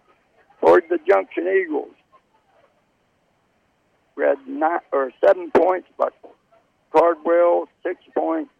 For 0.60 0.82
the 0.88 0.98
Junction 1.06 1.46
Eagles, 1.48 1.92
we 4.16 4.24
had 4.24 4.38
nine, 4.48 4.80
or 4.90 5.12
seven 5.22 5.50
points 5.50 5.88
by 5.98 6.08
Cardwell, 6.96 7.68
six 7.82 8.00
points 8.16 8.50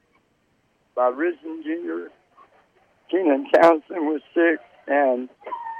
by 0.94 1.10
Risinger 1.10 2.08
Keenan 3.10 3.46
Townsend 3.54 4.06
was 4.06 4.20
six, 4.34 4.62
and 4.86 5.28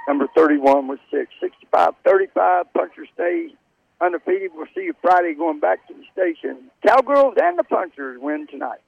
number 0.07 0.27
31 0.35 0.87
was 0.87 0.99
six. 1.11 1.31
65 1.41 1.89
35, 2.03 2.73
Puncher 2.73 3.05
stays 3.13 3.51
undefeated. 4.01 4.51
We'll 4.55 4.67
see 4.73 4.83
you 4.83 4.93
Friday 5.01 5.33
going 5.35 5.59
back 5.59 5.85
to 5.87 5.93
the 5.93 6.03
station. 6.13 6.71
Cowgirls 6.85 7.35
and 7.41 7.59
the 7.59 7.63
Punchers 7.63 8.19
win 8.19 8.47
tonight. 8.47 8.79